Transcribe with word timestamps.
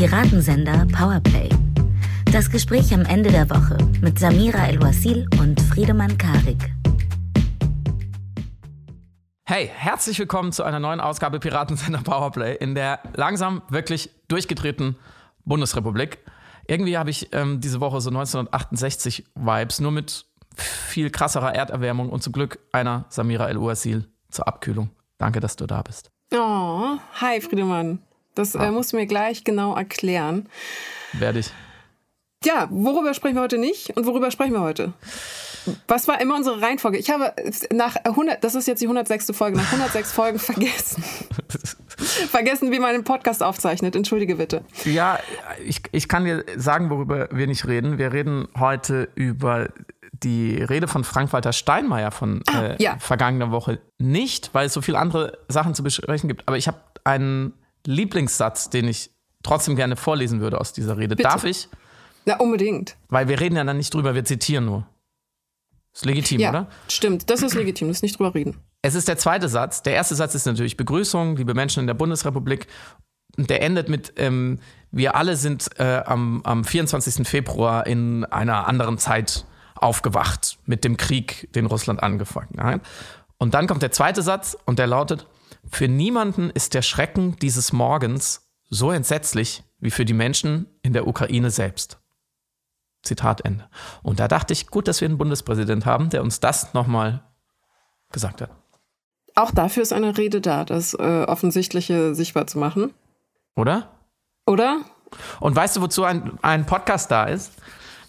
Piratensender 0.00 0.86
Powerplay. 0.96 1.50
Das 2.32 2.48
Gespräch 2.48 2.94
am 2.94 3.02
Ende 3.02 3.30
der 3.30 3.50
Woche 3.50 3.76
mit 4.00 4.18
Samira 4.18 4.66
El-Wasil 4.66 5.28
und 5.38 5.60
Friedemann 5.60 6.16
Karik. 6.16 6.72
Hey, 9.44 9.70
herzlich 9.70 10.18
willkommen 10.18 10.52
zu 10.52 10.62
einer 10.62 10.80
neuen 10.80 11.00
Ausgabe 11.00 11.38
Piratensender 11.38 12.00
Powerplay 12.02 12.56
in 12.56 12.74
der 12.74 13.00
langsam 13.12 13.60
wirklich 13.68 14.08
durchgedrehten 14.28 14.96
Bundesrepublik. 15.44 16.20
Irgendwie 16.66 16.96
habe 16.96 17.10
ich 17.10 17.34
ähm, 17.34 17.60
diese 17.60 17.82
Woche 17.82 18.00
so 18.00 18.08
1968 18.08 19.26
Vibes, 19.34 19.80
nur 19.80 19.92
mit 19.92 20.24
viel 20.56 21.10
krasserer 21.10 21.54
Erderwärmung 21.54 22.08
und 22.08 22.22
zum 22.22 22.32
Glück 22.32 22.58
einer 22.72 23.04
Samira 23.10 23.50
El-Uasil 23.50 24.08
zur 24.30 24.48
Abkühlung. 24.48 24.88
Danke, 25.18 25.40
dass 25.40 25.56
du 25.56 25.66
da 25.66 25.82
bist. 25.82 26.10
Oh, 26.32 26.96
hi 27.20 27.42
Friedemann. 27.42 27.98
Das 28.40 28.54
äh, 28.54 28.70
musst 28.70 28.92
du 28.92 28.96
mir 28.96 29.06
gleich 29.06 29.44
genau 29.44 29.76
erklären. 29.76 30.48
Werde 31.12 31.40
ich. 31.40 31.52
Ja, 32.42 32.68
worüber 32.70 33.12
sprechen 33.12 33.34
wir 33.34 33.42
heute 33.42 33.58
nicht 33.58 33.94
und 33.98 34.06
worüber 34.06 34.30
sprechen 34.30 34.54
wir 34.54 34.62
heute? 34.62 34.94
Was 35.88 36.08
war 36.08 36.22
immer 36.22 36.36
unsere 36.36 36.62
Reihenfolge? 36.62 36.96
Ich 36.96 37.10
habe 37.10 37.34
nach 37.70 37.96
100, 37.96 38.42
das 38.42 38.54
ist 38.54 38.66
jetzt 38.66 38.80
die 38.80 38.86
106. 38.86 39.32
Folge, 39.34 39.58
nach 39.58 39.70
106 39.70 40.12
Folgen 40.14 40.38
vergessen. 40.38 41.04
vergessen, 42.30 42.72
wie 42.72 42.78
man 42.78 42.94
einen 42.94 43.04
Podcast 43.04 43.42
aufzeichnet. 43.42 43.94
Entschuldige 43.94 44.36
bitte. 44.36 44.64
Ja, 44.86 45.18
ich, 45.62 45.82
ich 45.92 46.08
kann 46.08 46.24
dir 46.24 46.46
sagen, 46.56 46.88
worüber 46.88 47.28
wir 47.30 47.46
nicht 47.46 47.66
reden. 47.66 47.98
Wir 47.98 48.14
reden 48.14 48.48
heute 48.58 49.10
über 49.16 49.68
die 50.12 50.62
Rede 50.62 50.88
von 50.88 51.04
Frank-Walter 51.04 51.52
Steinmeier 51.52 52.10
von 52.10 52.42
ah, 52.46 52.62
äh, 52.62 52.82
ja. 52.82 52.96
vergangener 52.98 53.50
Woche 53.50 53.80
nicht, 53.98 54.54
weil 54.54 54.66
es 54.66 54.72
so 54.72 54.80
viele 54.80 54.98
andere 54.98 55.36
Sachen 55.48 55.74
zu 55.74 55.82
besprechen 55.82 56.28
gibt. 56.28 56.48
Aber 56.48 56.56
ich 56.56 56.68
habe 56.68 56.78
einen 57.04 57.52
Lieblingssatz, 57.86 58.70
den 58.70 58.88
ich 58.88 59.10
trotzdem 59.42 59.76
gerne 59.76 59.96
vorlesen 59.96 60.40
würde 60.40 60.60
aus 60.60 60.72
dieser 60.72 60.96
Rede. 60.98 61.16
Bitte. 61.16 61.28
Darf 61.28 61.44
ich? 61.44 61.68
Ja, 62.26 62.38
unbedingt. 62.38 62.96
Weil 63.08 63.28
wir 63.28 63.40
reden 63.40 63.56
ja 63.56 63.64
dann 63.64 63.76
nicht 63.76 63.92
drüber, 63.94 64.14
wir 64.14 64.24
zitieren 64.24 64.66
nur. 64.66 64.86
Ist 65.92 66.04
legitim, 66.04 66.40
ja, 66.40 66.50
oder? 66.50 66.68
Stimmt, 66.88 67.30
das 67.30 67.42
ist 67.42 67.54
legitim, 67.54 67.88
das 67.88 67.98
ist 67.98 68.02
nicht 68.02 68.18
drüber 68.18 68.34
reden. 68.34 68.58
Es 68.82 68.94
ist 68.94 69.08
der 69.08 69.18
zweite 69.18 69.48
Satz. 69.48 69.82
Der 69.82 69.94
erste 69.94 70.14
Satz 70.14 70.34
ist 70.34 70.46
natürlich 70.46 70.76
Begrüßung, 70.76 71.36
liebe 71.36 71.54
Menschen 71.54 71.80
in 71.80 71.86
der 71.86 71.94
Bundesrepublik. 71.94 72.66
Und 73.36 73.50
der 73.50 73.62
endet 73.62 73.88
mit, 73.88 74.14
ähm, 74.16 74.60
wir 74.90 75.16
alle 75.16 75.36
sind 75.36 75.68
äh, 75.78 76.02
am, 76.04 76.42
am 76.44 76.64
24. 76.64 77.26
Februar 77.26 77.86
in 77.86 78.24
einer 78.24 78.66
anderen 78.66 78.98
Zeit 78.98 79.44
aufgewacht 79.74 80.58
mit 80.66 80.84
dem 80.84 80.96
Krieg, 80.96 81.48
den 81.54 81.66
Russland 81.66 82.02
angefangen 82.02 82.62
hat. 82.62 82.82
Und 83.38 83.54
dann 83.54 83.66
kommt 83.66 83.82
der 83.82 83.92
zweite 83.92 84.22
Satz 84.22 84.56
und 84.66 84.78
der 84.78 84.86
lautet, 84.86 85.26
für 85.70 85.88
niemanden 85.88 86.50
ist 86.50 86.74
der 86.74 86.82
Schrecken 86.82 87.36
dieses 87.36 87.72
Morgens 87.72 88.50
so 88.68 88.90
entsetzlich 88.90 89.64
wie 89.78 89.90
für 89.90 90.04
die 90.04 90.12
Menschen 90.12 90.66
in 90.82 90.92
der 90.92 91.06
Ukraine 91.06 91.50
selbst. 91.50 92.00
Zitat 93.02 93.44
Ende. 93.44 93.68
Und 94.02 94.20
da 94.20 94.28
dachte 94.28 94.52
ich, 94.52 94.66
gut, 94.66 94.86
dass 94.86 95.00
wir 95.00 95.08
einen 95.08 95.16
Bundespräsident 95.16 95.86
haben, 95.86 96.10
der 96.10 96.22
uns 96.22 96.40
das 96.40 96.74
nochmal 96.74 97.22
gesagt 98.12 98.42
hat. 98.42 98.50
Auch 99.34 99.52
dafür 99.52 99.82
ist 99.82 99.92
eine 99.92 100.18
Rede 100.18 100.40
da, 100.40 100.64
das 100.64 100.92
äh, 100.94 101.24
Offensichtliche 101.26 102.14
sichtbar 102.14 102.46
zu 102.46 102.58
machen. 102.58 102.92
Oder? 103.56 103.90
Oder? 104.46 104.82
Und 105.38 105.56
weißt 105.56 105.76
du, 105.76 105.80
wozu 105.80 106.04
ein, 106.04 106.38
ein 106.42 106.66
Podcast 106.66 107.10
da 107.10 107.24
ist? 107.24 107.52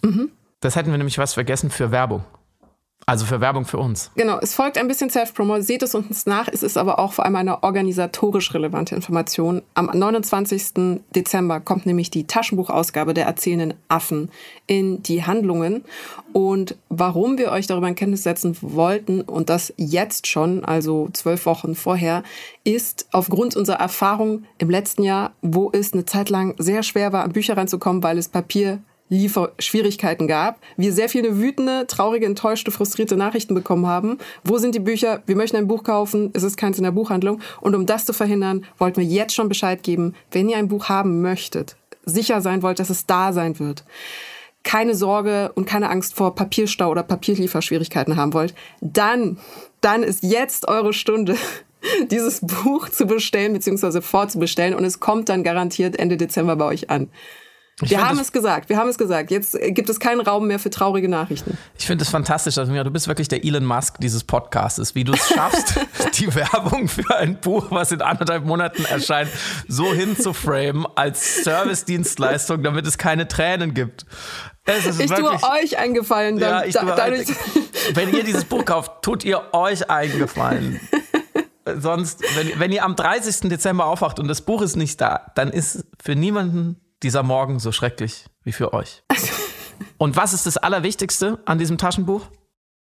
Mhm. 0.02 0.30
Das 0.60 0.76
hätten 0.76 0.90
wir 0.90 0.98
nämlich 0.98 1.18
was 1.18 1.34
vergessen 1.34 1.70
für 1.70 1.90
Werbung. 1.90 2.24
Also 3.06 3.26
für 3.26 3.40
Werbung 3.40 3.64
für 3.64 3.78
uns. 3.78 4.10
Genau, 4.14 4.38
es 4.38 4.54
folgt 4.54 4.78
ein 4.78 4.86
bisschen 4.86 5.10
Self-Promo. 5.10 5.60
Seht 5.60 5.82
es 5.82 5.94
uns 5.94 6.26
nach. 6.26 6.46
Es 6.48 6.62
ist 6.62 6.76
aber 6.76 6.98
auch 6.98 7.12
vor 7.12 7.24
allem 7.24 7.36
eine 7.36 7.62
organisatorisch 7.62 8.54
relevante 8.54 8.94
Information. 8.94 9.62
Am 9.74 9.86
29. 9.86 11.00
Dezember 11.14 11.60
kommt 11.60 11.84
nämlich 11.84 12.10
die 12.10 12.26
Taschenbuchausgabe 12.26 13.12
der 13.12 13.26
erzählenden 13.26 13.74
Affen 13.88 14.30
in 14.66 15.02
die 15.02 15.24
Handlungen. 15.24 15.84
Und 16.32 16.76
warum 16.88 17.38
wir 17.38 17.50
euch 17.50 17.66
darüber 17.66 17.88
in 17.88 17.96
Kenntnis 17.96 18.22
setzen 18.22 18.56
wollten 18.60 19.20
und 19.22 19.50
das 19.50 19.74
jetzt 19.76 20.28
schon, 20.28 20.64
also 20.64 21.08
zwölf 21.12 21.44
Wochen 21.46 21.74
vorher, 21.74 22.22
ist 22.64 23.08
aufgrund 23.10 23.56
unserer 23.56 23.80
Erfahrung 23.80 24.44
im 24.58 24.70
letzten 24.70 25.02
Jahr, 25.02 25.32
wo 25.42 25.70
es 25.72 25.92
eine 25.92 26.04
Zeit 26.04 26.30
lang 26.30 26.54
sehr 26.58 26.82
schwer 26.84 27.12
war, 27.12 27.24
an 27.24 27.32
Bücher 27.32 27.56
ranzukommen, 27.56 28.02
weil 28.02 28.16
es 28.16 28.28
Papier 28.28 28.78
Lieferschwierigkeiten 29.12 30.26
gab, 30.26 30.58
wir 30.78 30.92
sehr 30.92 31.10
viele 31.10 31.38
wütende, 31.38 31.86
traurige, 31.86 32.24
enttäuschte, 32.24 32.70
frustrierte 32.70 33.16
Nachrichten 33.16 33.54
bekommen 33.54 33.86
haben. 33.86 34.16
Wo 34.42 34.56
sind 34.56 34.74
die 34.74 34.80
Bücher? 34.80 35.22
Wir 35.26 35.36
möchten 35.36 35.58
ein 35.58 35.68
Buch 35.68 35.84
kaufen, 35.84 36.30
es 36.32 36.42
ist 36.42 36.56
keins 36.56 36.78
in 36.78 36.84
der 36.84 36.92
Buchhandlung. 36.92 37.40
Und 37.60 37.74
um 37.74 37.84
das 37.84 38.06
zu 38.06 38.14
verhindern, 38.14 38.64
wollten 38.78 39.00
wir 39.00 39.06
jetzt 39.06 39.34
schon 39.34 39.50
Bescheid 39.50 39.82
geben, 39.82 40.14
wenn 40.30 40.48
ihr 40.48 40.56
ein 40.56 40.68
Buch 40.68 40.88
haben 40.88 41.20
möchtet, 41.20 41.76
sicher 42.06 42.40
sein 42.40 42.62
wollt, 42.62 42.78
dass 42.78 42.88
es 42.88 43.04
da 43.04 43.34
sein 43.34 43.58
wird, 43.58 43.84
keine 44.62 44.94
Sorge 44.94 45.52
und 45.54 45.66
keine 45.66 45.90
Angst 45.90 46.14
vor 46.14 46.34
Papierstau 46.34 46.90
oder 46.90 47.02
Papierlieferschwierigkeiten 47.02 48.16
haben 48.16 48.32
wollt, 48.32 48.54
dann, 48.80 49.38
dann 49.82 50.02
ist 50.02 50.22
jetzt 50.22 50.68
eure 50.68 50.94
Stunde, 50.94 51.36
dieses 52.10 52.40
Buch 52.40 52.88
zu 52.88 53.06
bestellen 53.06 53.52
bzw. 53.52 54.00
vorzubestellen 54.00 54.74
und 54.74 54.84
es 54.84 55.00
kommt 55.00 55.28
dann 55.28 55.42
garantiert 55.42 55.98
Ende 55.98 56.16
Dezember 56.16 56.56
bei 56.56 56.64
euch 56.64 56.88
an. 56.88 57.10
Ich 57.82 57.90
wir 57.90 58.06
haben 58.06 58.18
es 58.18 58.32
gesagt, 58.32 58.68
wir 58.68 58.76
haben 58.76 58.88
es 58.88 58.98
gesagt. 58.98 59.30
Jetzt 59.30 59.58
gibt 59.60 59.88
es 59.88 60.00
keinen 60.00 60.20
Raum 60.20 60.46
mehr 60.46 60.58
für 60.58 60.70
traurige 60.70 61.08
Nachrichten. 61.08 61.56
Ich 61.78 61.86
finde 61.86 62.04
es 62.04 62.10
fantastisch, 62.10 62.54
dass 62.54 62.68
du 62.68 62.90
bist 62.90 63.08
wirklich 63.08 63.28
der 63.28 63.44
Elon 63.44 63.64
Musk 63.64 63.96
dieses 63.98 64.24
Podcastes, 64.24 64.94
wie 64.94 65.04
du 65.04 65.12
es 65.12 65.28
schaffst, 65.28 65.80
die 66.18 66.34
Werbung 66.34 66.88
für 66.88 67.16
ein 67.16 67.38
Buch, 67.40 67.66
was 67.70 67.92
in 67.92 68.02
anderthalb 68.02 68.44
Monaten 68.44 68.84
erscheint, 68.84 69.30
so 69.68 69.92
hinzuframen 69.92 70.86
als 70.94 71.44
Service-Dienstleistung, 71.44 72.62
damit 72.62 72.86
es 72.86 72.98
keine 72.98 73.28
Tränen 73.28 73.74
gibt. 73.74 74.06
ich 74.66 74.84
wirklich, 74.84 75.10
tue 75.10 75.42
euch 75.62 75.78
einen 75.78 75.94
Gefallen. 75.94 76.38
Dann, 76.38 76.70
ja, 76.70 76.80
tue 76.80 76.94
dadurch 76.94 77.28
wenn 77.94 78.14
ihr 78.14 78.24
dieses 78.24 78.44
Buch 78.44 78.64
kauft, 78.64 79.02
tut 79.02 79.24
ihr 79.24 79.42
euch 79.52 79.90
einen 79.90 80.18
Gefallen. 80.18 80.80
Sonst, 81.78 82.22
wenn, 82.36 82.58
wenn 82.58 82.72
ihr 82.72 82.84
am 82.84 82.96
30. 82.96 83.48
Dezember 83.48 83.86
aufwacht 83.86 84.18
und 84.18 84.28
das 84.28 84.42
Buch 84.42 84.62
ist 84.62 84.76
nicht 84.76 85.00
da, 85.00 85.32
dann 85.34 85.50
ist 85.50 85.84
für 86.02 86.16
niemanden 86.16 86.76
dieser 87.02 87.22
Morgen 87.22 87.58
so 87.58 87.72
schrecklich 87.72 88.26
wie 88.44 88.52
für 88.52 88.72
euch? 88.72 89.02
Und 89.98 90.16
was 90.16 90.32
ist 90.32 90.46
das 90.46 90.56
Allerwichtigste 90.56 91.40
an 91.44 91.58
diesem 91.58 91.78
Taschenbuch? 91.78 92.22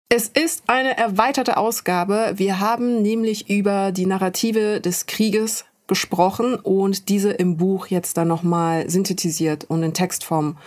Es 0.10 0.30
ist 0.30 0.64
eine 0.68 0.98
erweiterte 0.98 1.58
Ausgabe. 1.58 2.34
Wir 2.36 2.60
haben 2.60 3.02
nämlich 3.02 3.50
über 3.50 3.92
die 3.92 4.06
Narrative 4.06 4.80
des 4.80 5.06
Krieges 5.06 5.66
gesprochen 5.88 6.56
und 6.56 7.10
diese 7.10 7.32
im 7.32 7.58
Buch 7.58 7.88
jetzt 7.88 8.18
dann 8.18 8.28
nochmal 8.28 8.90
synthetisiert 8.90 9.66
und 9.66 9.84
in 9.84 9.94
Textform 9.94 10.58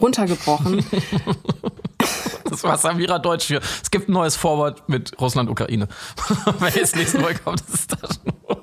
runtergebrochen. 0.00 0.84
Das 2.44 2.64
war 2.64 2.76
Samira 2.78 3.20
Deutsch 3.20 3.46
für. 3.46 3.60
Es 3.80 3.92
gibt 3.92 4.08
ein 4.08 4.12
neues 4.12 4.34
Vorwort 4.34 4.88
mit 4.88 5.20
Russland-Ukraine. 5.20 5.86
Wer 6.58 6.70
jetzt 6.70 6.96
lesen 6.96 7.22
wollte, 7.22 7.40
kommt 7.40 7.62
das 7.70 7.86
Taschenbuch 7.86 8.56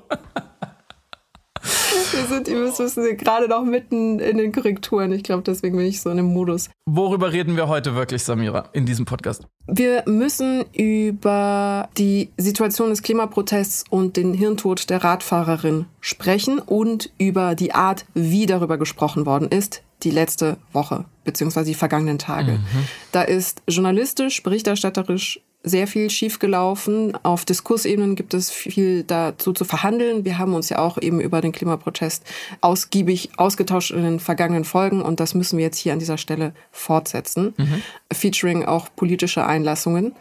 wir 2.11 2.25
sind, 2.25 2.47
ihr 2.47 2.57
müsst 2.57 2.79
wissen, 2.79 3.17
gerade 3.17 3.47
noch 3.47 3.63
mitten 3.63 4.19
in 4.19 4.37
den 4.37 4.51
Korrekturen. 4.51 5.11
Ich 5.11 5.23
glaube, 5.23 5.43
deswegen 5.43 5.77
bin 5.77 5.85
ich 5.85 6.01
so 6.01 6.09
in 6.09 6.17
dem 6.17 6.33
Modus. 6.33 6.69
Worüber 6.85 7.31
reden 7.31 7.55
wir 7.55 7.67
heute 7.67 7.95
wirklich, 7.95 8.23
Samira, 8.23 8.69
in 8.73 8.85
diesem 8.85 9.05
Podcast? 9.05 9.45
Wir 9.67 10.03
müssen 10.05 10.65
über 10.73 11.89
die 11.97 12.29
Situation 12.37 12.89
des 12.89 13.01
Klimaprotests 13.01 13.85
und 13.89 14.17
den 14.17 14.33
Hirntod 14.33 14.89
der 14.89 15.03
Radfahrerin 15.03 15.85
sprechen 15.99 16.59
und 16.59 17.11
über 17.17 17.55
die 17.55 17.73
Art, 17.73 18.05
wie 18.13 18.45
darüber 18.45 18.77
gesprochen 18.77 19.25
worden 19.25 19.49
ist, 19.49 19.83
die 20.03 20.11
letzte 20.11 20.57
Woche 20.71 21.05
beziehungsweise 21.23 21.67
die 21.67 21.75
vergangenen 21.75 22.17
Tage. 22.17 22.53
Mhm. 22.53 22.87
Da 23.11 23.21
ist 23.21 23.61
journalistisch, 23.67 24.41
berichterstatterisch 24.41 25.41
sehr 25.63 25.87
viel 25.87 26.09
schiefgelaufen. 26.09 27.17
Auf 27.23 27.43
Diskursebenen 27.43 28.15
gibt 28.15 28.33
es 28.33 28.49
viel 28.51 29.03
dazu 29.03 29.53
zu 29.53 29.65
verhandeln. 29.65 30.23
Wir 30.23 30.37
haben 30.37 30.53
uns 30.53 30.69
ja 30.69 30.79
auch 30.79 30.97
eben 30.97 31.19
über 31.19 31.41
den 31.41 31.51
Klimaprotest 31.51 32.23
ausgiebig 32.61 33.31
ausgetauscht 33.37 33.91
in 33.91 34.03
den 34.03 34.19
vergangenen 34.19 34.63
Folgen 34.63 35.01
und 35.01 35.19
das 35.19 35.33
müssen 35.33 35.57
wir 35.57 35.65
jetzt 35.65 35.77
hier 35.77 35.93
an 35.93 35.99
dieser 35.99 36.17
Stelle 36.17 36.53
fortsetzen, 36.71 37.53
mhm. 37.57 37.81
featuring 38.13 38.65
auch 38.65 38.87
politische 38.95 39.45
Einlassungen. 39.45 40.15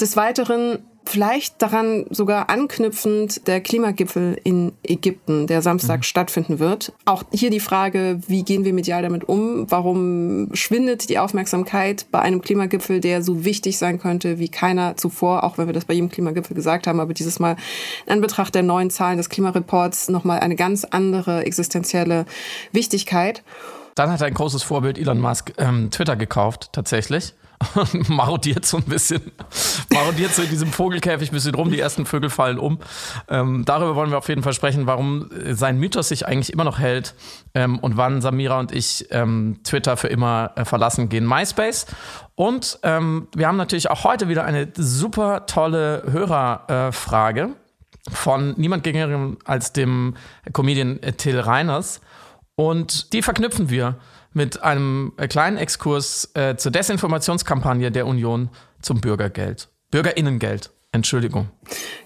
Des 0.00 0.16
Weiteren 0.16 0.78
vielleicht 1.04 1.60
daran 1.60 2.06
sogar 2.10 2.50
anknüpfend 2.50 3.46
der 3.46 3.60
Klimagipfel 3.60 4.38
in 4.42 4.72
Ägypten, 4.82 5.46
der 5.46 5.62
Samstag 5.62 5.98
mhm. 5.98 6.02
stattfinden 6.04 6.58
wird. 6.58 6.92
Auch 7.04 7.22
hier 7.32 7.50
die 7.50 7.60
Frage, 7.60 8.20
wie 8.26 8.42
gehen 8.42 8.64
wir 8.64 8.72
medial 8.72 9.02
damit 9.02 9.24
um? 9.24 9.70
Warum 9.70 10.48
schwindet 10.54 11.08
die 11.10 11.18
Aufmerksamkeit 11.18 12.06
bei 12.10 12.20
einem 12.20 12.40
Klimagipfel, 12.40 13.00
der 13.00 13.22
so 13.22 13.44
wichtig 13.44 13.78
sein 13.78 13.98
könnte 13.98 14.38
wie 14.38 14.48
keiner 14.48 14.96
zuvor, 14.96 15.44
auch 15.44 15.58
wenn 15.58 15.66
wir 15.66 15.74
das 15.74 15.84
bei 15.84 15.94
jedem 15.94 16.08
Klimagipfel 16.08 16.56
gesagt 16.56 16.86
haben, 16.86 17.00
aber 17.00 17.14
dieses 17.14 17.38
Mal 17.38 17.56
in 18.06 18.12
Anbetracht 18.12 18.54
der 18.54 18.62
neuen 18.62 18.90
Zahlen 18.90 19.18
des 19.18 19.28
Klimareports 19.28 20.08
nochmal 20.08 20.40
eine 20.40 20.56
ganz 20.56 20.84
andere 20.84 21.44
existenzielle 21.44 22.24
Wichtigkeit. 22.72 23.42
Dann 23.94 24.10
hat 24.10 24.22
ein 24.22 24.34
großes 24.34 24.62
Vorbild 24.62 24.98
Elon 24.98 25.20
Musk 25.20 25.52
ähm, 25.58 25.90
Twitter 25.90 26.16
gekauft, 26.16 26.70
tatsächlich. 26.72 27.34
und 27.74 28.08
marodiert 28.08 28.64
so 28.64 28.78
ein 28.78 28.84
bisschen, 28.84 29.20
marodiert 29.92 30.34
so 30.34 30.42
in 30.42 30.50
diesem 30.50 30.72
Vogelkäfig 30.72 31.30
ein 31.30 31.34
bisschen 31.34 31.54
rum, 31.54 31.70
die 31.70 31.80
ersten 31.80 32.06
Vögel 32.06 32.30
fallen 32.30 32.58
um. 32.58 32.78
Ähm, 33.28 33.64
darüber 33.64 33.94
wollen 33.96 34.10
wir 34.10 34.18
auf 34.18 34.28
jeden 34.28 34.42
Fall 34.42 34.52
sprechen, 34.52 34.86
warum 34.86 35.30
sein 35.50 35.78
Mythos 35.78 36.08
sich 36.08 36.26
eigentlich 36.26 36.52
immer 36.52 36.64
noch 36.64 36.78
hält 36.78 37.14
ähm, 37.54 37.78
und 37.78 37.96
wann 37.96 38.20
Samira 38.22 38.58
und 38.58 38.72
ich 38.72 39.06
ähm, 39.10 39.60
Twitter 39.64 39.96
für 39.96 40.08
immer 40.08 40.52
äh, 40.56 40.64
verlassen 40.64 41.08
gehen, 41.08 41.26
MySpace. 41.26 41.86
Und 42.34 42.78
ähm, 42.82 43.28
wir 43.34 43.46
haben 43.46 43.56
natürlich 43.56 43.90
auch 43.90 44.04
heute 44.04 44.28
wieder 44.28 44.44
eine 44.44 44.68
super 44.74 45.46
tolle 45.46 46.02
Hörerfrage 46.10 47.40
äh, 47.42 48.10
von 48.10 48.54
niemand 48.56 48.84
geringerem 48.84 49.38
als 49.44 49.72
dem 49.72 50.14
Comedian 50.52 51.00
Till 51.16 51.38
Reiners. 51.40 52.00
Und 52.56 53.12
die 53.12 53.22
verknüpfen 53.22 53.70
wir 53.70 53.96
mit 54.32 54.62
einem 54.62 55.12
äh, 55.16 55.28
kleinen 55.28 55.56
Exkurs 55.56 56.30
äh, 56.34 56.56
zur 56.56 56.72
Desinformationskampagne 56.72 57.90
der 57.90 58.06
Union 58.06 58.50
zum 58.80 59.00
Bürgergeld. 59.00 59.68
Bürgerinnengeld. 59.90 60.70
Entschuldigung. 60.92 61.48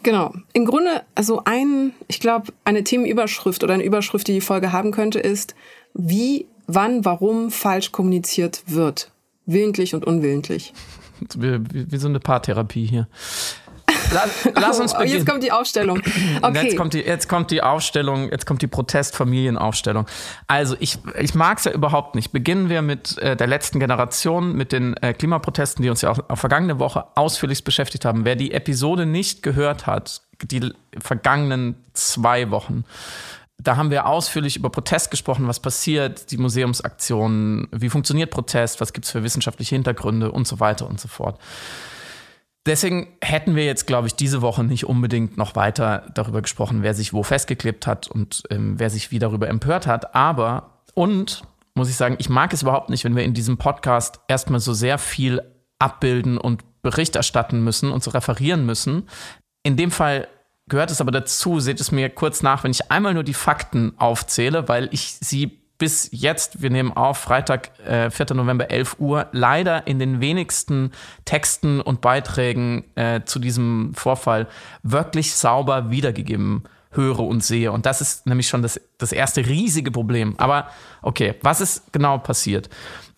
Genau. 0.02 0.32
Im 0.54 0.64
Grunde, 0.64 1.02
also 1.14 1.42
ein, 1.44 1.92
ich 2.06 2.20
glaube, 2.20 2.52
eine 2.64 2.84
Themenüberschrift 2.84 3.62
oder 3.62 3.74
eine 3.74 3.82
Überschrift, 3.82 4.26
die 4.28 4.32
die 4.32 4.40
Folge 4.40 4.72
haben 4.72 4.92
könnte, 4.92 5.18
ist, 5.18 5.54
wie, 5.92 6.46
wann, 6.66 7.04
warum 7.04 7.50
falsch 7.50 7.92
kommuniziert 7.92 8.62
wird. 8.66 9.12
Willentlich 9.44 9.94
und 9.94 10.06
unwillentlich. 10.06 10.72
Wie, 11.36 11.58
wie, 11.72 11.92
wie 11.92 11.96
so 11.98 12.08
eine 12.08 12.20
Paartherapie 12.20 12.86
hier. 12.86 13.08
Lass, 14.12 14.48
lass 14.54 14.80
uns 14.80 14.92
beginnen. 14.98 15.18
Jetzt 15.18 15.28
kommt 15.28 15.42
die 15.42 15.52
Aufstellung. 15.52 16.00
Okay. 16.42 16.64
Jetzt 16.64 16.76
kommt 16.76 16.94
die, 16.94 17.00
jetzt 17.00 17.28
kommt 17.28 17.50
die 17.50 17.62
Aufstellung, 17.62 18.30
jetzt 18.30 18.46
kommt 18.46 18.62
die 18.62 18.66
Protestfamilienaufstellung. 18.66 20.06
Also 20.46 20.76
ich, 20.80 20.98
ich 21.18 21.34
mag 21.34 21.58
es 21.58 21.64
ja 21.64 21.72
überhaupt 21.72 22.14
nicht. 22.14 22.32
Beginnen 22.32 22.68
wir 22.68 22.82
mit 22.82 23.18
äh, 23.18 23.36
der 23.36 23.46
letzten 23.46 23.80
Generation, 23.80 24.54
mit 24.54 24.72
den 24.72 24.96
äh, 24.98 25.12
Klimaprotesten, 25.12 25.82
die 25.82 25.90
uns 25.90 26.02
ja 26.02 26.10
auch, 26.10 26.18
auch 26.28 26.38
vergangene 26.38 26.78
Woche 26.78 27.04
ausführlich 27.14 27.64
beschäftigt 27.64 28.04
haben. 28.04 28.24
Wer 28.24 28.36
die 28.36 28.52
Episode 28.52 29.06
nicht 29.06 29.42
gehört 29.42 29.86
hat, 29.86 30.22
die 30.42 30.72
vergangenen 30.98 31.76
zwei 31.92 32.50
Wochen, 32.50 32.84
da 33.60 33.76
haben 33.76 33.90
wir 33.90 34.06
ausführlich 34.06 34.56
über 34.56 34.70
Protest 34.70 35.10
gesprochen, 35.10 35.48
was 35.48 35.58
passiert, 35.58 36.30
die 36.30 36.36
Museumsaktionen, 36.36 37.66
wie 37.72 37.90
funktioniert 37.90 38.30
Protest, 38.30 38.80
was 38.80 38.92
gibt 38.92 39.06
es 39.06 39.10
für 39.10 39.24
wissenschaftliche 39.24 39.74
Hintergründe 39.74 40.30
und 40.30 40.46
so 40.46 40.60
weiter 40.60 40.86
und 40.88 41.00
so 41.00 41.08
fort. 41.08 41.40
Deswegen 42.68 43.08
hätten 43.22 43.56
wir 43.56 43.64
jetzt, 43.64 43.86
glaube 43.86 44.08
ich, 44.08 44.14
diese 44.14 44.42
Woche 44.42 44.62
nicht 44.62 44.84
unbedingt 44.84 45.38
noch 45.38 45.56
weiter 45.56 46.04
darüber 46.14 46.42
gesprochen, 46.42 46.82
wer 46.82 46.92
sich 46.92 47.14
wo 47.14 47.22
festgeklebt 47.22 47.86
hat 47.86 48.08
und 48.08 48.42
ähm, 48.50 48.78
wer 48.78 48.90
sich 48.90 49.10
wie 49.10 49.18
darüber 49.18 49.48
empört 49.48 49.86
hat. 49.86 50.14
Aber, 50.14 50.82
und 50.92 51.42
muss 51.74 51.88
ich 51.88 51.96
sagen, 51.96 52.16
ich 52.18 52.28
mag 52.28 52.52
es 52.52 52.60
überhaupt 52.60 52.90
nicht, 52.90 53.04
wenn 53.04 53.16
wir 53.16 53.24
in 53.24 53.32
diesem 53.32 53.56
Podcast 53.56 54.20
erstmal 54.28 54.60
so 54.60 54.74
sehr 54.74 54.98
viel 54.98 55.40
abbilden 55.78 56.36
und 56.36 56.82
Bericht 56.82 57.16
erstatten 57.16 57.64
müssen 57.64 57.90
und 57.90 58.02
so 58.02 58.10
referieren 58.10 58.66
müssen. 58.66 59.08
In 59.62 59.78
dem 59.78 59.90
Fall 59.90 60.28
gehört 60.68 60.90
es 60.90 61.00
aber 61.00 61.10
dazu, 61.10 61.60
seht 61.60 61.80
es 61.80 61.90
mir 61.90 62.10
kurz 62.10 62.42
nach, 62.42 62.64
wenn 62.64 62.70
ich 62.70 62.90
einmal 62.90 63.14
nur 63.14 63.24
die 63.24 63.32
Fakten 63.32 63.94
aufzähle, 63.96 64.68
weil 64.68 64.90
ich 64.92 65.14
sie 65.20 65.57
bis 65.78 66.08
jetzt, 66.12 66.60
wir 66.60 66.70
nehmen 66.70 66.92
auf, 66.92 67.18
Freitag, 67.18 67.70
äh, 67.86 68.10
4. 68.10 68.34
November, 68.34 68.70
11 68.70 68.96
Uhr, 68.98 69.28
leider 69.32 69.86
in 69.86 69.98
den 69.98 70.20
wenigsten 70.20 70.90
Texten 71.24 71.80
und 71.80 72.00
Beiträgen 72.00 72.84
äh, 72.96 73.22
zu 73.24 73.38
diesem 73.38 73.92
Vorfall 73.94 74.48
wirklich 74.82 75.34
sauber 75.34 75.90
wiedergegeben 75.90 76.64
höre 76.90 77.20
und 77.20 77.44
sehe. 77.44 77.70
Und 77.70 77.86
das 77.86 78.00
ist 78.00 78.26
nämlich 78.26 78.48
schon 78.48 78.62
das, 78.62 78.80
das 78.98 79.12
erste 79.12 79.46
riesige 79.46 79.90
Problem. 79.90 80.34
Aber 80.38 80.68
okay, 81.02 81.34
was 81.42 81.60
ist 81.60 81.92
genau 81.92 82.18
passiert? 82.18 82.68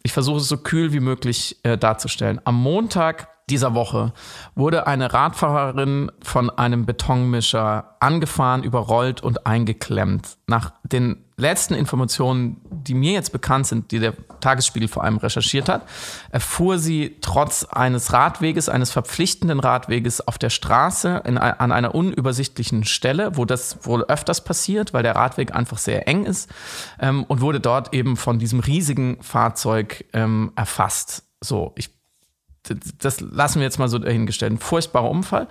Ich 0.03 0.13
versuche 0.13 0.39
es 0.39 0.49
so 0.49 0.59
kühl 0.59 0.93
wie 0.93 1.01
möglich 1.01 1.59
äh, 1.63 1.79
darzustellen. 1.79 2.41
Am 2.45 2.61
Montag 2.61 3.29
dieser 3.51 3.75
Woche 3.75 4.13
wurde 4.55 4.87
eine 4.87 5.13
Radfahrerin 5.13 6.11
von 6.23 6.51
einem 6.51 6.87
Betonmischer 6.87 7.97
angefahren, 8.01 8.63
überrollt 8.63 9.23
und 9.23 9.47
eingeklemmt. 9.47 10.39
Nach 10.47 10.73
den 10.85 11.25
letzten 11.41 11.75
Informationen, 11.75 12.61
die 12.71 12.95
mir 12.95 13.13
jetzt 13.13 13.33
bekannt 13.33 13.67
sind, 13.67 13.91
die 13.91 13.99
der 13.99 14.15
Tagesspiegel 14.41 14.89
vor 14.89 15.05
allem 15.05 15.17
recherchiert 15.17 15.69
hat, 15.69 15.87
erfuhr 16.31 16.79
sie 16.79 17.17
trotz 17.21 17.65
eines 17.65 18.13
Radweges, 18.13 18.69
eines 18.69 18.91
verpflichtenden 18.91 19.61
Radweges 19.61 20.27
auf 20.27 20.39
der 20.39 20.51
Straße 20.51 21.23
in, 21.27 21.39
an 21.39 21.73
einer 21.73 21.95
unübersichtlichen 21.95 22.85
Stelle, 22.85 23.37
wo 23.37 23.45
das 23.45 23.85
wohl 23.87 24.05
öfters 24.05 24.45
passiert, 24.45 24.93
weil 24.93 25.03
der 25.03 25.17
Radweg 25.17 25.55
einfach 25.55 25.79
sehr 25.79 26.07
eng 26.07 26.25
ist 26.25 26.51
ähm, 27.01 27.25
und 27.25 27.41
wurde 27.41 27.61
dort 27.61 27.93
eben 27.93 28.17
von 28.17 28.39
diesem 28.39 28.61
riesigen 28.61 29.19
Fahrzeug 29.23 30.05
ähm, 30.13 30.53
erfasst. 30.57 31.25
So, 31.41 31.73
ich 31.77 31.91
das 32.99 33.21
lassen 33.21 33.61
wir 33.61 33.65
jetzt 33.65 33.79
mal 33.79 33.89
so 33.89 33.99
dahingestellt. 33.99 34.53
Ein 34.53 34.59
furchtbarer 34.59 35.11
Unfall. 35.11 35.49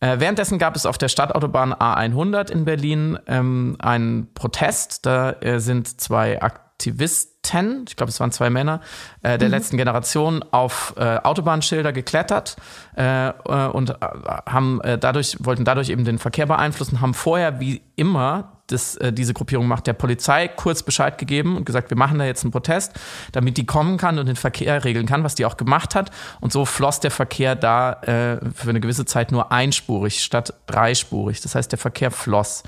Äh, 0.00 0.20
währenddessen 0.20 0.58
gab 0.58 0.76
es 0.76 0.84
auf 0.84 0.98
der 0.98 1.08
Stadtautobahn 1.08 1.72
A100 1.72 2.50
in 2.50 2.64
Berlin 2.64 3.18
ähm, 3.26 3.76
einen 3.78 4.32
Protest. 4.34 5.06
Da 5.06 5.32
äh, 5.40 5.58
sind 5.58 6.00
zwei 6.00 6.40
Aktivisten, 6.78 7.84
ich 7.88 7.96
glaube, 7.96 8.10
es 8.10 8.20
waren 8.20 8.32
zwei 8.32 8.50
Männer, 8.50 8.80
äh, 9.22 9.38
der 9.38 9.48
mhm. 9.48 9.54
letzten 9.54 9.76
Generation 9.76 10.44
auf 10.50 10.94
äh, 10.98 11.18
Autobahnschilder 11.18 11.92
geklettert 11.92 12.56
äh, 12.96 13.28
äh, 13.28 13.32
und 13.68 13.94
haben 14.00 14.80
dadurch, 15.00 15.38
wollten 15.40 15.64
dadurch 15.64 15.88
eben 15.88 16.04
den 16.04 16.18
Verkehr 16.18 16.46
beeinflussen, 16.46 17.00
haben 17.00 17.14
vorher 17.14 17.60
wie 17.60 17.82
immer 17.96 18.56
das, 18.66 18.96
äh, 18.96 19.12
diese 19.12 19.32
Gruppierung 19.32 19.66
macht, 19.68 19.86
der 19.86 19.92
Polizei 19.92 20.48
kurz 20.48 20.82
Bescheid 20.82 21.18
gegeben 21.18 21.56
und 21.56 21.64
gesagt, 21.64 21.90
wir 21.90 21.96
machen 21.96 22.18
da 22.18 22.24
jetzt 22.24 22.44
einen 22.44 22.52
Protest, 22.52 22.92
damit 23.32 23.56
die 23.56 23.66
kommen 23.66 23.96
kann 23.96 24.18
und 24.18 24.26
den 24.26 24.36
Verkehr 24.36 24.84
regeln 24.84 25.06
kann, 25.06 25.24
was 25.24 25.34
die 25.34 25.46
auch 25.46 25.56
gemacht 25.56 25.94
hat. 25.94 26.10
Und 26.40 26.52
so 26.52 26.64
floss 26.64 27.00
der 27.00 27.10
Verkehr 27.10 27.54
da 27.54 27.92
äh, 28.02 28.38
für 28.54 28.70
eine 28.70 28.80
gewisse 28.80 29.04
Zeit 29.04 29.32
nur 29.32 29.52
einspurig 29.52 30.22
statt 30.22 30.52
dreispurig. 30.66 31.40
Das 31.40 31.54
heißt, 31.54 31.72
der 31.72 31.78
Verkehr 31.78 32.10
floss. 32.10 32.62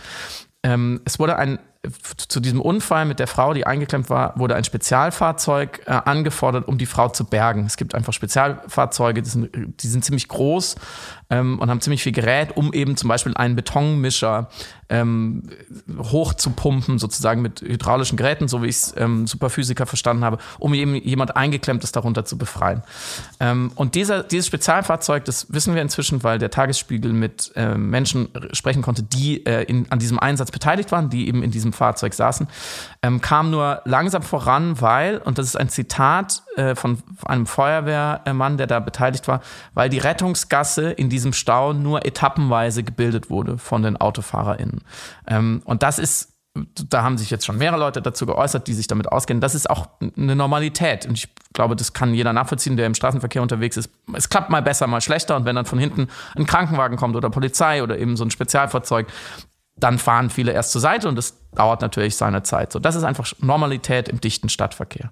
Ähm, 0.62 1.00
es 1.04 1.18
wurde 1.18 1.36
ein 1.36 1.58
zu 2.28 2.40
diesem 2.40 2.60
Unfall 2.60 3.04
mit 3.04 3.20
der 3.20 3.28
Frau, 3.28 3.54
die 3.54 3.66
eingeklemmt 3.66 4.10
war, 4.10 4.38
wurde 4.38 4.56
ein 4.56 4.64
Spezialfahrzeug 4.64 5.82
äh, 5.86 5.90
angefordert, 5.90 6.66
um 6.66 6.76
die 6.76 6.86
Frau 6.86 7.08
zu 7.08 7.24
bergen. 7.24 7.66
Es 7.66 7.76
gibt 7.76 7.94
einfach 7.94 8.12
Spezialfahrzeuge, 8.12 9.22
die 9.22 9.30
sind, 9.30 9.50
die 9.82 9.86
sind 9.86 10.04
ziemlich 10.04 10.26
groß 10.28 10.74
ähm, 11.30 11.58
und 11.58 11.70
haben 11.70 11.80
ziemlich 11.80 12.02
viel 12.02 12.12
Gerät, 12.12 12.56
um 12.56 12.72
eben 12.72 12.96
zum 12.96 13.08
Beispiel 13.08 13.34
einen 13.34 13.56
Betonmischer 13.56 14.48
ähm, 14.88 15.42
hochzupumpen, 15.98 16.98
sozusagen 16.98 17.42
mit 17.42 17.60
hydraulischen 17.60 18.16
Geräten, 18.16 18.48
so 18.48 18.62
wie 18.62 18.68
ich 18.68 18.76
es 18.76 18.94
ähm, 18.96 19.26
Superphysiker 19.26 19.86
verstanden 19.86 20.24
habe, 20.24 20.38
um 20.58 20.72
eben 20.72 20.94
jemand 20.94 21.36
Eingeklemmtes 21.36 21.92
darunter 21.92 22.24
zu 22.24 22.38
befreien. 22.38 22.82
Ähm, 23.40 23.70
und 23.74 23.94
dieser, 23.94 24.22
dieses 24.22 24.46
Spezialfahrzeug, 24.46 25.24
das 25.26 25.52
wissen 25.52 25.74
wir 25.74 25.82
inzwischen, 25.82 26.22
weil 26.24 26.38
der 26.38 26.50
Tagesspiegel 26.50 27.12
mit 27.12 27.52
äh, 27.54 27.76
Menschen 27.76 28.28
sprechen 28.52 28.82
konnte, 28.82 29.02
die 29.02 29.44
äh, 29.44 29.64
in, 29.64 29.90
an 29.90 29.98
diesem 29.98 30.18
Einsatz 30.18 30.50
beteiligt 30.50 30.90
waren, 30.92 31.10
die 31.10 31.28
eben 31.28 31.42
in 31.42 31.50
diesem 31.50 31.72
Fahrzeug 31.72 32.14
saßen, 32.14 32.48
ähm, 33.02 33.20
kam 33.20 33.50
nur 33.50 33.82
langsam 33.84 34.22
voran, 34.22 34.80
weil, 34.80 35.18
und 35.18 35.38
das 35.38 35.46
ist 35.46 35.56
ein 35.56 35.68
Zitat 35.68 36.42
äh, 36.56 36.74
von 36.74 37.02
einem 37.24 37.46
Feuerwehrmann, 37.46 38.56
der 38.56 38.66
da 38.66 38.80
beteiligt 38.80 39.28
war, 39.28 39.40
weil 39.74 39.88
die 39.88 39.98
Rettungsgasse 39.98 40.90
in 40.90 41.08
diesem 41.08 41.32
Stau 41.32 41.72
nur 41.72 42.04
etappenweise 42.04 42.82
gebildet 42.82 43.30
wurde 43.30 43.58
von 43.58 43.82
den 43.82 44.00
AutofahrerInnen. 44.00 44.82
Ähm, 45.26 45.62
und 45.64 45.82
das 45.82 45.98
ist 45.98 46.34
da 46.88 47.02
haben 47.02 47.18
sich 47.18 47.30
jetzt 47.30 47.46
schon 47.46 47.58
mehrere 47.58 47.78
Leute 47.78 48.02
dazu 48.02 48.26
geäußert, 48.26 48.66
die 48.66 48.74
sich 48.74 48.86
damit 48.86 49.10
auskennen. 49.10 49.40
Das 49.40 49.54
ist 49.54 49.68
auch 49.70 49.88
eine 50.16 50.34
Normalität. 50.36 51.06
Und 51.06 51.16
ich 51.16 51.28
glaube, 51.52 51.76
das 51.76 51.92
kann 51.92 52.14
jeder 52.14 52.32
nachvollziehen, 52.32 52.76
der 52.76 52.86
im 52.86 52.94
Straßenverkehr 52.94 53.42
unterwegs 53.42 53.76
ist. 53.76 53.90
Es 54.12 54.28
klappt 54.28 54.50
mal 54.50 54.62
besser, 54.62 54.86
mal 54.86 55.00
schlechter. 55.00 55.36
Und 55.36 55.44
wenn 55.44 55.56
dann 55.56 55.66
von 55.66 55.78
hinten 55.78 56.08
ein 56.36 56.46
Krankenwagen 56.46 56.96
kommt 56.96 57.16
oder 57.16 57.30
Polizei 57.30 57.82
oder 57.82 57.98
eben 57.98 58.16
so 58.16 58.24
ein 58.24 58.30
Spezialfahrzeug, 58.30 59.06
dann 59.80 59.98
fahren 59.98 60.30
viele 60.30 60.52
erst 60.52 60.72
zur 60.72 60.80
Seite 60.80 61.08
und 61.08 61.16
das 61.16 61.34
dauert 61.52 61.80
natürlich 61.80 62.16
seine 62.16 62.42
Zeit. 62.42 62.72
So, 62.72 62.78
das 62.78 62.94
ist 62.94 63.04
einfach 63.04 63.32
Normalität 63.40 64.08
im 64.08 64.20
dichten 64.20 64.48
Stadtverkehr. 64.48 65.10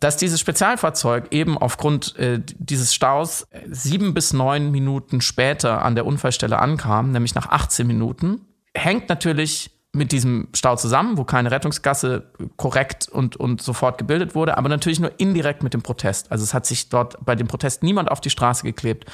Dass 0.00 0.16
dieses 0.16 0.40
Spezialfahrzeug 0.40 1.28
eben 1.30 1.56
aufgrund 1.56 2.16
äh, 2.18 2.40
dieses 2.44 2.94
Staus 2.94 3.46
sieben 3.66 4.12
bis 4.12 4.32
neun 4.32 4.70
Minuten 4.70 5.20
später 5.20 5.82
an 5.82 5.94
der 5.94 6.04
Unfallstelle 6.04 6.58
ankam, 6.58 7.12
nämlich 7.12 7.34
nach 7.34 7.48
18 7.48 7.86
Minuten, 7.86 8.42
hängt 8.74 9.08
natürlich 9.08 9.73
mit 9.94 10.12
diesem 10.12 10.48
Stau 10.54 10.76
zusammen, 10.76 11.16
wo 11.16 11.24
keine 11.24 11.50
Rettungsgasse 11.50 12.24
korrekt 12.56 13.08
und, 13.08 13.36
und 13.36 13.62
sofort 13.62 13.98
gebildet 13.98 14.34
wurde, 14.34 14.58
aber 14.58 14.68
natürlich 14.68 15.00
nur 15.00 15.12
indirekt 15.18 15.62
mit 15.62 15.74
dem 15.74 15.82
Protest. 15.82 16.30
Also 16.32 16.42
es 16.42 16.52
hat 16.52 16.66
sich 16.66 16.88
dort 16.88 17.24
bei 17.24 17.34
dem 17.34 17.46
Protest 17.46 17.82
niemand 17.82 18.10
auf 18.10 18.20
die 18.20 18.30
Straße 18.30 18.64
geklebt. 18.64 19.04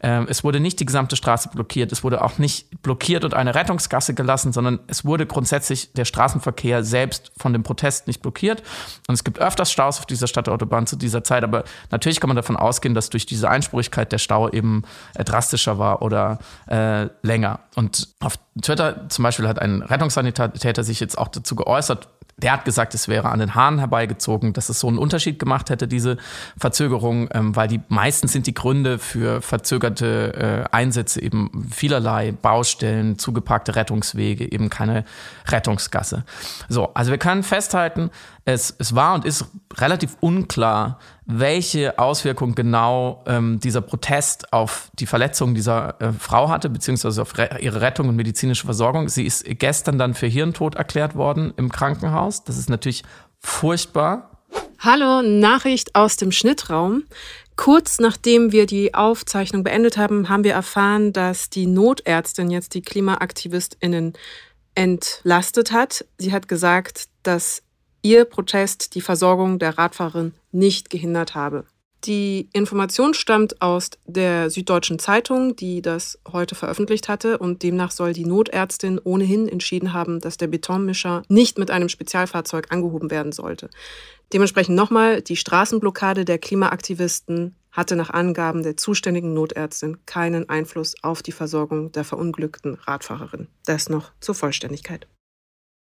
Ähm, 0.00 0.26
es 0.28 0.44
wurde 0.44 0.60
nicht 0.60 0.80
die 0.80 0.86
gesamte 0.86 1.16
Straße 1.16 1.48
blockiert. 1.50 1.92
Es 1.92 2.04
wurde 2.04 2.22
auch 2.22 2.38
nicht 2.38 2.82
blockiert 2.82 3.24
und 3.24 3.34
eine 3.34 3.54
Rettungsgasse 3.54 4.14
gelassen, 4.14 4.52
sondern 4.52 4.80
es 4.86 5.04
wurde 5.04 5.26
grundsätzlich 5.26 5.92
der 5.92 6.04
Straßenverkehr 6.04 6.84
selbst 6.84 7.32
von 7.36 7.52
dem 7.52 7.62
Protest 7.62 8.06
nicht 8.06 8.22
blockiert. 8.22 8.62
Und 9.08 9.14
es 9.14 9.24
gibt 9.24 9.38
öfters 9.38 9.72
Staus 9.72 9.98
auf 9.98 10.06
dieser 10.06 10.26
Stadtautobahn 10.26 10.86
zu 10.86 10.96
dieser 10.96 11.24
Zeit, 11.24 11.44
aber 11.44 11.64
natürlich 11.90 12.20
kann 12.20 12.28
man 12.28 12.36
davon 12.36 12.56
ausgehen, 12.56 12.94
dass 12.94 13.10
durch 13.10 13.26
diese 13.26 13.50
Einspurigkeit 13.50 14.12
der 14.12 14.18
Stau 14.18 14.48
eben 14.48 14.82
äh, 15.14 15.24
drastischer 15.24 15.78
war 15.78 16.02
oder 16.02 16.38
äh, 16.68 17.08
länger. 17.22 17.60
Und 17.74 18.08
auf 18.20 18.38
Twitter 18.62 19.08
zum 19.08 19.22
Beispiel 19.22 19.48
hat 19.48 19.58
ein 19.58 19.82
Rettungssanitäter 19.82 20.84
sich 20.84 21.00
jetzt 21.00 21.18
auch 21.18 21.28
dazu 21.28 21.56
geäußert, 21.56 22.08
der 22.38 22.52
hat 22.52 22.64
gesagt, 22.64 22.94
es 22.94 23.08
wäre 23.08 23.30
an 23.30 23.40
den 23.40 23.54
Haaren 23.54 23.78
herbeigezogen, 23.78 24.52
dass 24.52 24.68
es 24.68 24.78
so 24.80 24.86
einen 24.86 24.98
Unterschied 24.98 25.38
gemacht 25.40 25.70
hätte, 25.70 25.88
diese 25.88 26.18
Verzögerung, 26.56 27.28
ähm, 27.32 27.56
weil 27.56 27.66
die 27.66 27.80
meistens 27.88 28.32
sind 28.32 28.46
die 28.46 28.54
Gründe 28.54 28.98
für 28.98 29.42
verzögerte 29.42 30.66
äh, 30.70 30.74
Einsätze 30.74 31.20
eben 31.20 31.68
vielerlei 31.70 32.32
Baustellen, 32.32 33.18
zugepackte 33.18 33.74
Rettungswege, 33.74 34.50
eben 34.50 34.70
keine 34.70 35.04
Rettungsgasse. 35.48 36.24
So, 36.68 36.94
also 36.94 37.10
wir 37.10 37.18
können 37.18 37.42
festhalten, 37.42 38.10
es, 38.44 38.74
es 38.78 38.94
war 38.94 39.14
und 39.14 39.24
ist 39.24 39.46
relativ 39.76 40.16
unklar, 40.20 41.00
welche 41.30 41.98
Auswirkungen 41.98 42.54
genau 42.54 43.22
ähm, 43.26 43.60
dieser 43.60 43.82
Protest 43.82 44.50
auf 44.50 44.90
die 44.98 45.04
Verletzung 45.04 45.54
dieser 45.54 46.00
äh, 46.00 46.12
Frau 46.12 46.48
hatte, 46.48 46.70
beziehungsweise 46.70 47.20
auf 47.20 47.36
re 47.36 47.58
ihre 47.60 47.82
Rettung 47.82 48.08
und 48.08 48.16
medizinische 48.16 48.64
Versorgung. 48.64 49.10
Sie 49.10 49.26
ist 49.26 49.44
gestern 49.46 49.98
dann 49.98 50.14
für 50.14 50.26
Hirntod 50.26 50.76
erklärt 50.76 51.14
worden 51.14 51.52
im 51.58 51.70
Krankenhaus. 51.70 52.44
Das 52.44 52.56
ist 52.56 52.70
natürlich 52.70 53.02
furchtbar. 53.40 54.30
Hallo, 54.78 55.20
Nachricht 55.20 55.94
aus 55.94 56.16
dem 56.16 56.32
Schnittraum. 56.32 57.04
Kurz 57.56 57.98
nachdem 57.98 58.52
wir 58.52 58.64
die 58.64 58.94
Aufzeichnung 58.94 59.64
beendet 59.64 59.98
haben, 59.98 60.30
haben 60.30 60.44
wir 60.44 60.54
erfahren, 60.54 61.12
dass 61.12 61.50
die 61.50 61.66
Notärztin 61.66 62.50
jetzt 62.50 62.72
die 62.72 62.82
KlimaaktivistInnen 62.82 64.14
entlastet 64.74 65.72
hat. 65.72 66.06
Sie 66.16 66.32
hat 66.32 66.48
gesagt, 66.48 67.08
dass 67.22 67.64
ihr 68.02 68.24
Protest 68.24 68.94
die 68.94 69.00
Versorgung 69.00 69.58
der 69.58 69.78
Radfahrerin 69.78 70.34
nicht 70.52 70.90
gehindert 70.90 71.34
habe. 71.34 71.64
Die 72.04 72.48
Information 72.52 73.12
stammt 73.12 73.60
aus 73.60 73.90
der 74.06 74.50
Süddeutschen 74.50 75.00
Zeitung, 75.00 75.56
die 75.56 75.82
das 75.82 76.18
heute 76.32 76.54
veröffentlicht 76.54 77.08
hatte 77.08 77.38
und 77.38 77.64
demnach 77.64 77.90
soll 77.90 78.12
die 78.12 78.24
Notärztin 78.24 79.00
ohnehin 79.02 79.48
entschieden 79.48 79.92
haben, 79.92 80.20
dass 80.20 80.36
der 80.36 80.46
Betonmischer 80.46 81.22
nicht 81.28 81.58
mit 81.58 81.72
einem 81.72 81.88
Spezialfahrzeug 81.88 82.70
angehoben 82.70 83.10
werden 83.10 83.32
sollte. 83.32 83.68
Dementsprechend 84.32 84.76
nochmal, 84.76 85.22
die 85.22 85.36
Straßenblockade 85.36 86.24
der 86.24 86.38
Klimaaktivisten 86.38 87.56
hatte 87.72 87.96
nach 87.96 88.10
Angaben 88.10 88.62
der 88.62 88.76
zuständigen 88.76 89.34
Notärztin 89.34 89.98
keinen 90.06 90.48
Einfluss 90.48 90.94
auf 91.02 91.22
die 91.22 91.32
Versorgung 91.32 91.90
der 91.92 92.04
verunglückten 92.04 92.74
Radfahrerin. 92.74 93.48
Das 93.66 93.88
noch 93.88 94.12
zur 94.20 94.34
Vollständigkeit. 94.34 95.08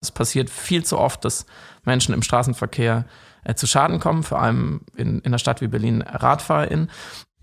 Es 0.01 0.11
passiert 0.11 0.51
viel 0.51 0.85
zu 0.85 0.99
oft, 0.99 1.25
dass 1.25 1.47
Menschen 1.85 2.15
im 2.15 2.23
Straßenverkehr 2.23 3.07
äh, 3.45 3.55
zu 3.55 3.67
Schaden 3.67 4.01
kommen, 4.01 4.23
vor 4.23 4.41
allem 4.41 4.83
in, 4.97 5.21
in 5.21 5.27
einer 5.27 5.39
Stadt 5.39 5.61
wie 5.61 5.69
Berlin 5.69 6.03
RadfahrerInnen. 6.03 6.91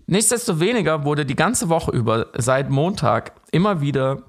Nichtsdestoweniger 0.06 1.04
wurde 1.04 1.24
die 1.24 1.36
ganze 1.36 1.68
Woche 1.68 1.90
über 1.90 2.26
seit 2.36 2.70
Montag 2.70 3.32
immer 3.50 3.80
wieder 3.80 4.22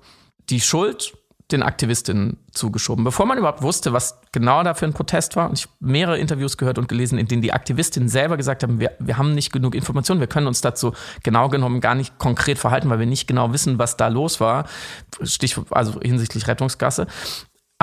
die 0.50 0.62
Schuld 0.62 1.14
den 1.52 1.62
Aktivistinnen 1.62 2.38
zugeschoben. 2.52 3.04
Bevor 3.04 3.28
man 3.28 3.38
überhaupt 3.38 3.62
wusste, 3.62 3.94
was 3.94 4.20
genau 4.32 4.64
da 4.64 4.74
für 4.74 4.86
ein 4.86 4.94
Protest 4.94 5.36
war, 5.36 5.50
und 5.50 5.60
ich 5.60 5.66
habe 5.66 5.74
mehrere 5.80 6.18
Interviews 6.18 6.58
gehört 6.58 6.80
und 6.80 6.88
gelesen, 6.88 7.20
in 7.20 7.28
denen 7.28 7.44
die 7.44 7.54
Aktivistinnen 7.54 8.10
selber 8.10 8.36
gesagt 8.36 8.64
haben, 8.64 8.80
wir, 8.80 8.94
wir 9.00 9.18
haben 9.18 9.36
nicht 9.36 9.52
genug 9.52 9.76
Informationen, 9.76 10.22
wir 10.22 10.28
können 10.28 10.48
uns 10.48 10.62
dazu 10.62 10.94
genau 11.22 11.50
genommen 11.50 11.82
gar 11.82 11.94
nicht 11.94 12.18
konkret 12.18 12.58
verhalten, 12.58 12.90
weil 12.90 12.98
wir 12.98 13.06
nicht 13.06 13.28
genau 13.28 13.54
wissen, 13.54 13.78
was 13.78 13.96
da 13.96 14.08
los 14.08 14.40
war. 14.40 14.66
Stichwort, 15.22 15.68
also 15.70 16.00
hinsichtlich 16.02 16.48
Rettungsgasse 16.48 17.06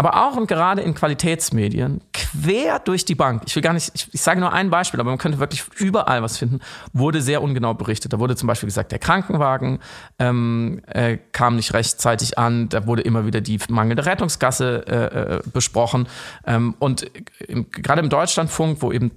aber 0.04 0.26
auch 0.26 0.36
und 0.36 0.48
gerade 0.48 0.82
in 0.82 0.94
Qualitätsmedien, 0.94 2.00
quer 2.12 2.80
durch 2.80 3.04
die 3.04 3.14
Bank, 3.14 3.44
ich 3.46 3.54
will 3.54 3.62
gar 3.62 3.72
nicht, 3.72 3.92
ich, 3.94 4.08
ich, 4.12 4.20
sage 4.20 4.40
nur 4.40 4.52
ein 4.52 4.68
Beispiel, 4.68 4.98
aber 4.98 5.10
man 5.10 5.18
könnte 5.18 5.38
wirklich 5.38 5.62
überall 5.76 6.22
was 6.22 6.38
finden, 6.38 6.58
wurde 6.92 7.22
sehr 7.22 7.40
ungenau 7.40 7.74
berichtet. 7.74 8.12
Da 8.12 8.18
wurde 8.18 8.34
zum 8.34 8.48
Beispiel 8.48 8.66
gesagt, 8.66 8.90
der 8.90 8.98
Krankenwagen 8.98 9.78
ähm, 10.18 10.82
äh, 10.86 11.18
kam 11.30 11.54
nicht 11.54 11.72
rechtzeitig 11.72 12.36
an, 12.36 12.68
da 12.68 12.86
wurde 12.86 13.02
immer 13.02 13.26
wieder 13.26 13.40
die 13.40 13.60
mangelnde 13.68 14.04
Rettungsgasse 14.04 14.84
äh, 14.88 15.36
äh, 15.36 15.40
besprochen. 15.52 16.08
Ähm, 16.48 16.74
und 16.80 17.08
im, 17.46 17.70
gerade 17.70 18.00
im 18.00 18.08
Deutschlandfunk, 18.08 18.78
wo 18.80 18.90
eben 18.90 19.12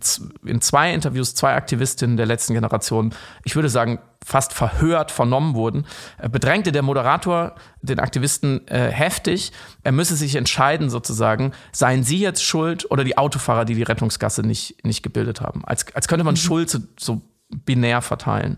in 0.45 0.61
zwei 0.61 0.93
Interviews 0.93 1.33
zwei 1.33 1.55
Aktivistinnen 1.55 2.15
der 2.15 2.27
letzten 2.27 2.53
Generation, 2.53 3.15
ich 3.43 3.55
würde 3.55 3.69
sagen, 3.69 3.97
fast 4.25 4.53
verhört 4.53 5.11
vernommen 5.11 5.53
wurden, 5.53 5.85
äh, 6.17 6.27
bedrängte 6.27 6.71
der 6.71 6.81
Moderator 6.81 7.53
den 7.81 7.99
Aktivisten 7.99 8.67
äh, 8.67 8.89
heftig. 8.91 9.51
Er 9.83 9.91
müsse 9.91 10.15
sich 10.15 10.35
entscheiden, 10.35 10.89
sozusagen, 10.89 11.53
seien 11.71 12.03
sie 12.03 12.19
jetzt 12.19 12.43
schuld 12.43 12.89
oder 12.89 13.03
die 13.03 13.19
Autofahrer, 13.19 13.65
die 13.65 13.75
die 13.75 13.83
Rettungsgasse 13.83 14.41
nicht, 14.41 14.83
nicht 14.83 15.03
gebildet 15.03 15.41
haben. 15.41 15.63
Als, 15.63 15.85
als 15.95 16.07
könnte 16.07 16.25
man 16.25 16.33
mhm. 16.33 16.39
Schuld 16.39 16.69
so, 16.71 16.79
so 16.99 17.21
binär 17.49 18.01
verteilen. 18.01 18.57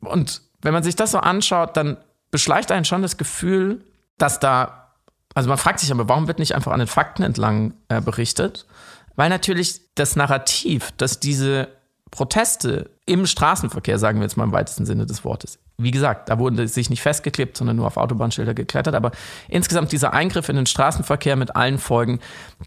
Und 0.00 0.42
wenn 0.60 0.74
man 0.74 0.82
sich 0.82 0.96
das 0.96 1.12
so 1.12 1.18
anschaut, 1.18 1.76
dann 1.76 1.96
beschleicht 2.32 2.72
einen 2.72 2.84
schon 2.84 3.02
das 3.02 3.16
Gefühl, 3.16 3.84
dass 4.18 4.40
da, 4.40 4.90
also 5.32 5.48
man 5.48 5.58
fragt 5.58 5.78
sich 5.78 5.92
aber, 5.92 6.08
warum 6.08 6.26
wird 6.26 6.40
nicht 6.40 6.56
einfach 6.56 6.72
an 6.72 6.80
den 6.80 6.88
Fakten 6.88 7.22
entlang 7.22 7.74
äh, 7.88 8.00
berichtet? 8.00 8.66
Weil 9.14 9.28
natürlich 9.28 9.80
das 9.94 10.16
Narrativ, 10.16 10.92
dass 10.96 11.20
diese 11.20 11.68
Proteste 12.10 12.90
im 13.06 13.26
Straßenverkehr, 13.26 13.98
sagen 13.98 14.18
wir 14.18 14.24
jetzt 14.24 14.36
mal 14.36 14.44
im 14.44 14.52
weitesten 14.52 14.86
Sinne 14.86 15.06
des 15.06 15.24
Wortes. 15.24 15.58
Wie 15.78 15.90
gesagt, 15.90 16.28
da 16.28 16.38
wurde 16.38 16.66
sich 16.68 16.90
nicht 16.90 17.02
festgeklebt, 17.02 17.56
sondern 17.56 17.76
nur 17.76 17.86
auf 17.86 17.96
Autobahnschilder 17.96 18.52
geklettert. 18.52 18.94
Aber 18.94 19.12
insgesamt 19.48 19.92
dieser 19.92 20.12
Eingriff 20.12 20.48
in 20.48 20.56
den 20.56 20.66
Straßenverkehr 20.66 21.36
mit 21.36 21.54
allen 21.54 21.78
Folgen, 21.78 22.18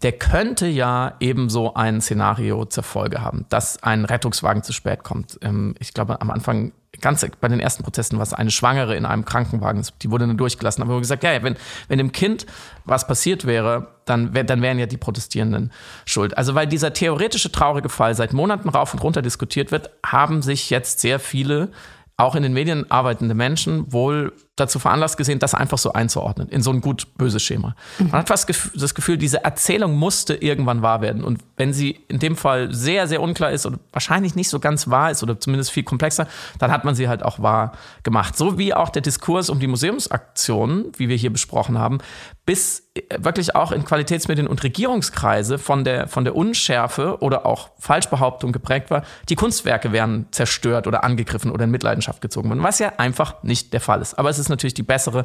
der 0.02 0.12
könnte 0.12 0.66
ja 0.66 1.14
ebenso 1.20 1.74
ein 1.74 2.00
Szenario 2.00 2.64
zur 2.64 2.82
Folge 2.82 3.20
haben, 3.20 3.46
dass 3.50 3.82
ein 3.82 4.04
Rettungswagen 4.04 4.62
zu 4.62 4.72
spät 4.72 5.04
kommt. 5.04 5.38
Ähm, 5.42 5.74
ich 5.78 5.92
glaube, 5.92 6.20
am 6.20 6.30
Anfang 6.30 6.72
ganz 7.02 7.26
bei 7.40 7.48
den 7.48 7.60
ersten 7.60 7.82
Protesten 7.82 8.16
war 8.16 8.22
es 8.22 8.32
eine 8.32 8.50
Schwangere 8.50 8.96
in 8.96 9.04
einem 9.04 9.26
Krankenwagen, 9.26 9.84
die 10.00 10.10
wurde 10.10 10.26
dann 10.26 10.38
durchgelassen. 10.38 10.82
Aber 10.82 10.94
wir 10.94 11.00
gesagt, 11.00 11.22
ja, 11.24 11.42
wenn, 11.42 11.56
wenn 11.88 11.98
dem 11.98 12.12
Kind 12.12 12.46
was 12.84 13.06
passiert 13.06 13.46
wäre, 13.46 13.88
dann, 14.06 14.32
dann 14.32 14.62
wären 14.62 14.78
ja 14.78 14.86
die 14.86 14.96
Protestierenden 14.96 15.72
schuld. 16.06 16.38
Also 16.38 16.54
weil 16.54 16.66
dieser 16.66 16.92
theoretische 16.94 17.52
traurige 17.52 17.88
Fall 17.88 18.14
seit 18.14 18.32
Monaten 18.32 18.68
rauf 18.70 18.94
und 18.94 19.02
runter 19.02 19.20
diskutiert 19.20 19.70
wird, 19.70 19.90
haben 20.04 20.40
sich 20.40 20.70
jetzt 20.70 21.00
sehr 21.00 21.18
viele 21.18 21.70
auch 22.16 22.34
in 22.34 22.42
den 22.42 22.52
Medien 22.52 22.90
arbeitende 22.90 23.34
Menschen 23.34 23.92
wohl 23.92 24.32
dazu 24.56 24.78
veranlasst 24.78 25.16
gesehen, 25.16 25.38
das 25.38 25.54
einfach 25.54 25.78
so 25.78 25.94
einzuordnen, 25.94 26.48
in 26.48 26.60
so 26.60 26.70
ein 26.70 26.82
gut-böse 26.82 27.40
Schema. 27.40 27.74
Man 27.98 28.12
hat 28.12 28.28
fast 28.28 28.50
das 28.74 28.94
Gefühl, 28.94 29.16
diese 29.16 29.44
Erzählung 29.44 29.96
musste 29.96 30.34
irgendwann 30.34 30.82
wahr 30.82 31.00
werden. 31.00 31.24
Und 31.24 31.40
wenn 31.56 31.72
sie 31.72 32.00
in 32.08 32.18
dem 32.18 32.36
Fall 32.36 32.72
sehr, 32.72 33.08
sehr 33.08 33.22
unklar 33.22 33.50
ist 33.50 33.64
oder 33.64 33.78
wahrscheinlich 33.92 34.34
nicht 34.34 34.50
so 34.50 34.60
ganz 34.60 34.90
wahr 34.90 35.10
ist 35.10 35.22
oder 35.22 35.40
zumindest 35.40 35.70
viel 35.70 35.84
komplexer, 35.84 36.26
dann 36.58 36.70
hat 36.70 36.84
man 36.84 36.94
sie 36.94 37.08
halt 37.08 37.22
auch 37.22 37.40
wahr 37.40 37.72
gemacht. 38.02 38.36
So 38.36 38.58
wie 38.58 38.74
auch 38.74 38.90
der 38.90 39.00
Diskurs 39.00 39.48
um 39.48 39.58
die 39.58 39.68
Museumsaktionen, 39.68 40.92
wie 40.98 41.08
wir 41.08 41.16
hier 41.16 41.32
besprochen 41.32 41.78
haben, 41.78 41.98
bis 42.44 42.90
wirklich 43.16 43.54
auch 43.54 43.72
in 43.72 43.84
Qualitätsmedien 43.84 44.46
und 44.46 44.62
Regierungskreise 44.62 45.58
von 45.58 45.84
der, 45.84 46.08
von 46.08 46.24
der 46.24 46.36
Unschärfe 46.36 47.22
oder 47.22 47.46
auch 47.46 47.70
Falschbehauptung 47.78 48.52
geprägt 48.52 48.90
war, 48.90 49.02
die 49.28 49.34
Kunstwerke 49.34 49.92
wären 49.92 50.26
zerstört 50.30 50.86
oder 50.86 51.02
angegriffen 51.04 51.50
oder 51.50 51.64
in 51.64 51.70
Mitleidenschaft 51.70 52.20
gezogen 52.20 52.50
worden, 52.50 52.62
was 52.62 52.80
ja 52.80 52.92
einfach 52.98 53.42
nicht 53.42 53.72
der 53.72 53.80
Fall 53.80 54.02
ist. 54.02 54.18
Aber 54.18 54.28
es 54.28 54.38
ist 54.38 54.41
natürlich 54.48 54.74
die 54.74 54.82
bessere, 54.82 55.24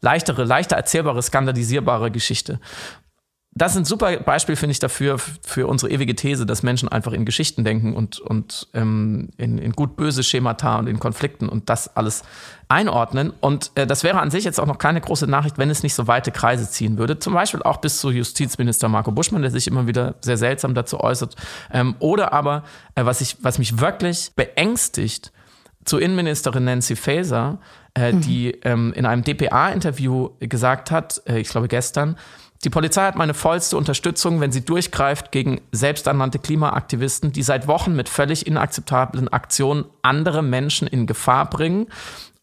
leichtere, 0.00 0.44
leichter 0.44 0.76
erzählbare, 0.76 1.22
skandalisierbare 1.22 2.10
Geschichte. 2.10 2.60
Das 3.56 3.72
ist 3.72 3.78
ein 3.78 3.84
super 3.84 4.18
Beispiel, 4.18 4.56
finde 4.56 4.72
ich, 4.72 4.80
dafür, 4.80 5.16
für 5.16 5.68
unsere 5.68 5.92
ewige 5.92 6.16
These, 6.16 6.44
dass 6.44 6.64
Menschen 6.64 6.88
einfach 6.88 7.12
in 7.12 7.24
Geschichten 7.24 7.62
denken 7.62 7.94
und, 7.94 8.18
und 8.18 8.66
ähm, 8.74 9.30
in, 9.36 9.58
in 9.58 9.70
gut-böse 9.70 10.24
Schemata 10.24 10.76
und 10.80 10.88
in 10.88 10.98
Konflikten 10.98 11.48
und 11.48 11.70
das 11.70 11.96
alles 11.96 12.24
einordnen. 12.66 13.32
Und 13.40 13.70
äh, 13.76 13.86
das 13.86 14.02
wäre 14.02 14.18
an 14.18 14.32
sich 14.32 14.42
jetzt 14.42 14.58
auch 14.58 14.66
noch 14.66 14.78
keine 14.78 15.00
große 15.00 15.28
Nachricht, 15.28 15.56
wenn 15.56 15.70
es 15.70 15.84
nicht 15.84 15.94
so 15.94 16.08
weite 16.08 16.32
Kreise 16.32 16.68
ziehen 16.68 16.98
würde. 16.98 17.20
Zum 17.20 17.32
Beispiel 17.32 17.62
auch 17.62 17.76
bis 17.76 18.00
zu 18.00 18.10
Justizminister 18.10 18.88
Marco 18.88 19.12
Buschmann, 19.12 19.42
der 19.42 19.52
sich 19.52 19.68
immer 19.68 19.86
wieder 19.86 20.16
sehr 20.20 20.36
seltsam 20.36 20.74
dazu 20.74 20.98
äußert. 20.98 21.36
Ähm, 21.72 21.94
oder 22.00 22.32
aber, 22.32 22.64
äh, 22.96 23.04
was, 23.04 23.20
ich, 23.20 23.36
was 23.42 23.58
mich 23.58 23.78
wirklich 23.78 24.32
beängstigt, 24.34 25.30
zu 25.84 25.98
Innenministerin 25.98 26.64
Nancy 26.64 26.96
Faeser, 26.96 27.58
äh, 27.94 28.12
mhm. 28.12 28.20
die 28.22 28.50
ähm, 28.62 28.92
in 28.94 29.06
einem 29.06 29.22
DPA-Interview 29.22 30.30
gesagt 30.40 30.90
hat, 30.90 31.22
äh, 31.26 31.38
ich 31.38 31.48
glaube 31.48 31.68
gestern, 31.68 32.16
die 32.64 32.70
Polizei 32.70 33.02
hat 33.02 33.16
meine 33.16 33.34
vollste 33.34 33.76
Unterstützung, 33.76 34.40
wenn 34.40 34.50
sie 34.50 34.64
durchgreift 34.64 35.32
gegen 35.32 35.60
selbsternannte 35.72 36.38
Klimaaktivisten, 36.38 37.30
die 37.30 37.42
seit 37.42 37.66
Wochen 37.66 37.94
mit 37.94 38.08
völlig 38.08 38.46
inakzeptablen 38.46 39.28
Aktionen 39.28 39.84
andere 40.00 40.42
Menschen 40.42 40.88
in 40.88 41.06
Gefahr 41.06 41.50
bringen. 41.50 41.88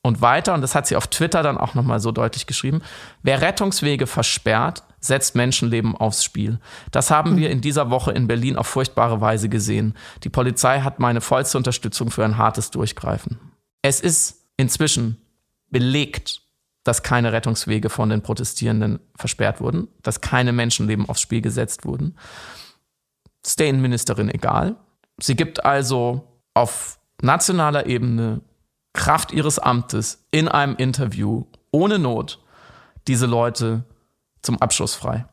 Und 0.03 0.21
weiter, 0.21 0.53
und 0.53 0.62
das 0.62 0.74
hat 0.75 0.88
sie 0.88 0.95
auf 0.95 1.07
Twitter 1.07 1.43
dann 1.43 1.57
auch 1.57 1.75
nochmal 1.75 2.00
so 2.00 2.12
deutlich 2.12 2.48
geschrieben, 2.48 2.81
wer 3.24 3.41
Rettungswege 3.41 4.07
versperrt, 4.07 4.83
setzt 5.01 5.36
Menschenleben 5.36 5.96
aufs 5.98 6.24
Spiel. 6.24 6.60
Das 6.91 7.12
haben 7.12 7.36
wir 7.36 7.50
in 7.50 7.60
dieser 7.60 7.89
Woche 7.89 8.12
in 8.12 8.27
Berlin 8.27 8.55
auf 8.55 8.67
furchtbare 8.67 9.20
Weise 9.20 9.50
gesehen. 9.50 9.96
Die 10.24 10.29
Polizei 10.29 10.81
hat 10.81 11.00
meine 11.00 11.22
vollste 11.22 11.58
Unterstützung 11.58 12.12
für 12.12 12.24
ein 12.24 12.38
hartes 12.38 12.72
Durchgreifen. 12.72 13.39
Es 13.81 14.00
ist 14.00 14.46
inzwischen 14.58 15.17
belegt, 15.70 16.41
dass 16.84 17.03
keine 17.03 17.34
Rettungswege 17.34 17.89
von 17.89 18.10
den 18.10 18.22
Protestierenden 18.22 19.00
versperrt 19.15 19.60
wurden, 19.60 19.88
dass 20.01 20.22
keine 20.22 20.53
Menschenleben 20.53 21.10
aufs 21.10 21.22
Spiel 21.22 21.41
gesetzt 21.41 21.86
wurden. 21.86 22.15
Innenministerin 23.60 24.29
egal. 24.29 24.75
Sie 25.20 25.36
gibt 25.36 25.65
also 25.65 26.27
auf 26.53 27.00
nationaler 27.22 27.86
Ebene 27.86 28.41
Kraft 28.93 29.31
ihres 29.31 29.60
Amtes 29.60 30.25
in 30.31 30.48
einem 30.48 30.75
Interview 30.75 31.46
ohne 31.72 32.00
Not 32.00 32.39
diese 33.08 33.25
Leute 33.25 33.84
zum 34.41 34.62
Abschuss 34.62 34.95
frei. 34.95 35.25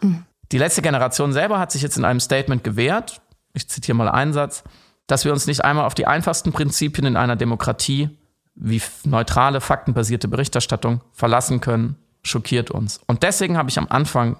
Mhm. 0.00 0.24
Die 0.52 0.58
letzte 0.58 0.82
Generation 0.82 1.32
selber 1.32 1.58
hat 1.58 1.72
sich 1.72 1.82
jetzt 1.82 1.96
in 1.96 2.04
einem 2.04 2.20
Statement 2.20 2.62
gewehrt, 2.62 3.22
ich 3.54 3.68
zitiere 3.68 3.96
mal 3.96 4.08
einen 4.08 4.32
Satz, 4.32 4.64
dass 5.06 5.24
wir 5.24 5.32
uns 5.32 5.46
nicht 5.46 5.64
einmal 5.64 5.84
auf 5.84 5.94
die 5.94 6.06
einfachsten 6.06 6.52
Prinzipien 6.52 7.06
in 7.06 7.16
einer 7.16 7.36
Demokratie 7.36 8.10
wie 8.54 8.82
neutrale, 9.04 9.60
faktenbasierte 9.60 10.28
Berichterstattung 10.28 11.00
verlassen 11.12 11.60
können, 11.60 11.96
schockiert 12.22 12.70
uns. 12.70 13.00
Und 13.06 13.22
deswegen 13.22 13.56
habe 13.56 13.70
ich 13.70 13.78
am 13.78 13.88
Anfang 13.88 14.36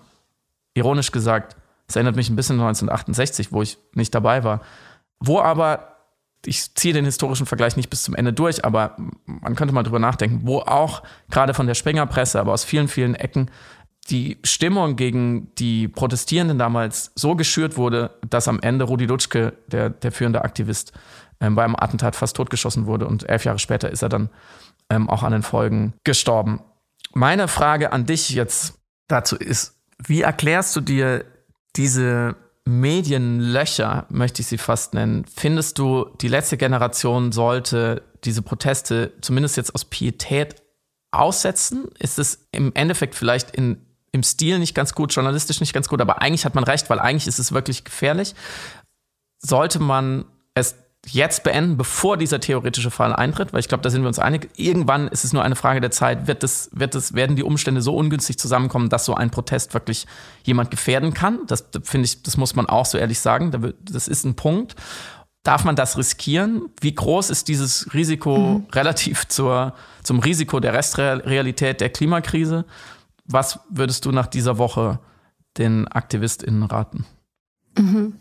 ironisch 0.75 1.13
gesagt, 1.13 1.57
es 1.89 1.97
erinnert 1.97 2.17
mich 2.17 2.31
ein 2.31 2.37
bisschen 2.37 2.57
an 2.57 2.69
1968, 2.69 3.53
wo 3.53 3.63
ich 3.63 3.79
nicht 3.95 4.15
dabei 4.15 4.45
war, 4.45 4.61
wo 5.19 5.41
aber 5.41 5.97
ich 6.45 6.75
ziehe 6.75 6.95
den 6.95 7.05
historischen 7.05 7.47
Vergleich 7.47 7.77
nicht 7.77 7.91
bis 7.91 8.03
zum 8.03 8.15
Ende 8.15 8.33
durch, 8.33 8.65
aber 8.65 8.97
man 9.27 9.55
könnte 9.55 9.75
mal 9.75 9.83
drüber 9.83 9.99
nachdenken, 9.99 10.41
wo 10.43 10.59
auch 10.59 11.03
gerade 11.31 11.55
von 11.55 11.67
der 11.67 11.75
Springerpresse, 11.75 12.41
aber 12.41 12.53
aus 12.53 12.65
vielen, 12.65 12.89
vielen 12.89 13.15
Ecken 13.15 13.51
die 14.11 14.39
Stimmung 14.45 14.97
gegen 14.97 15.55
die 15.57 15.89
Protestierenden 15.89 16.59
damals 16.59 17.13
so 17.15 17.37
geschürt 17.37 17.77
wurde, 17.77 18.11
dass 18.29 18.49
am 18.49 18.61
Ende 18.61 18.85
Rudi 18.85 19.07
Dutschke, 19.07 19.55
der, 19.69 19.91
der 19.91 20.13
führende 20.13 20.45
Aktivist, 20.45 20.93
ähm, 21.41 21.55
beim 21.55 21.77
Attentat 21.77 22.17
fast 22.17 22.37
totgeschossen 22.37 22.87
wurde 22.87 23.07
und 23.07 23.29
elf 23.29 23.45
Jahre 23.45 23.59
später 23.59 23.91
ist 23.91 24.03
er 24.03 24.09
dann 24.09 24.31
ähm, 24.91 25.09
auch 25.09 25.23
an 25.23 25.33
den 25.33 25.43
Folgen 25.43 25.95
gestorben. 26.05 26.61
Meine 27.15 27.49
Frage 27.49 27.93
an 27.93 28.07
dich 28.07 28.31
jetzt 28.31 28.75
dazu 29.09 29.37
ist, 29.37 29.77
wie 30.05 30.23
erklärst 30.23 30.75
du 30.77 30.81
dir 30.81 31.25
diese 31.77 32.37
Medienlöcher, 32.65 34.07
möchte 34.09 34.43
ich 34.43 34.49
sie 34.49 34.59
fast 34.59 34.95
nennen? 34.95 35.25
Findest 35.35 35.79
du, 35.79 36.07
die 36.21 36.29
letzte 36.29 36.57
Generation 36.57 37.33
sollte 37.33 38.03
diese 38.25 38.43
Proteste 38.43 39.13
zumindest 39.21 39.57
jetzt 39.57 39.75
aus 39.75 39.85
Pietät 39.85 40.63
aussetzen? 41.11 41.89
Ist 41.99 42.19
es 42.19 42.47
im 42.53 42.73
Endeffekt 42.75 43.15
vielleicht 43.15 43.51
in, 43.51 43.85
im 44.13 44.23
Stil 44.23 44.59
nicht 44.59 44.75
ganz 44.75 44.95
gut, 44.95 45.13
journalistisch 45.15 45.61
nicht 45.61 45.73
ganz 45.73 45.89
gut, 45.89 46.01
aber 46.01 46.21
eigentlich 46.21 46.45
hat 46.45 46.55
man 46.55 46.65
recht, 46.65 46.89
weil 46.91 47.01
eigentlich 47.01 47.27
ist 47.27 47.39
es 47.39 47.53
wirklich 47.53 47.85
gefährlich. 47.85 48.35
Sollte 49.39 49.81
man 49.81 50.27
es 50.55 50.77
jetzt 51.07 51.43
beenden, 51.43 51.77
bevor 51.77 52.17
dieser 52.17 52.39
theoretische 52.39 52.91
Fall 52.91 53.13
eintritt, 53.13 53.53
weil 53.53 53.61
ich 53.61 53.69
glaube, 53.69 53.83
da 53.83 53.91
sind 53.91 54.03
wir 54.03 54.09
uns 54.09 54.21
einig. 54.21 54.51
Irgendwann 54.57 55.09
ist 55.09 55.25
es 55.25 55.33
nur 55.33 55.43
eine 55.43 55.57
Frage 55.57 55.81
der 55.81 55.91
Zeit, 55.91 56.29
wird 56.29 56.45
es, 56.45 56.71
wird 56.73 56.95
es, 56.95 57.15
werden 57.15 57.35
die 57.35 57.43
Umstände 57.43 57.83
so 57.83 57.97
ungünstig 57.97 58.39
zusammenkommen, 58.39 58.89
dass 58.89 59.05
so 59.05 59.15
ein 59.15 59.31
Protest 59.31 59.75
wirklich 59.75 60.07
jemand 60.45 60.71
gefährden 60.71 61.13
kann. 61.13 61.41
Das 61.49 61.65
finde 61.83 62.05
ich, 62.05 62.23
das 62.23 62.37
muss 62.37 62.55
man 62.55 62.67
auch 62.67 62.87
so 62.87 62.99
ehrlich 62.99 63.19
sagen. 63.19 63.75
Das 63.83 64.07
ist 64.07 64.25
ein 64.25 64.37
Punkt. 64.37 64.77
Darf 65.43 65.65
man 65.65 65.75
das 65.75 65.99
riskieren? 65.99 66.69
Wie 66.81 66.95
groß 66.95 67.31
ist 67.31 67.49
dieses 67.49 67.93
Risiko 67.95 68.39
mhm. 68.39 68.67
relativ 68.73 69.27
zur, 69.27 69.75
zum 70.05 70.21
Risiko 70.21 70.61
der 70.61 70.73
Restrealität 70.73 71.81
der 71.81 71.91
Klimakrise? 71.91 72.65
Was 73.25 73.61
würdest 73.71 74.05
du 74.05 74.13
nach 74.13 74.27
dieser 74.27 74.59
Woche 74.59 74.99
den 75.59 75.89
AktivistInnen 75.89 76.65
raten? 76.65 77.05
Mhm. 77.79 78.15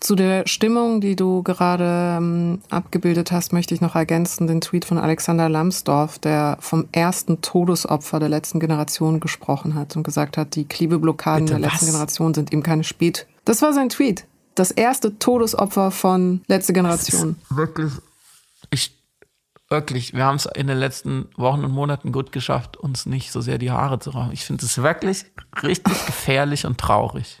Zu 0.00 0.16
der 0.16 0.46
Stimmung, 0.46 1.00
die 1.00 1.14
du 1.14 1.42
gerade 1.42 2.16
ähm, 2.18 2.60
abgebildet 2.68 3.30
hast, 3.30 3.52
möchte 3.52 3.74
ich 3.74 3.80
noch 3.80 3.94
ergänzen 3.94 4.46
den 4.46 4.60
Tweet 4.60 4.84
von 4.84 4.98
Alexander 4.98 5.48
Lambsdorff, 5.48 6.18
der 6.18 6.56
vom 6.60 6.88
ersten 6.90 7.40
Todesopfer 7.42 8.18
der 8.18 8.28
letzten 8.28 8.58
Generation 8.58 9.20
gesprochen 9.20 9.74
hat 9.74 9.96
und 9.96 10.02
gesagt 10.02 10.36
hat, 10.36 10.56
die 10.56 10.64
Klebeblockaden 10.64 11.46
Bitte, 11.46 11.60
der 11.60 11.70
letzten 11.70 11.86
was? 11.86 11.92
Generation 11.92 12.34
sind 12.34 12.52
ihm 12.52 12.62
keine 12.62 12.84
Spät. 12.84 13.26
Das 13.44 13.62
war 13.62 13.72
sein 13.72 13.88
Tweet. 13.88 14.24
Das 14.54 14.72
erste 14.72 15.18
Todesopfer 15.18 15.90
von 15.90 16.40
letzte 16.48 16.72
Generation. 16.72 17.36
wirklich, 17.50 17.92
ich 18.70 18.97
wirklich, 19.70 20.14
wir 20.14 20.24
haben 20.24 20.36
es 20.36 20.46
in 20.46 20.66
den 20.66 20.78
letzten 20.78 21.28
Wochen 21.36 21.64
und 21.64 21.72
Monaten 21.72 22.12
gut 22.12 22.32
geschafft, 22.32 22.76
uns 22.76 23.06
nicht 23.06 23.32
so 23.32 23.40
sehr 23.40 23.58
die 23.58 23.70
Haare 23.70 23.98
zu 23.98 24.10
rauchen. 24.10 24.32
Ich 24.32 24.44
finde 24.44 24.64
es 24.64 24.82
wirklich 24.82 25.26
richtig 25.62 26.06
gefährlich 26.06 26.64
und 26.66 26.78
traurig. 26.78 27.40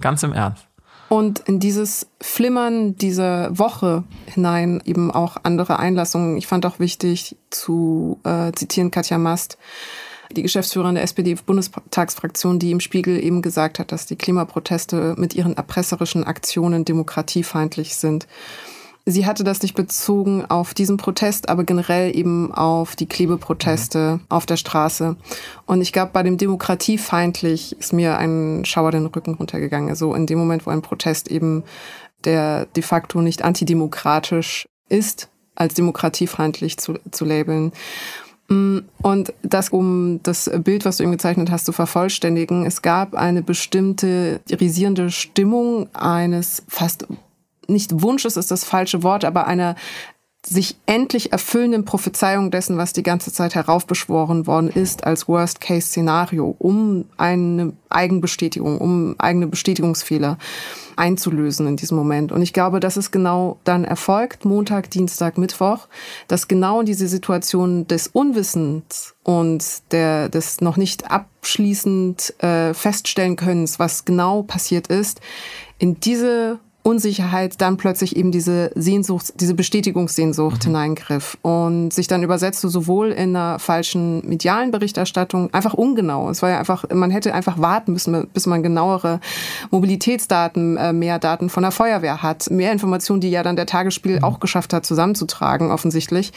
Ganz 0.00 0.22
im 0.22 0.32
Ernst. 0.32 0.66
Und 1.08 1.40
in 1.40 1.60
dieses 1.60 2.08
Flimmern 2.20 2.96
dieser 2.96 3.56
Woche 3.56 4.04
hinein 4.26 4.82
eben 4.84 5.10
auch 5.10 5.36
andere 5.42 5.78
Einlassungen. 5.78 6.36
Ich 6.36 6.46
fand 6.46 6.66
auch 6.66 6.80
wichtig 6.80 7.36
zu 7.50 8.20
äh, 8.24 8.52
zitieren 8.52 8.90
Katja 8.90 9.18
Mast, 9.18 9.58
die 10.32 10.42
Geschäftsführerin 10.42 10.94
der 10.94 11.04
SPD-Bundestagsfraktion, 11.04 12.58
die 12.58 12.70
im 12.72 12.80
Spiegel 12.80 13.22
eben 13.22 13.42
gesagt 13.42 13.78
hat, 13.78 13.92
dass 13.92 14.06
die 14.06 14.16
Klimaproteste 14.16 15.14
mit 15.18 15.34
ihren 15.34 15.56
erpresserischen 15.56 16.24
Aktionen 16.24 16.84
demokratiefeindlich 16.84 17.96
sind. 17.96 18.26
Sie 19.06 19.26
hatte 19.26 19.44
das 19.44 19.60
nicht 19.60 19.74
bezogen 19.74 20.46
auf 20.46 20.72
diesen 20.72 20.96
Protest, 20.96 21.50
aber 21.50 21.64
generell 21.64 22.16
eben 22.16 22.52
auf 22.54 22.96
die 22.96 23.06
Klebeproteste 23.06 24.18
mhm. 24.18 24.20
auf 24.30 24.46
der 24.46 24.56
Straße. 24.56 25.16
Und 25.66 25.82
ich 25.82 25.92
glaube, 25.92 26.12
bei 26.12 26.22
dem 26.22 26.38
demokratiefeindlich 26.38 27.76
ist 27.78 27.92
mir 27.92 28.16
ein 28.16 28.64
Schauer 28.64 28.92
den 28.92 29.06
Rücken 29.06 29.34
runtergegangen. 29.34 29.90
Also 29.90 30.14
in 30.14 30.26
dem 30.26 30.38
Moment, 30.38 30.66
wo 30.66 30.70
ein 30.70 30.80
Protest 30.80 31.30
eben, 31.30 31.64
der 32.24 32.64
de 32.64 32.82
facto 32.82 33.20
nicht 33.20 33.44
antidemokratisch 33.44 34.66
ist, 34.88 35.28
als 35.54 35.74
demokratiefeindlich 35.74 36.78
zu, 36.78 36.94
zu 37.10 37.26
labeln. 37.26 37.72
Mm, 38.48 38.78
und 39.02 39.34
das, 39.42 39.68
um 39.68 40.20
das 40.22 40.50
Bild, 40.58 40.86
was 40.86 40.96
du 40.96 41.02
eben 41.02 41.12
gezeichnet 41.12 41.50
hast, 41.50 41.66
zu 41.66 41.72
vervollständigen, 41.72 42.64
es 42.64 42.80
gab 42.80 43.14
eine 43.14 43.42
bestimmte 43.42 44.40
risierende 44.50 45.10
Stimmung 45.10 45.94
eines 45.94 46.62
fast 46.68 47.06
nicht 47.68 48.02
Wunsches 48.02 48.36
ist 48.36 48.50
das 48.50 48.64
falsche 48.64 49.02
Wort, 49.02 49.24
aber 49.24 49.46
einer 49.46 49.74
sich 50.46 50.76
endlich 50.86 51.32
erfüllenden 51.32 51.84
Prophezeiung 51.84 52.50
dessen, 52.50 52.76
was 52.76 52.92
die 52.92 53.02
ganze 53.02 53.32
Zeit 53.32 53.54
heraufbeschworen 53.54 54.46
worden 54.46 54.68
ist 54.68 55.04
als 55.04 55.26
Worst-Case-Szenario, 55.26 56.54
um 56.58 57.06
eine 57.16 57.72
Eigenbestätigung, 57.88 58.78
um 58.78 59.14
eigene 59.18 59.46
Bestätigungsfehler 59.46 60.38
einzulösen 60.96 61.66
in 61.66 61.76
diesem 61.76 61.96
Moment. 61.96 62.30
Und 62.30 62.42
ich 62.42 62.52
glaube, 62.52 62.78
das 62.78 62.96
ist 62.96 63.10
genau 63.10 63.58
dann 63.64 63.84
erfolgt, 63.84 64.44
Montag, 64.44 64.90
Dienstag, 64.90 65.38
Mittwoch, 65.38 65.88
dass 66.28 66.46
genau 66.46 66.82
diese 66.82 67.08
Situation 67.08 67.86
des 67.88 68.08
Unwissens 68.08 69.14
und 69.22 69.64
der, 69.92 70.28
des 70.28 70.60
noch 70.60 70.76
nicht 70.76 71.10
abschließend 71.10 72.42
äh, 72.42 72.74
feststellen 72.74 73.36
können, 73.36 73.68
was 73.78 74.04
genau 74.04 74.42
passiert 74.42 74.88
ist, 74.88 75.20
in 75.78 75.98
diese 76.00 76.60
Unsicherheit 76.84 77.62
dann 77.62 77.78
plötzlich 77.78 78.14
eben 78.14 78.30
diese 78.30 78.70
Sehnsucht, 78.74 79.40
diese 79.40 79.54
Bestätigungssehnsucht 79.54 80.64
mhm. 80.64 80.68
hineingriff 80.68 81.38
und 81.40 81.94
sich 81.94 82.08
dann 82.08 82.22
übersetzte 82.22 82.68
sowohl 82.68 83.10
in 83.10 83.34
einer 83.34 83.58
falschen 83.58 84.20
medialen 84.28 84.70
Berichterstattung, 84.70 85.52
einfach 85.54 85.72
ungenau. 85.72 86.28
Es 86.28 86.42
war 86.42 86.50
ja 86.50 86.58
einfach, 86.58 86.84
man 86.92 87.10
hätte 87.10 87.32
einfach 87.32 87.58
warten 87.58 87.94
müssen, 87.94 88.28
bis 88.34 88.44
man 88.44 88.62
genauere 88.62 89.20
Mobilitätsdaten, 89.70 90.76
äh, 90.76 90.92
mehr 90.92 91.18
Daten 91.18 91.48
von 91.48 91.62
der 91.62 91.72
Feuerwehr 91.72 92.22
hat, 92.22 92.50
mehr 92.50 92.70
Informationen, 92.70 93.22
die 93.22 93.30
ja 93.30 93.42
dann 93.42 93.56
der 93.56 93.66
Tagesspiel 93.66 94.18
mhm. 94.18 94.24
auch 94.24 94.38
geschafft 94.38 94.74
hat, 94.74 94.84
zusammenzutragen, 94.84 95.70
offensichtlich 95.70 96.32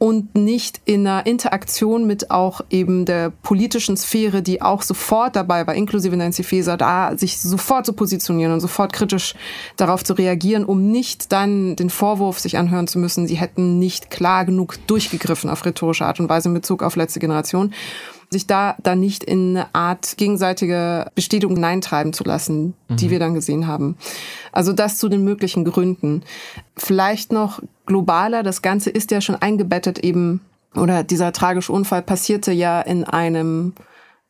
und 0.00 0.34
nicht 0.34 0.80
in 0.86 1.06
einer 1.06 1.26
Interaktion 1.26 2.06
mit 2.06 2.30
auch 2.30 2.62
eben 2.70 3.04
der 3.04 3.28
politischen 3.28 3.98
Sphäre, 3.98 4.40
die 4.40 4.62
auch 4.62 4.80
sofort 4.80 5.36
dabei 5.36 5.66
war, 5.66 5.74
inklusive 5.74 6.16
Nancy 6.16 6.42
Faeser, 6.42 6.78
da 6.78 7.18
sich 7.18 7.38
sofort 7.38 7.84
zu 7.84 7.92
positionieren 7.92 8.54
und 8.54 8.60
sofort 8.60 8.94
kritisch 8.94 9.34
darauf 9.76 10.02
zu 10.02 10.14
reagieren, 10.14 10.64
um 10.64 10.90
nicht 10.90 11.32
dann 11.32 11.76
den 11.76 11.90
Vorwurf 11.90 12.38
sich 12.38 12.56
anhören 12.56 12.86
zu 12.86 12.98
müssen, 12.98 13.28
sie 13.28 13.34
hätten 13.34 13.78
nicht 13.78 14.10
klar 14.10 14.46
genug 14.46 14.76
durchgegriffen 14.86 15.50
auf 15.50 15.66
rhetorische 15.66 16.06
Art 16.06 16.18
und 16.18 16.30
Weise 16.30 16.48
in 16.48 16.54
Bezug 16.54 16.82
auf 16.82 16.96
letzte 16.96 17.20
Generation 17.20 17.74
sich 18.30 18.46
da 18.46 18.76
dann 18.82 19.00
nicht 19.00 19.24
in 19.24 19.56
eine 19.56 19.74
Art 19.74 20.16
gegenseitige 20.16 21.10
Bestätigung 21.16 21.56
hineintreiben 21.56 22.12
zu 22.12 22.22
lassen, 22.22 22.74
die 22.88 23.06
mhm. 23.06 23.10
wir 23.10 23.18
dann 23.18 23.34
gesehen 23.34 23.66
haben. 23.66 23.96
Also 24.52 24.72
das 24.72 24.98
zu 24.98 25.08
den 25.08 25.24
möglichen 25.24 25.64
Gründen. 25.64 26.22
Vielleicht 26.76 27.32
noch 27.32 27.60
globaler, 27.86 28.44
das 28.44 28.62
Ganze 28.62 28.90
ist 28.90 29.10
ja 29.10 29.20
schon 29.20 29.34
eingebettet 29.34 29.98
eben, 29.98 30.40
oder 30.76 31.02
dieser 31.02 31.32
tragische 31.32 31.72
Unfall 31.72 32.02
passierte 32.02 32.52
ja 32.52 32.80
in 32.80 33.02
einem 33.02 33.74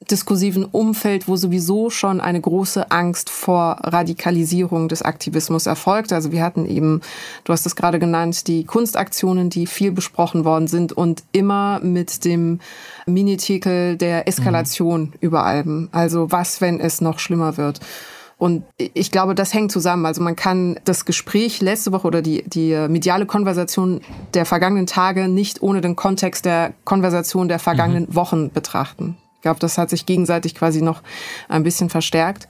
diskursiven 0.08 0.64
Umfeld, 0.64 1.28
wo 1.28 1.36
sowieso 1.36 1.90
schon 1.90 2.20
eine 2.20 2.40
große 2.40 2.90
Angst 2.90 3.28
vor 3.28 3.76
Radikalisierung 3.82 4.88
des 4.88 5.02
Aktivismus 5.02 5.66
erfolgt. 5.66 6.12
Also 6.12 6.32
wir 6.32 6.42
hatten 6.42 6.66
eben, 6.66 7.02
du 7.44 7.52
hast 7.52 7.66
es 7.66 7.76
gerade 7.76 7.98
genannt, 7.98 8.46
die 8.48 8.64
Kunstaktionen, 8.64 9.50
die 9.50 9.66
viel 9.66 9.92
besprochen 9.92 10.44
worden 10.44 10.68
sind 10.68 10.92
und 10.92 11.22
immer 11.32 11.80
mit 11.80 12.24
dem 12.24 12.60
Minitikel 13.06 13.96
der 13.96 14.26
Eskalation 14.26 15.00
mhm. 15.02 15.12
über 15.20 15.44
allem. 15.44 15.88
Also 15.92 16.32
was, 16.32 16.60
wenn 16.60 16.80
es 16.80 17.00
noch 17.00 17.18
schlimmer 17.18 17.56
wird? 17.56 17.80
Und 18.38 18.64
ich 18.78 19.10
glaube, 19.10 19.34
das 19.34 19.52
hängt 19.52 19.70
zusammen. 19.70 20.06
Also 20.06 20.22
man 20.22 20.34
kann 20.34 20.80
das 20.86 21.04
Gespräch 21.04 21.60
letzte 21.60 21.92
Woche 21.92 22.06
oder 22.06 22.22
die, 22.22 22.42
die 22.46 22.74
mediale 22.88 23.26
Konversation 23.26 24.00
der 24.32 24.46
vergangenen 24.46 24.86
Tage 24.86 25.28
nicht 25.28 25.60
ohne 25.60 25.82
den 25.82 25.94
Kontext 25.94 26.46
der 26.46 26.72
Konversation 26.86 27.48
der 27.48 27.58
vergangenen 27.58 28.06
mhm. 28.08 28.14
Wochen 28.14 28.50
betrachten. 28.50 29.18
Ich 29.40 29.42
glaube, 29.42 29.58
das 29.58 29.78
hat 29.78 29.88
sich 29.88 30.04
gegenseitig 30.04 30.54
quasi 30.54 30.82
noch 30.82 31.00
ein 31.48 31.62
bisschen 31.62 31.88
verstärkt. 31.88 32.46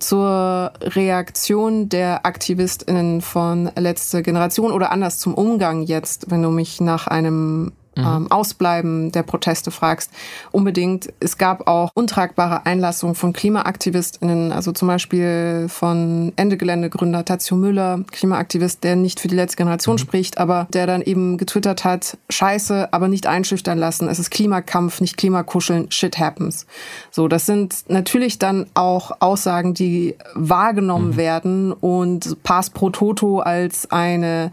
Zur 0.00 0.72
Reaktion 0.80 1.88
der 1.88 2.26
AktivistInnen 2.26 3.20
von 3.20 3.70
letzter 3.76 4.20
Generation 4.20 4.72
oder 4.72 4.90
anders 4.90 5.20
zum 5.20 5.34
Umgang 5.34 5.82
jetzt, 5.82 6.28
wenn 6.28 6.42
du 6.42 6.50
mich 6.50 6.80
nach 6.80 7.06
einem 7.06 7.70
mhm. 7.96 8.04
ähm, 8.04 8.30
Ausbleiben 8.30 9.12
der 9.12 9.22
Proteste 9.22 9.70
fragst, 9.70 10.10
unbedingt. 10.52 11.12
Es 11.20 11.38
gab 11.38 11.66
auch 11.66 11.90
untragbare 11.94 12.66
Einlassungen 12.66 13.14
von 13.14 13.32
KlimaaktivistInnen, 13.32 14.52
also 14.52 14.72
zum 14.72 14.88
Beispiel 14.88 15.66
von 15.68 16.32
Ende 16.36 16.56
Geländegründer 16.56 17.24
Tazio 17.24 17.56
Müller, 17.56 18.04
Klimaaktivist, 18.10 18.84
der 18.84 18.96
nicht 18.96 19.20
für 19.20 19.28
die 19.28 19.34
letzte 19.34 19.56
Generation 19.56 19.94
mhm. 19.94 19.98
spricht, 19.98 20.38
aber 20.38 20.66
der 20.72 20.86
dann 20.86 21.02
eben 21.02 21.38
getwittert 21.38 21.84
hat, 21.84 22.18
scheiße, 22.28 22.92
aber 22.92 23.08
nicht 23.08 23.26
einschüchtern 23.26 23.78
lassen. 23.78 24.08
Es 24.08 24.18
ist 24.18 24.30
Klimakampf, 24.30 25.00
nicht 25.00 25.16
Klimakuscheln, 25.16 25.90
shit 25.90 26.18
happens. 26.18 26.66
So, 27.10 27.28
das 27.28 27.46
sind 27.46 27.84
natürlich 27.88 28.38
dann 28.38 28.66
auch 28.74 29.12
Aussagen, 29.20 29.74
die 29.74 30.16
wahrgenommen 30.34 31.10
mhm. 31.10 31.16
werden 31.16 31.72
und 31.72 32.42
Pass 32.42 32.70
pro 32.70 32.90
Toto 32.90 33.40
als 33.40 33.90
eine 33.90 34.50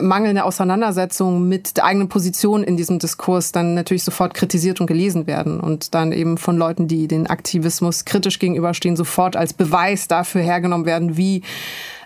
mangelnde 0.00 0.44
Auseinandersetzung 0.44 1.48
mit 1.48 1.76
der 1.76 1.84
eigenen 1.84 2.08
Position 2.08 2.62
in 2.62 2.76
diesem 2.76 2.98
Diskurs 2.98 3.52
dann 3.52 3.74
natürlich 3.74 4.04
sofort 4.04 4.34
kritisiert 4.34 4.80
und 4.80 4.86
gelesen 4.86 5.26
werden 5.26 5.60
und 5.60 5.94
dann 5.94 6.12
eben 6.12 6.38
von 6.38 6.56
Leuten, 6.56 6.88
die 6.88 7.08
den 7.08 7.26
Aktivismus 7.26 8.04
kritisch 8.04 8.38
gegenüberstehen, 8.38 8.96
sofort 8.96 9.36
als 9.36 9.54
Beweis 9.54 10.08
dafür 10.08 10.42
hergenommen 10.42 10.86
werden, 10.86 11.16
wie 11.16 11.42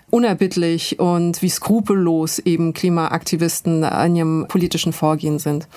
unerbittlich 0.09 0.99
und 0.99 1.41
wie 1.41 1.49
skrupellos 1.49 2.39
eben 2.39 2.73
Klimaaktivisten 2.73 3.83
in 3.83 4.15
ihrem 4.15 4.45
politischen 4.47 4.93
Vorgehen 4.93 5.39
sind. 5.39 5.67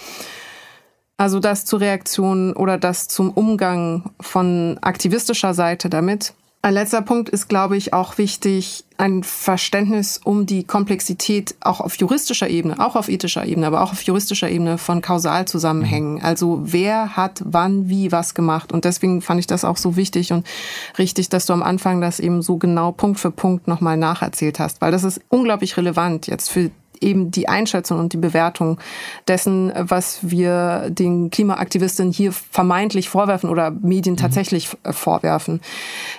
Also 1.17 1.39
das 1.39 1.65
zur 1.65 1.81
Reaktion 1.81 2.55
oder 2.55 2.77
das 2.77 3.07
zum 3.07 3.31
Umgang 3.31 4.11
von 4.21 4.79
aktivistischer 4.83 5.55
Seite 5.55 5.89
damit. 5.89 6.35
Ein 6.65 6.73
letzter 6.73 7.03
Punkt 7.03 7.29
ist, 7.29 7.51
glaube 7.51 7.77
ich, 7.77 7.93
auch 7.93 8.17
wichtig, 8.17 8.87
ein 8.97 9.23
Verständnis 9.23 10.19
um 10.25 10.47
die 10.47 10.65
Komplexität 10.65 11.57
auch 11.61 11.83
auf 11.83 11.97
juristischer 11.97 12.49
Ebene, 12.49 12.81
auch 12.81 12.97
auf 12.97 13.11
ethischer 13.11 13.45
Ebene, 13.45 13.67
aber 13.67 13.83
auch 13.83 13.93
auf 13.93 14.01
juristischer 14.01 14.49
Ebene 14.49 14.79
von 14.79 15.03
Kausalzusammenhängen. 15.03 16.15
Mhm. 16.15 16.25
Also 16.25 16.61
wer 16.65 17.19
hat 17.19 17.43
wann, 17.45 17.91
wie, 17.91 18.13
was 18.13 18.33
gemacht. 18.33 18.73
Und 18.73 18.87
deswegen 18.87 19.21
fand 19.21 19.41
ich 19.41 19.47
das 19.47 19.63
auch 19.63 19.77
so 19.77 19.97
wichtig 19.97 20.33
und 20.33 20.47
richtig, 20.97 21.29
dass 21.29 21.45
du 21.45 21.53
am 21.53 21.63
Anfang 21.63 22.01
das 22.01 22.19
eben 22.19 22.41
so 22.41 22.57
genau 22.57 22.93
Punkt 22.93 23.21
für 23.21 23.31
Punkt 23.31 23.69
nochmal 23.69 23.99
nacherzählt 23.99 24.59
hast, 24.59 24.81
weil 24.81 24.91
das 24.91 25.05
ist 25.05 25.21
unglaublich 25.29 25.77
relevant 25.77 26.29
jetzt 26.29 26.49
für 26.49 26.71
eben 27.03 27.31
die 27.31 27.49
Einschätzung 27.49 27.99
und 27.99 28.13
die 28.13 28.19
Bewertung 28.19 28.79
dessen, 29.29 29.73
was 29.77 30.19
wir 30.23 30.91
den 30.91 31.31
Klimaaktivistinnen 31.31 32.13
hier 32.13 32.33
vermeintlich 32.33 33.09
vorwerfen 33.09 33.51
oder 33.51 33.71
Medien 33.71 34.15
mhm. 34.15 34.21
tatsächlich 34.21 34.73
mhm. 34.73 34.93
vorwerfen, 34.93 35.61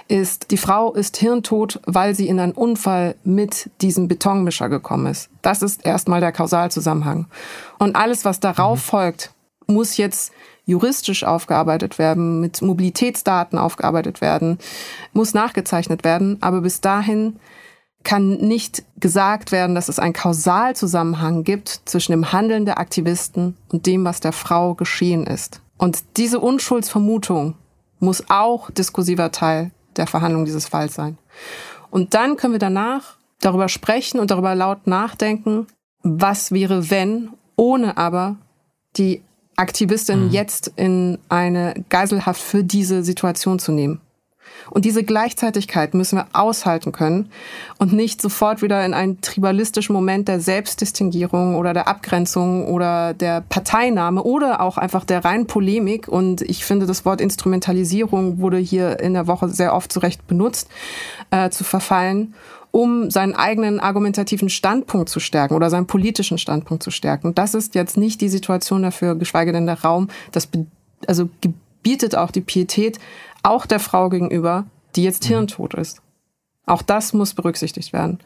ist, 0.07 0.51
die 0.51 0.57
Frau 0.57 0.93
ist 0.93 1.17
hirntot, 1.17 1.79
weil 1.85 2.15
sie 2.15 2.27
in 2.27 2.39
einen 2.39 2.53
Unfall 2.53 3.15
mit 3.23 3.69
diesem 3.81 4.07
Betonmischer 4.07 4.69
gekommen 4.69 5.07
ist. 5.07 5.29
Das 5.41 5.61
ist 5.61 5.85
erstmal 5.85 6.19
der 6.19 6.31
Kausalzusammenhang. 6.31 7.27
Und 7.79 7.95
alles, 7.95 8.25
was 8.25 8.39
darauf 8.39 8.79
mhm. 8.79 8.89
folgt, 8.89 9.31
muss 9.67 9.97
jetzt 9.97 10.31
juristisch 10.65 11.23
aufgearbeitet 11.23 11.99
werden, 11.99 12.39
mit 12.39 12.61
Mobilitätsdaten 12.61 13.57
aufgearbeitet 13.57 14.21
werden, 14.21 14.57
muss 15.13 15.33
nachgezeichnet 15.33 16.03
werden. 16.03 16.37
Aber 16.41 16.61
bis 16.61 16.81
dahin 16.81 17.39
kann 18.05 18.37
nicht 18.37 18.83
gesagt 18.97 19.51
werden, 19.51 19.75
dass 19.75 19.89
es 19.89 19.99
einen 19.99 20.13
Kausalzusammenhang 20.13 21.43
gibt 21.43 21.81
zwischen 21.83 22.13
dem 22.13 22.31
Handeln 22.31 22.65
der 22.65 22.79
Aktivisten 22.79 23.57
und 23.69 23.85
dem, 23.85 24.05
was 24.05 24.21
der 24.21 24.31
Frau 24.31 24.75
geschehen 24.75 25.27
ist. 25.27 25.59
Und 25.77 26.03
diese 26.15 26.39
Unschuldsvermutung 26.39 27.55
muss 27.99 28.23
auch 28.29 28.71
diskursiver 28.71 29.31
Teil 29.31 29.71
der 29.97 30.07
Verhandlung 30.07 30.45
dieses 30.45 30.67
Falls 30.67 30.93
sein. 30.93 31.17
Und 31.89 32.13
dann 32.13 32.37
können 32.37 32.53
wir 32.53 32.59
danach 32.59 33.17
darüber 33.41 33.67
sprechen 33.67 34.19
und 34.19 34.31
darüber 34.31 34.55
laut 34.55 34.87
nachdenken, 34.87 35.67
was 36.03 36.51
wäre, 36.51 36.89
wenn, 36.89 37.31
ohne 37.55 37.97
aber 37.97 38.37
die 38.97 39.21
Aktivistin 39.55 40.25
mhm. 40.25 40.31
jetzt 40.31 40.71
in 40.75 41.17
eine 41.29 41.73
Geiselhaft 41.89 42.41
für 42.41 42.63
diese 42.63 43.03
Situation 43.03 43.59
zu 43.59 43.71
nehmen. 43.71 44.01
Und 44.69 44.85
diese 44.85 45.03
Gleichzeitigkeit 45.03 45.93
müssen 45.93 46.17
wir 46.17 46.27
aushalten 46.33 46.91
können 46.91 47.29
und 47.77 47.93
nicht 47.93 48.21
sofort 48.21 48.61
wieder 48.61 48.85
in 48.85 48.93
einen 48.93 49.21
tribalistischen 49.21 49.93
Moment 49.93 50.27
der 50.27 50.39
Selbstdistinguierung 50.39 51.55
oder 51.55 51.73
der 51.73 51.87
Abgrenzung 51.87 52.67
oder 52.67 53.13
der 53.13 53.41
Parteinahme 53.41 54.23
oder 54.23 54.61
auch 54.61 54.77
einfach 54.77 55.05
der 55.05 55.23
reinen 55.23 55.47
Polemik. 55.47 56.07
Und 56.07 56.41
ich 56.41 56.65
finde, 56.65 56.85
das 56.85 57.05
Wort 57.05 57.21
Instrumentalisierung 57.21 58.39
wurde 58.39 58.57
hier 58.57 58.99
in 58.99 59.13
der 59.13 59.27
Woche 59.27 59.49
sehr 59.49 59.73
oft 59.73 59.91
zu 59.91 59.99
Recht 59.99 60.27
benutzt, 60.27 60.69
äh, 61.31 61.49
zu 61.49 61.63
verfallen 61.63 62.33
um 62.75 63.09
seinen 63.09 63.33
eigenen 63.35 63.79
argumentativen 63.79 64.49
Standpunkt 64.49 65.07
zu 65.07 65.21
stärken 65.21 65.53
oder 65.53 65.69
seinen 65.69 65.87
politischen 65.87 66.37
Standpunkt 66.37 66.83
zu 66.83 66.91
stärken. 66.91 67.33
Das 67.33 67.53
ist 67.53 67.73
jetzt 67.73 67.95
nicht 67.95 68.19
die 68.19 68.27
Situation 68.27 68.83
dafür, 68.83 69.15
geschweige 69.15 69.53
denn 69.53 69.65
der 69.65 69.79
Raum. 69.79 70.09
Das 70.33 70.49
also 71.07 71.29
gebietet 71.39 72.17
auch 72.17 72.31
die 72.31 72.41
Pietät, 72.41 72.99
auch 73.45 73.65
der 73.65 73.79
Frau 73.79 74.09
gegenüber, 74.09 74.65
die 74.95 75.03
jetzt 75.03 75.23
mhm. 75.25 75.29
hirntot 75.29 75.73
ist. 75.75 76.01
Auch 76.65 76.81
das 76.81 77.13
muss 77.13 77.33
berücksichtigt 77.33 77.93
werden. 77.93 78.19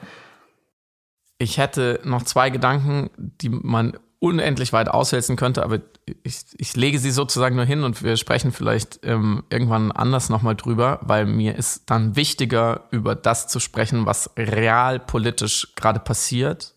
Ich 1.38 1.58
hätte 1.58 2.00
noch 2.04 2.24
zwei 2.24 2.50
Gedanken, 2.50 3.10
die 3.18 3.50
man 3.50 3.98
unendlich 4.20 4.74
weit 4.74 4.90
auswälzen 4.90 5.38
könnte, 5.38 5.64
aber 5.64 5.80
ich, 6.24 6.42
ich 6.58 6.76
lege 6.76 7.00
sie 7.00 7.12
sozusagen 7.12 7.56
nur 7.56 7.64
hin 7.64 7.84
und 7.84 8.04
wir 8.04 8.18
sprechen 8.18 8.52
vielleicht 8.52 9.00
ähm, 9.04 9.44
irgendwann 9.50 9.94
anders 9.94 10.30
nochmal 10.30 10.56
drüber, 10.56 11.00
weil 11.02 11.26
mir 11.26 11.56
ist 11.56 11.90
dann 11.90 12.18
wichtiger, 12.18 12.88
über 12.92 13.16
das 13.16 13.48
zu 13.48 13.62
sprechen, 13.62 14.06
was 14.06 14.32
realpolitisch 14.38 15.74
gerade 15.76 16.00
passiert 16.00 16.76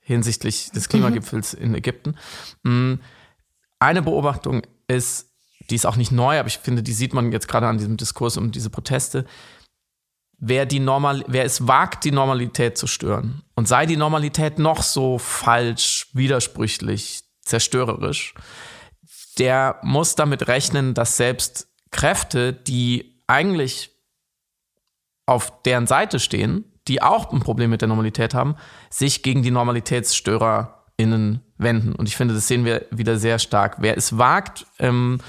hinsichtlich 0.00 0.70
des 0.70 0.86
mhm. 0.86 0.90
Klimagipfels 0.90 1.54
mhm. 1.54 1.62
in 1.62 1.74
Ägypten. 1.74 2.16
Mm, 2.62 2.94
eine 3.78 4.02
Beobachtung 4.02 4.62
ist, 4.86 5.27
die 5.70 5.74
ist 5.74 5.86
auch 5.86 5.96
nicht 5.96 6.12
neu, 6.12 6.38
aber 6.38 6.48
ich 6.48 6.58
finde, 6.58 6.82
die 6.82 6.92
sieht 6.92 7.12
man 7.12 7.32
jetzt 7.32 7.48
gerade 7.48 7.66
an 7.66 7.78
diesem 7.78 7.96
Diskurs 7.96 8.36
um 8.36 8.52
diese 8.52 8.70
Proteste. 8.70 9.24
Wer, 10.38 10.66
die 10.66 10.78
Normal, 10.78 11.24
wer 11.26 11.44
es 11.44 11.66
wagt, 11.66 12.04
die 12.04 12.12
Normalität 12.12 12.78
zu 12.78 12.86
stören 12.86 13.42
und 13.54 13.66
sei 13.66 13.86
die 13.86 13.96
Normalität 13.96 14.58
noch 14.58 14.82
so 14.82 15.18
falsch, 15.18 16.08
widersprüchlich, 16.12 17.22
zerstörerisch, 17.42 18.34
der 19.38 19.78
muss 19.82 20.14
damit 20.14 20.46
rechnen, 20.48 20.94
dass 20.94 21.16
selbst 21.16 21.68
Kräfte, 21.90 22.52
die 22.52 23.22
eigentlich 23.26 23.90
auf 25.26 25.62
deren 25.62 25.86
Seite 25.86 26.20
stehen, 26.20 26.64
die 26.88 27.02
auch 27.02 27.32
ein 27.32 27.40
Problem 27.40 27.70
mit 27.70 27.82
der 27.82 27.88
Normalität 27.88 28.34
haben, 28.34 28.56
sich 28.90 29.22
gegen 29.22 29.42
die 29.42 29.50
NormalitätsstörerInnen 29.50 31.40
wenden. 31.58 31.94
Und 31.94 32.08
ich 32.08 32.16
finde, 32.16 32.34
das 32.34 32.48
sehen 32.48 32.64
wir 32.64 32.86
wieder 32.90 33.18
sehr 33.18 33.38
stark. 33.38 33.76
Wer 33.78 33.96
es 33.96 34.16
wagt, 34.16 34.66
ähm, 34.78 35.20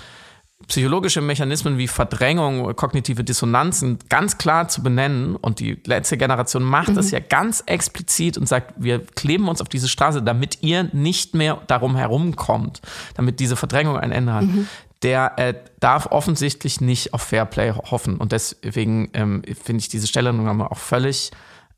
psychologische 0.70 1.20
Mechanismen 1.20 1.78
wie 1.78 1.88
Verdrängung, 1.88 2.76
kognitive 2.76 3.24
Dissonanzen 3.24 4.00
ganz 4.08 4.38
klar 4.38 4.70
zu 4.70 4.82
benennen. 4.82 5.36
Und 5.36 5.60
die 5.60 5.78
letzte 5.86 6.16
Generation 6.18 6.64
macht 6.64 6.90
mhm. 6.90 6.96
das 6.96 7.12
ja 7.12 7.20
ganz 7.20 7.62
explizit 7.66 8.38
und 8.38 8.48
sagt, 8.48 8.76
wir 8.78 9.06
kleben 9.06 9.50
uns 9.50 9.62
auf 9.62 9.68
diese 9.68 9.90
Straße, 9.90 10.22
damit 10.22 10.60
ihr 10.62 10.90
nicht 10.94 11.36
mehr 11.36 11.62
darum 11.68 11.96
herumkommt, 11.96 12.82
damit 13.16 13.40
diese 13.40 13.56
Verdrängung 13.56 13.98
ein 13.98 14.12
Ende 14.12 14.34
hat. 14.34 14.46
Mhm. 14.46 14.68
Der 15.02 15.34
äh, 15.38 15.54
darf 15.80 16.08
offensichtlich 16.08 16.82
nicht 16.82 17.14
auf 17.14 17.24
Fairplay 17.24 17.72
hoffen. 17.72 18.18
Und 18.18 18.32
deswegen 18.32 19.10
ähm, 19.14 19.42
finde 19.62 19.82
ich 19.82 19.90
diese 19.90 20.08
Stellungnahme 20.08 20.70
auch 20.72 20.78
völlig 20.78 21.32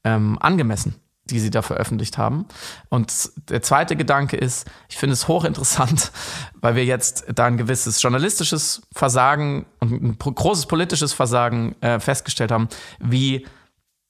ähm, 0.04 0.38
angemessen 0.40 1.01
die 1.26 1.40
sie 1.40 1.50
da 1.50 1.62
veröffentlicht 1.62 2.18
haben. 2.18 2.46
Und 2.90 3.32
der 3.50 3.62
zweite 3.62 3.96
Gedanke 3.96 4.38
ist, 4.38 4.70
ich 4.90 4.98
finde 4.98 5.14
es 5.14 5.28
hochinteressant, 5.28 6.12
weil 6.62 6.76
wir 6.76 6.86
jetzt 6.86 7.26
da 7.34 7.46
ein 7.46 7.58
gewisses 7.58 8.02
journalistisches 8.02 8.82
Versagen 8.94 9.66
und 9.80 9.92
ein 9.92 10.18
großes 10.18 10.66
politisches 10.66 11.14
Versagen 11.14 11.76
äh, 11.82 12.00
festgestellt 12.00 12.52
haben, 12.52 12.70
wie 13.00 13.46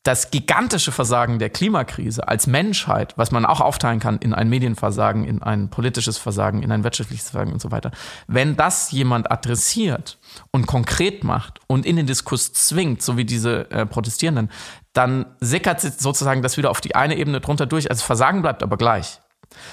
das 0.04 0.32
gigantische 0.32 0.92
Versagen 0.92 1.38
der 1.38 1.52
Klimakrise 1.52 2.28
als 2.28 2.48
Menschheit, 2.48 3.14
was 3.18 3.32
man 3.32 3.46
auch 3.46 3.62
aufteilen 3.62 4.00
kann 4.00 4.18
in 4.18 4.34
ein 4.34 4.50
Medienversagen, 4.50 5.26
in 5.26 5.44
ein 5.44 5.70
politisches 5.70 6.18
Versagen, 6.18 6.64
in 6.64 6.72
ein 6.72 6.84
wirtschaftliches 6.84 7.30
Versagen 7.30 7.54
und 7.54 7.62
so 7.62 7.70
weiter. 7.70 7.92
Wenn 8.28 8.56
das 8.56 8.92
jemand 8.92 9.32
adressiert 9.32 10.18
und 10.52 10.66
konkret 10.66 11.24
macht 11.24 11.60
und 11.68 11.86
in 11.86 11.98
den 11.98 12.08
Diskurs 12.08 12.52
zwingt, 12.52 13.04
so 13.04 13.16
wie 13.16 13.26
diese 13.26 13.70
äh, 13.70 13.86
Protestierenden, 13.86 14.50
dann 14.94 15.26
sickert 15.40 15.82
sozusagen 15.82 16.42
das 16.42 16.58
wieder 16.58 16.70
auf 16.70 16.82
die 16.82 16.96
eine 16.96 17.18
Ebene 17.18 17.40
drunter 17.40 17.66
durch. 17.66 17.90
Also 17.90 18.04
Versagen 18.04 18.42
bleibt 18.42 18.64
aber 18.64 18.78
gleich. 18.78 19.20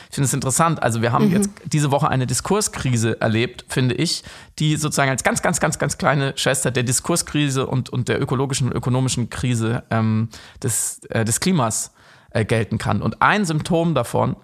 Ich 0.08 0.16
finde 0.16 0.26
es 0.26 0.34
interessant. 0.34 0.82
Also 0.82 1.02
wir 1.02 1.12
haben 1.12 1.26
mhm. 1.26 1.32
jetzt 1.32 1.50
diese 1.64 1.90
Woche 1.90 2.08
eine 2.08 2.26
Diskurskrise 2.26 3.20
erlebt, 3.20 3.64
finde 3.68 3.94
ich, 3.94 4.24
die 4.58 4.76
sozusagen 4.76 5.10
als 5.10 5.22
ganz, 5.22 5.42
ganz, 5.42 5.60
ganz, 5.60 5.78
ganz 5.78 5.98
kleine 5.98 6.36
Schwester 6.36 6.70
der 6.70 6.82
Diskurskrise 6.82 7.66
und, 7.66 7.90
und 7.90 8.08
der 8.08 8.20
ökologischen 8.20 8.68
und 8.68 8.74
ökonomischen 8.74 9.30
Krise 9.30 9.84
ähm, 9.90 10.28
des, 10.62 11.00
äh, 11.10 11.24
des 11.24 11.40
Klimas 11.40 11.92
äh, 12.30 12.44
gelten 12.44 12.78
kann. 12.78 13.02
Und 13.02 13.22
ein 13.22 13.44
Symptom 13.44 13.94
davon 13.94 14.36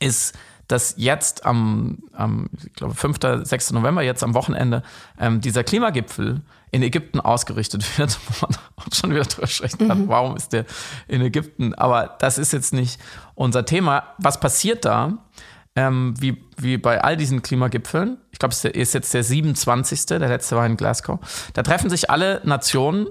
ist, 0.00 0.36
dass 0.70 0.94
jetzt 0.96 1.44
am, 1.44 1.98
am 2.12 2.48
ich 2.64 2.72
glaube, 2.74 2.94
5., 2.94 3.18
6. 3.42 3.72
November, 3.72 4.02
jetzt 4.02 4.22
am 4.22 4.34
Wochenende, 4.34 4.82
ähm, 5.18 5.40
dieser 5.40 5.64
Klimagipfel 5.64 6.42
in 6.70 6.82
Ägypten 6.82 7.20
ausgerichtet 7.20 7.84
wird, 7.98 8.18
wo 8.26 8.46
man 8.46 8.56
auch 8.76 8.94
schon 8.94 9.10
wieder 9.10 9.24
drüber 9.24 9.46
sprechen 9.46 9.88
kann, 9.88 10.02
mhm. 10.02 10.08
warum 10.08 10.36
ist 10.36 10.52
der 10.52 10.64
in 11.08 11.20
Ägypten? 11.20 11.74
Aber 11.74 12.16
das 12.18 12.38
ist 12.38 12.52
jetzt 12.52 12.72
nicht 12.72 13.00
unser 13.34 13.64
Thema. 13.64 14.04
Was 14.18 14.40
passiert 14.40 14.84
da? 14.84 15.18
ähm, 15.76 16.14
wie, 16.18 16.36
wie 16.56 16.78
bei 16.78 17.02
all 17.02 17.16
diesen 17.16 17.42
Klimagipfeln. 17.42 18.18
Ich 18.32 18.38
glaube, 18.38 18.52
es 18.52 18.64
ist 18.64 18.94
jetzt 18.94 19.14
der 19.14 19.22
27. 19.22 20.06
Der 20.06 20.18
letzte 20.18 20.56
war 20.56 20.66
in 20.66 20.76
Glasgow. 20.76 21.20
Da 21.54 21.62
treffen 21.62 21.90
sich 21.90 22.10
alle 22.10 22.40
Nationen 22.44 23.06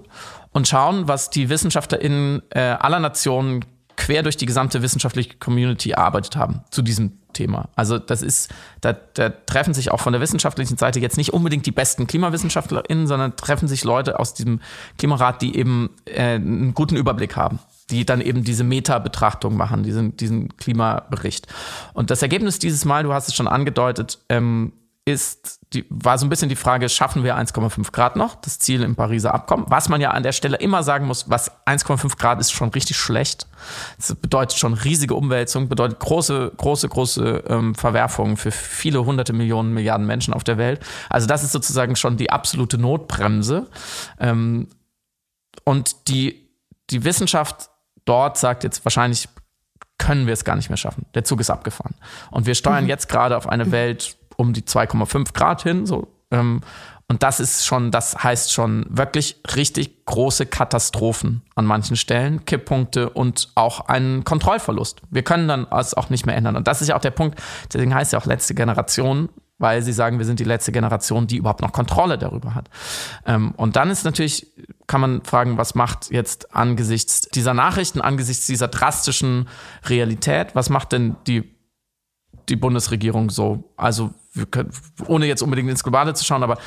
und 0.51 0.67
schauen, 0.67 1.07
was 1.07 1.29
die 1.29 1.49
WissenschaftlerInnen 1.49 2.41
äh, 2.49 2.59
aller 2.59 2.99
Nationen 2.99 3.65
quer 3.99 4.23
durch 4.23 4.37
die 4.37 4.45
gesamte 4.45 4.81
wissenschaftliche 4.81 5.35
Community 5.39 5.91
erarbeitet 5.91 6.37
haben 6.37 6.61
zu 6.71 6.81
diesem 6.81 7.19
Thema. 7.33 7.69
Also 7.75 7.99
das 7.99 8.21
ist, 8.21 8.49
da, 8.81 8.93
da, 8.93 9.29
treffen 9.29 9.73
sich 9.73 9.91
auch 9.91 9.99
von 9.99 10.13
der 10.13 10.21
wissenschaftlichen 10.21 10.77
Seite 10.77 10.99
jetzt 10.99 11.17
nicht 11.17 11.33
unbedingt 11.33 11.65
die 11.65 11.71
besten 11.71 12.07
KlimawissenschaftlerInnen, 12.07 13.07
sondern 13.07 13.35
treffen 13.35 13.67
sich 13.67 13.83
Leute 13.83 14.17
aus 14.17 14.33
diesem 14.33 14.61
Klimarat, 14.97 15.41
die 15.41 15.55
eben 15.55 15.89
äh, 16.05 16.35
einen 16.35 16.73
guten 16.73 16.95
Überblick 16.95 17.35
haben 17.35 17.59
die 17.89 18.05
dann 18.05 18.21
eben 18.21 18.43
diese 18.43 18.63
Meta-Betrachtung 18.63 19.57
machen, 19.57 19.81
diesen, 19.81 20.15
diesen 20.15 20.55
Klimabericht. 20.57 21.47
Und 21.93 22.11
das 22.11 22.21
Ergebnis 22.21 22.59
dieses 22.59 22.85
Mal, 22.85 23.01
du 23.01 23.13
hast 23.13 23.29
es 23.29 23.33
schon 23.33 23.47
angedeutet, 23.47 24.19
ähm, 24.29 24.73
ist, 25.05 25.59
die, 25.73 25.85
war 25.89 26.17
so 26.17 26.25
ein 26.25 26.29
bisschen 26.29 26.49
die 26.49 26.55
Frage, 26.55 26.87
schaffen 26.89 27.23
wir 27.23 27.37
1,5 27.37 27.91
Grad 27.91 28.15
noch, 28.15 28.35
das 28.35 28.59
Ziel 28.59 28.83
im 28.83 28.95
Pariser 28.95 29.33
Abkommen? 29.33 29.65
Was 29.67 29.89
man 29.89 30.01
ja 30.01 30.11
an 30.11 30.23
der 30.23 30.31
Stelle 30.31 30.57
immer 30.57 30.83
sagen 30.83 31.05
muss, 31.05 31.29
was 31.29 31.51
1,5 31.65 32.17
Grad 32.17 32.39
ist 32.39 32.51
schon 32.51 32.69
richtig 32.69 32.97
schlecht. 32.97 33.47
Das 33.97 34.13
bedeutet 34.15 34.57
schon 34.57 34.73
riesige 34.73 35.15
Umwälzung, 35.15 35.67
bedeutet 35.67 35.99
große, 35.99 36.51
große, 36.57 36.89
große 36.89 37.43
ähm, 37.47 37.75
Verwerfungen 37.75 38.37
für 38.37 38.51
viele 38.51 39.03
hunderte 39.05 39.33
Millionen, 39.33 39.73
Milliarden 39.73 40.05
Menschen 40.05 40.33
auf 40.33 40.43
der 40.43 40.57
Welt. 40.57 40.79
Also 41.09 41.27
das 41.27 41.43
ist 41.43 41.51
sozusagen 41.51 41.95
schon 41.95 42.17
die 42.17 42.29
absolute 42.29 42.77
Notbremse. 42.77 43.67
Ähm, 44.19 44.67
und 45.63 46.07
die, 46.07 46.49
die 46.89 47.03
Wissenschaft 47.03 47.69
dort 48.05 48.37
sagt 48.37 48.63
jetzt 48.63 48.85
wahrscheinlich, 48.85 49.27
können 49.97 50.25
wir 50.25 50.33
es 50.33 50.43
gar 50.43 50.55
nicht 50.55 50.69
mehr 50.69 50.77
schaffen. 50.77 51.05
Der 51.13 51.23
Zug 51.23 51.41
ist 51.41 51.49
abgefahren. 51.49 51.93
Und 52.31 52.45
wir 52.45 52.55
steuern 52.55 52.85
mhm. 52.85 52.89
jetzt 52.89 53.09
gerade 53.09 53.37
auf 53.37 53.47
eine 53.47 53.71
Welt, 53.71 54.17
um 54.39 54.53
die 54.53 54.61
2,5 54.61 55.33
Grad 55.33 55.63
hin. 55.63 55.85
So, 55.85 56.07
ähm, 56.31 56.61
und 57.09 57.23
das 57.23 57.39
ist 57.39 57.65
schon, 57.65 57.91
das 57.91 58.23
heißt 58.23 58.53
schon 58.53 58.85
wirklich 58.89 59.41
richtig 59.55 60.05
große 60.05 60.45
Katastrophen 60.45 61.41
an 61.55 61.65
manchen 61.65 61.97
Stellen, 61.97 62.45
Kipppunkte 62.45 63.09
und 63.09 63.49
auch 63.55 63.87
einen 63.87 64.23
Kontrollverlust. 64.23 65.01
Wir 65.09 65.23
können 65.23 65.47
dann 65.47 65.67
es 65.71 65.95
auch 65.95 66.09
nicht 66.09 66.25
mehr 66.25 66.35
ändern. 66.35 66.55
Und 66.55 66.67
das 66.67 66.81
ist 66.81 66.87
ja 66.87 66.95
auch 66.95 67.01
der 67.01 67.11
Punkt, 67.11 67.41
deswegen 67.73 67.93
heißt 67.93 68.13
ja 68.13 68.19
auch 68.19 68.25
letzte 68.25 68.53
Generation, 68.53 69.29
weil 69.57 69.81
sie 69.81 69.91
sagen, 69.91 70.19
wir 70.19 70.25
sind 70.25 70.39
die 70.39 70.45
letzte 70.45 70.71
Generation, 70.71 71.27
die 71.27 71.37
überhaupt 71.37 71.61
noch 71.61 71.73
Kontrolle 71.73 72.17
darüber 72.17 72.55
hat. 72.55 72.69
Ähm, 73.25 73.53
und 73.57 73.75
dann 73.75 73.89
ist 73.89 74.05
natürlich, 74.05 74.47
kann 74.87 75.01
man 75.01 75.23
fragen, 75.23 75.57
was 75.57 75.75
macht 75.75 76.11
jetzt 76.11 76.55
angesichts 76.55 77.21
dieser 77.21 77.55
Nachrichten, 77.55 77.99
angesichts 77.99 78.45
dieser 78.45 78.69
drastischen 78.69 79.49
Realität, 79.85 80.53
was 80.53 80.69
macht 80.69 80.93
denn 80.93 81.17
die 81.27 81.59
die 82.49 82.55
Bundesregierung 82.55 83.29
so? 83.29 83.71
Also, 83.77 84.11
können, 84.51 84.71
ohne 85.07 85.25
jetzt 85.25 85.41
unbedingt 85.41 85.69
ins 85.69 85.83
Globale 85.83 86.13
zu 86.13 86.25
schauen, 86.25 86.43
aber 86.43 86.57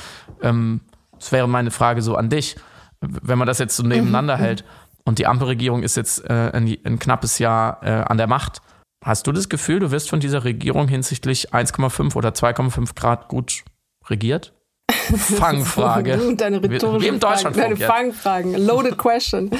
ähm, 0.42 0.80
das 1.18 1.32
wäre 1.32 1.48
meine 1.48 1.70
Frage 1.70 2.02
so 2.02 2.16
an 2.16 2.28
dich. 2.28 2.56
Wenn 3.00 3.38
man 3.38 3.46
das 3.46 3.58
jetzt 3.58 3.76
so 3.76 3.82
nebeneinander 3.82 4.36
mhm. 4.36 4.40
hält 4.40 4.64
und 5.04 5.18
die 5.18 5.26
Ampelregierung 5.26 5.82
ist 5.82 5.96
jetzt 5.96 6.24
äh, 6.28 6.50
ein, 6.52 6.76
ein, 6.84 6.98
knappes 6.98 7.38
Jahr 7.38 7.82
äh, 7.82 7.90
an 7.90 8.16
der 8.16 8.26
Macht, 8.26 8.60
hast 9.04 9.26
du 9.26 9.32
das 9.32 9.48
Gefühl, 9.48 9.80
du 9.80 9.90
wirst 9.90 10.10
von 10.10 10.20
dieser 10.20 10.44
Regierung 10.44 10.88
hinsichtlich 10.88 11.52
1,5 11.52 12.14
oder 12.14 12.30
2,5 12.30 12.94
Grad 12.94 13.28
gut 13.28 13.64
regiert? 14.08 14.52
Fangfrage. 15.16 16.36
Deine 16.36 16.62
rhetorische 16.62 17.18
Frage, 17.18 17.52
deine 17.52 17.76
Fangfragen. 17.76 18.54
Loaded 18.54 18.98
question. 18.98 19.50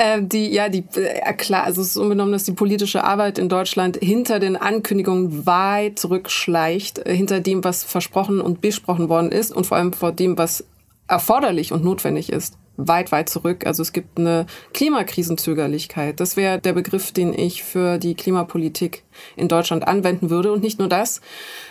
Ähm, 0.00 0.28
die, 0.28 0.52
ja, 0.52 0.68
die, 0.68 0.84
äh, 0.94 1.32
klar, 1.34 1.64
also 1.64 1.80
es 1.80 1.88
ist 1.88 1.96
unbenommen, 1.96 2.32
dass 2.32 2.44
die 2.44 2.52
politische 2.52 3.02
Arbeit 3.02 3.36
in 3.36 3.48
Deutschland 3.48 3.98
hinter 4.00 4.38
den 4.38 4.56
Ankündigungen 4.56 5.44
weit 5.44 5.98
zurückschleicht, 5.98 7.00
äh, 7.00 7.16
hinter 7.16 7.40
dem, 7.40 7.64
was 7.64 7.82
versprochen 7.82 8.40
und 8.40 8.60
besprochen 8.60 9.08
worden 9.08 9.32
ist 9.32 9.52
und 9.52 9.66
vor 9.66 9.76
allem 9.76 9.92
vor 9.92 10.12
dem, 10.12 10.38
was 10.38 10.64
erforderlich 11.08 11.72
und 11.72 11.82
notwendig 11.82 12.30
ist 12.30 12.56
weit, 12.78 13.12
weit 13.12 13.28
zurück. 13.28 13.66
Also 13.66 13.82
es 13.82 13.92
gibt 13.92 14.18
eine 14.18 14.46
Klimakrisenzögerlichkeit. 14.72 16.20
Das 16.20 16.36
wäre 16.36 16.58
der 16.60 16.72
Begriff, 16.72 17.12
den 17.12 17.36
ich 17.36 17.64
für 17.64 17.98
die 17.98 18.14
Klimapolitik 18.14 19.02
in 19.36 19.48
Deutschland 19.48 19.86
anwenden 19.86 20.30
würde. 20.30 20.52
Und 20.52 20.62
nicht 20.62 20.78
nur 20.78 20.88
das, 20.88 21.20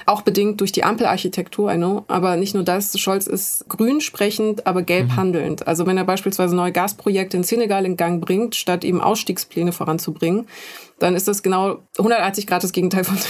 auch 0.06 0.22
bedingt 0.22 0.60
durch 0.60 0.74
die 0.74 0.84
Ampelarchitektur, 0.84 1.74
I 1.74 1.78
know, 1.78 2.04
aber 2.08 2.36
nicht 2.36 2.54
nur 2.54 2.64
das. 2.64 3.00
Scholz 3.00 3.26
ist 3.26 3.68
grün 3.70 4.02
sprechend, 4.02 4.68
aber 4.68 4.84
gelb 4.84 5.08
mhm. 5.08 5.16
handelnd. 5.16 5.68
Also 5.68 5.86
wenn 5.86 5.98
er 5.98 6.04
beispielsweise 6.04 6.56
neue 6.56 6.74
Gasprojekte 6.74 7.38
in 7.38 7.44
Senegal 7.44 7.86
in 7.86 7.96
Gang 7.96 8.24
bringt, 8.24 8.56
statt 8.56 8.84
eben 8.84 9.02
Ausstiegspläne 9.02 9.72
voranzubringen, 9.72 10.48
dann 11.00 11.16
ist 11.16 11.28
das 11.28 11.42
genau 11.42 11.80
180 11.98 12.48
Grad 12.48 12.64
das 12.64 12.74
Gegenteil 12.74 13.06
von 13.06 13.16
dem, 13.16 13.24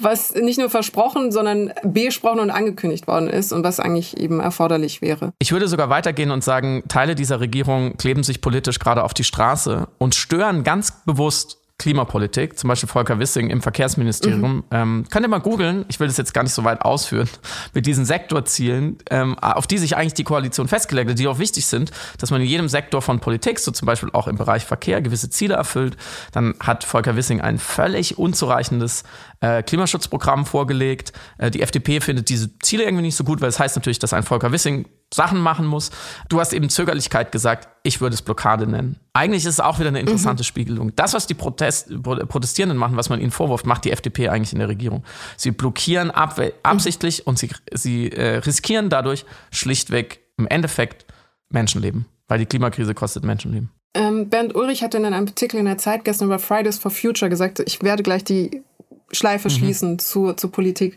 was 0.00 0.34
nicht 0.34 0.58
nur 0.58 0.70
versprochen, 0.70 1.32
sondern 1.32 1.72
besprochen 1.82 2.40
und 2.40 2.50
angekündigt 2.50 3.06
worden 3.06 3.28
ist 3.28 3.52
und 3.52 3.64
was 3.64 3.80
eigentlich 3.80 4.18
eben 4.18 4.40
erforderlich 4.40 5.02
wäre. 5.02 5.32
Ich 5.38 5.52
würde 5.52 5.68
sogar 5.68 5.90
weitergehen 5.90 6.30
und 6.30 6.44
sagen, 6.44 6.84
Teile 6.88 7.14
dieser 7.14 7.40
Regierung 7.40 7.96
kleben 7.96 8.22
sich 8.22 8.40
politisch 8.40 8.78
gerade 8.78 9.04
auf 9.04 9.14
die 9.14 9.24
Straße 9.24 9.88
und 9.98 10.14
stören 10.14 10.64
ganz 10.64 11.04
bewusst 11.04 11.58
Klimapolitik, 11.76 12.56
zum 12.56 12.68
Beispiel 12.68 12.88
Volker 12.88 13.18
Wissing 13.18 13.50
im 13.50 13.60
Verkehrsministerium. 13.60 14.56
Mhm. 14.56 14.64
Ähm, 14.70 15.04
könnt 15.10 15.26
ihr 15.26 15.28
mal 15.28 15.40
googeln, 15.40 15.84
ich 15.88 15.98
will 15.98 16.06
das 16.06 16.16
jetzt 16.16 16.32
gar 16.32 16.44
nicht 16.44 16.54
so 16.54 16.62
weit 16.62 16.82
ausführen, 16.82 17.28
mit 17.74 17.84
diesen 17.86 18.04
Sektorzielen, 18.04 18.98
ähm, 19.10 19.36
auf 19.40 19.66
die 19.66 19.78
sich 19.78 19.96
eigentlich 19.96 20.14
die 20.14 20.22
Koalition 20.22 20.68
festgelegt 20.68 21.10
hat, 21.10 21.18
die 21.18 21.26
auch 21.26 21.40
wichtig 21.40 21.66
sind, 21.66 21.90
dass 22.18 22.30
man 22.30 22.40
in 22.40 22.46
jedem 22.46 22.68
Sektor 22.68 23.02
von 23.02 23.18
Politik, 23.18 23.58
so 23.58 23.72
zum 23.72 23.86
Beispiel 23.86 24.08
auch 24.12 24.28
im 24.28 24.36
Bereich 24.36 24.64
Verkehr, 24.64 25.02
gewisse 25.02 25.30
Ziele 25.30 25.54
erfüllt. 25.54 25.96
Dann 26.30 26.54
hat 26.60 26.84
Volker 26.84 27.16
Wissing 27.16 27.40
ein 27.40 27.58
völlig 27.58 28.18
unzureichendes 28.18 29.02
äh, 29.44 29.62
Klimaschutzprogramm 29.62 30.46
vorgelegt. 30.46 31.12
Äh, 31.38 31.50
die 31.50 31.60
FDP 31.60 32.00
findet 32.00 32.28
diese 32.28 32.58
Ziele 32.60 32.84
irgendwie 32.84 33.02
nicht 33.02 33.16
so 33.16 33.24
gut, 33.24 33.40
weil 33.40 33.48
es 33.48 33.56
das 33.56 33.60
heißt 33.60 33.76
natürlich, 33.76 33.98
dass 33.98 34.12
ein 34.12 34.22
Volker 34.22 34.52
Wissing 34.52 34.86
Sachen 35.12 35.38
machen 35.38 35.66
muss. 35.66 35.90
Du 36.28 36.40
hast 36.40 36.52
eben 36.52 36.68
Zögerlichkeit 36.70 37.30
gesagt, 37.30 37.68
ich 37.82 38.00
würde 38.00 38.14
es 38.14 38.22
Blockade 38.22 38.66
nennen. 38.66 38.98
Eigentlich 39.12 39.44
ist 39.44 39.54
es 39.54 39.60
auch 39.60 39.78
wieder 39.78 39.88
eine 39.88 40.00
interessante 40.00 40.40
mhm. 40.40 40.46
Spiegelung. 40.46 40.96
Das, 40.96 41.14
was 41.14 41.26
die 41.26 41.34
Protest, 41.34 42.02
Protestierenden 42.02 42.78
machen, 42.78 42.96
was 42.96 43.10
man 43.10 43.20
ihnen 43.20 43.30
vorwirft, 43.30 43.66
macht 43.66 43.84
die 43.84 43.92
FDP 43.92 44.30
eigentlich 44.30 44.52
in 44.52 44.58
der 44.58 44.68
Regierung. 44.68 45.04
Sie 45.36 45.50
blockieren 45.50 46.10
ab, 46.10 46.40
absichtlich 46.62 47.18
mhm. 47.18 47.24
und 47.26 47.38
sie, 47.38 47.50
sie 47.72 48.10
äh, 48.10 48.38
riskieren 48.38 48.88
dadurch 48.88 49.24
schlichtweg 49.52 50.20
im 50.36 50.48
Endeffekt 50.48 51.06
Menschenleben, 51.50 52.06
weil 52.26 52.38
die 52.38 52.46
Klimakrise 52.46 52.94
kostet 52.94 53.24
Menschenleben. 53.24 53.70
Ähm, 53.96 54.28
Bernd 54.28 54.56
Ulrich 54.56 54.82
hat 54.82 54.94
in 54.94 55.04
einem 55.04 55.26
Artikel 55.26 55.60
in 55.60 55.66
der 55.66 55.78
Zeit 55.78 56.04
gestern 56.04 56.26
über 56.26 56.40
Fridays 56.40 56.78
for 56.78 56.90
Future 56.90 57.28
gesagt, 57.28 57.60
ich 57.60 57.82
werde 57.82 58.02
gleich 58.02 58.24
die 58.24 58.62
Schleife 59.12 59.48
mhm. 59.48 59.52
schließen 59.52 59.98
zur, 59.98 60.36
zur 60.36 60.50
Politik 60.50 60.96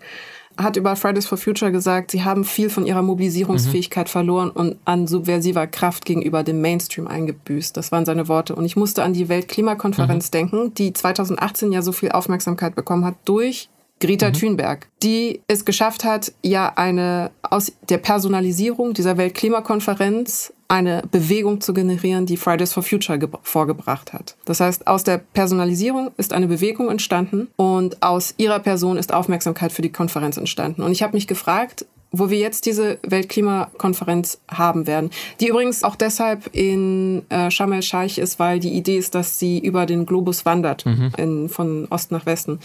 hat 0.58 0.76
über 0.76 0.96
Fridays 0.96 1.28
for 1.28 1.38
Future 1.38 1.72
gesagt, 1.72 2.12
sie 2.12 2.24
haben 2.24 2.44
viel 2.44 2.70
von 2.70 2.86
ihrer 2.86 3.04
Mobilisierungsfähigkeit 3.04 4.08
mhm. 4.08 4.12
verloren 4.12 4.50
und 4.50 4.78
an 4.86 5.08
subversiver 5.08 5.68
Kraft 5.68 6.06
gegenüber 6.06 6.44
dem 6.44 6.62
Mainstream 6.62 7.08
eingebüßt. 7.08 7.78
Das 7.78 7.92
waren 7.92 8.06
seine 8.06 8.28
Worte. 8.28 8.56
Und 8.56 8.66
ich 8.66 8.76
musste 8.76 9.04
an 9.04 9.14
die 9.14 9.30
Weltklimakonferenz 9.30 10.28
mhm. 10.28 10.32
denken, 10.32 10.74
die 10.74 10.94
2018 10.94 11.72
ja 11.72 11.82
so 11.82 11.92
viel 11.92 12.12
Aufmerksamkeit 12.12 12.76
bekommen 12.76 13.06
hat 13.06 13.16
durch 13.26 13.70
Greta 14.00 14.30
mhm. 14.30 14.34
Thunberg, 14.34 14.88
die 15.02 15.42
es 15.48 15.66
geschafft 15.66 16.04
hat, 16.04 16.32
ja 16.44 16.74
eine 16.76 17.32
aus 17.42 17.72
der 17.90 17.98
Personalisierung 17.98 18.94
dieser 18.94 19.18
Weltklimakonferenz 19.18 20.54
eine 20.68 21.04
Bewegung 21.12 21.62
zu 21.62 21.74
generieren, 21.74 22.26
die 22.26 22.38
Fridays 22.38 22.74
for 22.74 22.84
Future 22.84 23.18
vorgebracht 23.42 24.14
hat. 24.14 24.36
Das 24.46 24.60
heißt, 24.60 24.88
aus 24.88 25.04
der 25.04 25.18
Personalisierung 25.18 26.12
ist 26.18 26.34
eine 26.34 26.48
Bewegung 26.48 26.90
entstanden 26.90 27.48
und 27.56 28.04
aus 28.04 28.34
ihrer 28.38 28.60
Person 28.60 28.98
ist 28.98 29.14
Aufmerksamkeit 29.14 29.72
für 29.72 29.82
die 29.82 29.92
Konferenz 29.92 30.38
entstanden. 30.38 30.82
Und 30.82 30.92
ich 30.92 31.04
habe 31.04 31.14
mich 31.14 31.28
gefragt, 31.28 31.86
wo 32.12 32.30
wir 32.30 32.38
jetzt 32.38 32.66
diese 32.66 33.00
Weltklimakonferenz 33.04 34.40
haben 34.50 34.88
werden, 34.88 35.10
die 35.40 35.48
übrigens 35.48 35.84
auch 35.84 35.96
deshalb 35.96 36.50
in 36.54 37.24
äh, 37.30 37.52
Sharm 37.52 37.74
el-Sheikh 37.74 38.22
ist, 38.22 38.40
weil 38.40 38.60
die 38.60 38.74
Idee 38.74 38.98
ist, 38.98 39.16
dass 39.16 39.40
sie 39.40 39.60
über 39.60 39.86
den 39.86 40.06
Globus 40.06 40.46
wandert, 40.46 40.86
mhm. 40.86 41.12
in, 41.18 41.50
von 41.50 41.88
Ost 41.90 42.12
nach 42.12 42.26
Westen. 42.26 42.60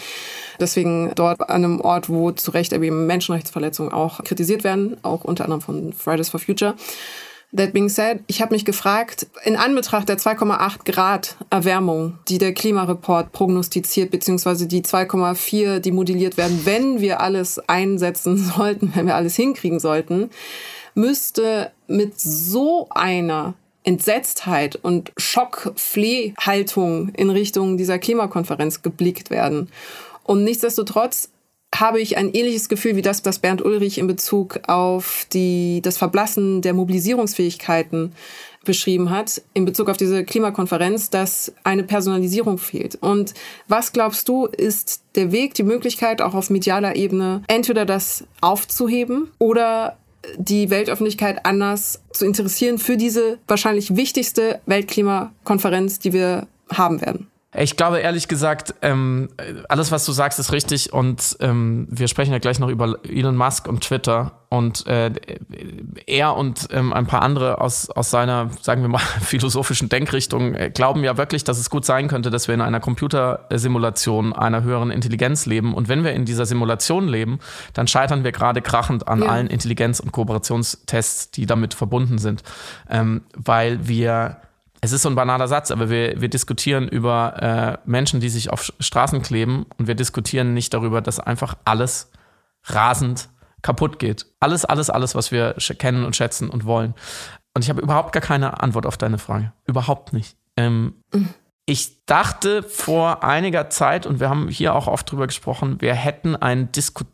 Deswegen 0.60 1.12
dort 1.14 1.40
an 1.40 1.64
einem 1.64 1.80
Ort, 1.80 2.08
wo 2.08 2.30
zu 2.30 2.52
Recht 2.52 2.72
eben 2.72 3.06
Menschenrechtsverletzungen 3.06 3.92
auch 3.92 4.22
kritisiert 4.22 4.64
werden, 4.64 4.96
auch 5.02 5.24
unter 5.24 5.44
anderem 5.44 5.60
von 5.60 5.92
Fridays 5.92 6.28
for 6.28 6.40
Future. 6.40 6.74
That 7.54 7.74
being 7.74 7.90
said, 7.90 8.20
ich 8.28 8.40
habe 8.40 8.54
mich 8.54 8.64
gefragt, 8.64 9.26
in 9.44 9.56
Anbetracht 9.56 10.08
der 10.08 10.16
2,8 10.16 10.90
Grad 10.90 11.36
Erwärmung, 11.50 12.18
die 12.28 12.38
der 12.38 12.54
Klimareport 12.54 13.32
prognostiziert, 13.32 14.10
beziehungsweise 14.10 14.66
die 14.66 14.82
2,4, 14.82 15.80
die 15.80 15.92
modelliert 15.92 16.38
werden, 16.38 16.62
wenn 16.64 17.00
wir 17.02 17.20
alles 17.20 17.58
einsetzen 17.68 18.38
sollten, 18.56 18.92
wenn 18.94 19.06
wir 19.06 19.16
alles 19.16 19.36
hinkriegen 19.36 19.80
sollten, 19.80 20.30
müsste 20.94 21.72
mit 21.88 22.18
so 22.18 22.88
einer 22.88 23.52
Entsetztheit 23.84 24.76
und 24.76 25.12
Schockflehhaltung 25.18 27.10
in 27.10 27.28
Richtung 27.28 27.76
dieser 27.76 27.98
Klimakonferenz 27.98 28.80
geblickt 28.80 29.28
werden. 29.28 29.68
Und 30.24 30.44
nichtsdestotrotz 30.44 31.31
habe 31.74 32.00
ich 32.00 32.16
ein 32.16 32.32
ähnliches 32.32 32.68
Gefühl 32.68 32.96
wie 32.96 33.02
das, 33.02 33.22
das 33.22 33.38
Bernd 33.38 33.64
Ulrich 33.64 33.98
in 33.98 34.06
Bezug 34.06 34.60
auf 34.68 35.26
die, 35.32 35.80
das 35.82 35.98
Verblassen 35.98 36.60
der 36.60 36.74
Mobilisierungsfähigkeiten 36.74 38.12
beschrieben 38.64 39.10
hat 39.10 39.42
in 39.54 39.64
Bezug 39.64 39.88
auf 39.88 39.96
diese 39.96 40.24
Klimakonferenz, 40.24 41.10
dass 41.10 41.52
eine 41.64 41.82
Personalisierung 41.82 42.58
fehlt. 42.58 42.96
Und 42.96 43.34
was 43.68 43.92
glaubst 43.92 44.28
du, 44.28 44.46
ist 44.46 45.02
der 45.16 45.32
Weg, 45.32 45.54
die 45.54 45.64
Möglichkeit 45.64 46.22
auch 46.22 46.34
auf 46.34 46.50
medialer 46.50 46.94
Ebene 46.94 47.42
entweder 47.48 47.84
das 47.84 48.24
aufzuheben 48.40 49.30
oder 49.38 49.96
die 50.36 50.70
Weltöffentlichkeit 50.70 51.44
anders 51.44 52.00
zu 52.12 52.24
interessieren 52.24 52.78
für 52.78 52.96
diese 52.96 53.38
wahrscheinlich 53.48 53.96
wichtigste 53.96 54.60
Weltklimakonferenz, 54.66 55.98
die 55.98 56.12
wir 56.12 56.46
haben 56.70 57.00
werden? 57.00 57.31
Ich 57.54 57.76
glaube 57.76 57.98
ehrlich 57.98 58.28
gesagt, 58.28 58.74
ähm, 58.80 59.28
alles, 59.68 59.92
was 59.92 60.06
du 60.06 60.12
sagst, 60.12 60.38
ist 60.38 60.52
richtig. 60.52 60.94
Und 60.94 61.36
ähm, 61.40 61.86
wir 61.90 62.08
sprechen 62.08 62.32
ja 62.32 62.38
gleich 62.38 62.58
noch 62.58 62.68
über 62.68 62.96
Elon 63.06 63.36
Musk 63.36 63.68
und 63.68 63.84
Twitter. 63.84 64.32
Und 64.48 64.86
äh, 64.86 65.12
er 66.06 66.34
und 66.34 66.68
ähm, 66.72 66.94
ein 66.94 67.06
paar 67.06 67.20
andere 67.20 67.60
aus, 67.60 67.90
aus 67.90 68.10
seiner, 68.10 68.48
sagen 68.62 68.80
wir 68.80 68.88
mal, 68.88 68.98
philosophischen 69.20 69.90
Denkrichtung 69.90 70.54
äh, 70.54 70.70
glauben 70.70 71.04
ja 71.04 71.18
wirklich, 71.18 71.44
dass 71.44 71.58
es 71.58 71.68
gut 71.68 71.84
sein 71.84 72.08
könnte, 72.08 72.30
dass 72.30 72.48
wir 72.48 72.54
in 72.54 72.62
einer 72.62 72.80
Computersimulation 72.80 74.32
einer 74.32 74.62
höheren 74.62 74.90
Intelligenz 74.90 75.44
leben. 75.44 75.74
Und 75.74 75.88
wenn 75.88 76.04
wir 76.04 76.14
in 76.14 76.24
dieser 76.24 76.46
Simulation 76.46 77.06
leben, 77.06 77.38
dann 77.74 77.86
scheitern 77.86 78.24
wir 78.24 78.32
gerade 78.32 78.62
krachend 78.62 79.08
an 79.08 79.22
ja. 79.22 79.28
allen 79.28 79.48
Intelligenz- 79.48 80.00
und 80.00 80.10
Kooperationstests, 80.10 81.32
die 81.32 81.44
damit 81.44 81.74
verbunden 81.74 82.16
sind. 82.16 82.42
Ähm, 82.88 83.20
weil 83.34 83.86
wir 83.88 84.38
es 84.84 84.90
ist 84.90 85.02
so 85.02 85.08
ein 85.08 85.14
banaler 85.14 85.46
Satz, 85.46 85.70
aber 85.70 85.88
wir, 85.88 86.20
wir 86.20 86.28
diskutieren 86.28 86.88
über 86.88 87.40
äh, 87.40 87.88
Menschen, 87.88 88.18
die 88.18 88.28
sich 88.28 88.50
auf 88.50 88.72
Straßen 88.80 89.22
kleben 89.22 89.64
und 89.78 89.86
wir 89.86 89.94
diskutieren 89.94 90.54
nicht 90.54 90.74
darüber, 90.74 91.00
dass 91.00 91.20
einfach 91.20 91.54
alles 91.64 92.10
rasend 92.64 93.28
kaputt 93.62 94.00
geht. 94.00 94.26
Alles, 94.40 94.64
alles, 94.64 94.90
alles, 94.90 95.14
was 95.14 95.30
wir 95.30 95.54
kennen 95.78 96.04
und 96.04 96.16
schätzen 96.16 96.50
und 96.50 96.64
wollen. 96.64 96.94
Und 97.54 97.62
ich 97.62 97.70
habe 97.70 97.80
überhaupt 97.80 98.12
gar 98.12 98.20
keine 98.20 98.60
Antwort 98.60 98.84
auf 98.86 98.96
deine 98.96 99.18
Frage. 99.18 99.52
Überhaupt 99.66 100.12
nicht. 100.12 100.36
Ähm, 100.56 100.94
mhm. 101.14 101.28
Ich 101.72 102.04
dachte 102.04 102.62
vor 102.62 103.24
einiger 103.24 103.70
Zeit, 103.70 104.04
und 104.04 104.20
wir 104.20 104.28
haben 104.28 104.48
hier 104.48 104.74
auch 104.74 104.88
oft 104.88 105.10
drüber 105.10 105.26
gesprochen, 105.26 105.80
wir 105.80 105.94
hätten 105.94 106.36
einen, 106.36 106.70
Disku 106.70 107.04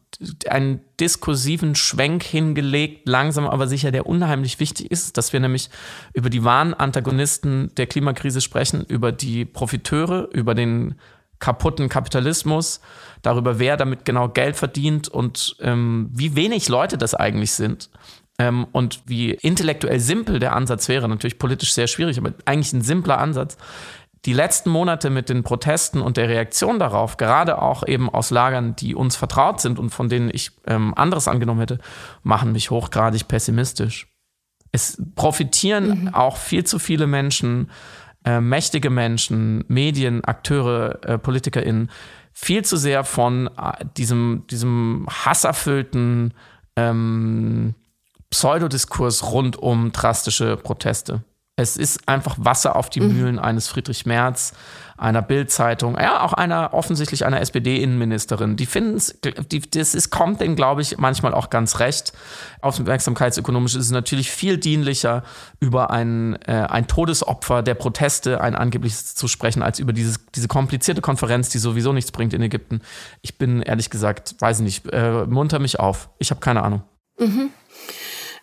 einen 0.48 0.80
diskursiven 0.98 1.76
Schwenk 1.76 2.24
hingelegt, 2.24 3.06
langsam 3.06 3.46
aber 3.46 3.68
sicher, 3.68 3.92
der 3.92 4.06
unheimlich 4.06 4.58
wichtig 4.58 4.90
ist, 4.90 5.16
dass 5.16 5.32
wir 5.32 5.38
nämlich 5.38 5.70
über 6.12 6.28
die 6.28 6.42
wahren 6.42 6.74
Antagonisten 6.74 7.72
der 7.76 7.86
Klimakrise 7.86 8.40
sprechen, 8.40 8.84
über 8.84 9.12
die 9.12 9.44
Profiteure, 9.44 10.28
über 10.32 10.56
den 10.56 10.96
kaputten 11.38 11.88
Kapitalismus, 11.88 12.80
darüber, 13.22 13.60
wer 13.60 13.76
damit 13.76 14.04
genau 14.04 14.28
Geld 14.28 14.56
verdient 14.56 15.06
und 15.06 15.54
ähm, 15.60 16.10
wie 16.12 16.34
wenig 16.34 16.68
Leute 16.68 16.98
das 16.98 17.14
eigentlich 17.14 17.52
sind. 17.52 17.90
Ähm, 18.40 18.66
und 18.72 19.02
wie 19.06 19.34
intellektuell 19.34 20.00
simpel 20.00 20.40
der 20.40 20.56
Ansatz 20.56 20.88
wäre, 20.88 21.08
natürlich 21.08 21.38
politisch 21.38 21.72
sehr 21.72 21.86
schwierig, 21.86 22.18
aber 22.18 22.32
eigentlich 22.44 22.72
ein 22.72 22.82
simpler 22.82 23.18
Ansatz, 23.18 23.56
die 24.24 24.32
letzten 24.32 24.70
Monate 24.70 25.10
mit 25.10 25.28
den 25.28 25.42
Protesten 25.42 26.00
und 26.00 26.16
der 26.16 26.28
Reaktion 26.28 26.78
darauf, 26.78 27.16
gerade 27.16 27.62
auch 27.62 27.86
eben 27.86 28.10
aus 28.10 28.30
Lagern, 28.30 28.74
die 28.74 28.94
uns 28.94 29.16
vertraut 29.16 29.60
sind 29.60 29.78
und 29.78 29.90
von 29.90 30.08
denen 30.08 30.30
ich 30.32 30.50
ähm, 30.66 30.92
anderes 30.94 31.28
angenommen 31.28 31.60
hätte, 31.60 31.78
machen 32.22 32.52
mich 32.52 32.70
hochgradig 32.70 33.28
pessimistisch. 33.28 34.08
Es 34.72 35.00
profitieren 35.14 36.04
mhm. 36.04 36.14
auch 36.14 36.36
viel 36.36 36.64
zu 36.64 36.78
viele 36.78 37.06
Menschen, 37.06 37.70
äh, 38.24 38.40
mächtige 38.40 38.90
Menschen, 38.90 39.64
Medien, 39.68 40.24
Akteure, 40.24 40.98
äh, 41.04 41.18
PolitikerInnen, 41.18 41.90
viel 42.32 42.64
zu 42.64 42.76
sehr 42.76 43.04
von 43.04 43.48
äh, 43.56 43.84
diesem, 43.96 44.44
diesem 44.50 45.06
hasserfüllten 45.08 46.34
ähm, 46.76 47.74
Pseudodiskurs 48.30 49.32
rund 49.32 49.56
um 49.56 49.92
drastische 49.92 50.56
Proteste. 50.56 51.24
Es 51.58 51.76
ist 51.76 52.08
einfach 52.08 52.36
Wasser 52.38 52.76
auf 52.76 52.88
die 52.88 53.00
mhm. 53.00 53.16
Mühlen 53.16 53.38
eines 53.40 53.66
Friedrich 53.66 54.06
Merz, 54.06 54.52
einer 54.96 55.22
Bild-Zeitung, 55.22 55.98
ja, 55.98 56.22
auch 56.22 56.32
einer 56.32 56.72
offensichtlich 56.72 57.26
einer 57.26 57.40
SPD-Innenministerin. 57.40 58.54
Die 58.56 58.66
finden 58.66 58.96
es, 58.96 59.18
das 59.72 59.96
ist, 59.96 60.10
kommt 60.10 60.40
denen, 60.40 60.54
glaube 60.54 60.82
ich, 60.82 60.98
manchmal 60.98 61.34
auch 61.34 61.50
ganz 61.50 61.80
recht. 61.80 62.12
Aufmerksamkeitsökonomisch 62.60 63.74
ist 63.74 63.86
es 63.86 63.90
natürlich 63.90 64.30
viel 64.30 64.58
dienlicher, 64.58 65.24
über 65.58 65.90
ein, 65.90 66.40
äh, 66.46 66.52
ein 66.52 66.86
Todesopfer 66.86 67.64
der 67.64 67.74
Proteste, 67.74 68.40
ein 68.40 68.54
angebliches 68.54 69.16
zu 69.16 69.26
sprechen, 69.26 69.60
als 69.60 69.80
über 69.80 69.92
dieses, 69.92 70.26
diese 70.36 70.46
komplizierte 70.46 71.00
Konferenz, 71.00 71.48
die 71.48 71.58
sowieso 71.58 71.92
nichts 71.92 72.12
bringt 72.12 72.34
in 72.34 72.42
Ägypten. 72.42 72.82
Ich 73.20 73.36
bin 73.36 73.62
ehrlich 73.62 73.90
gesagt, 73.90 74.36
weiß 74.38 74.60
ich 74.60 74.64
nicht, 74.64 74.92
äh, 74.92 75.26
munter 75.26 75.58
mich 75.58 75.80
auf. 75.80 76.08
Ich 76.20 76.30
habe 76.30 76.40
keine 76.40 76.62
Ahnung. 76.62 76.82
Mhm. 77.18 77.50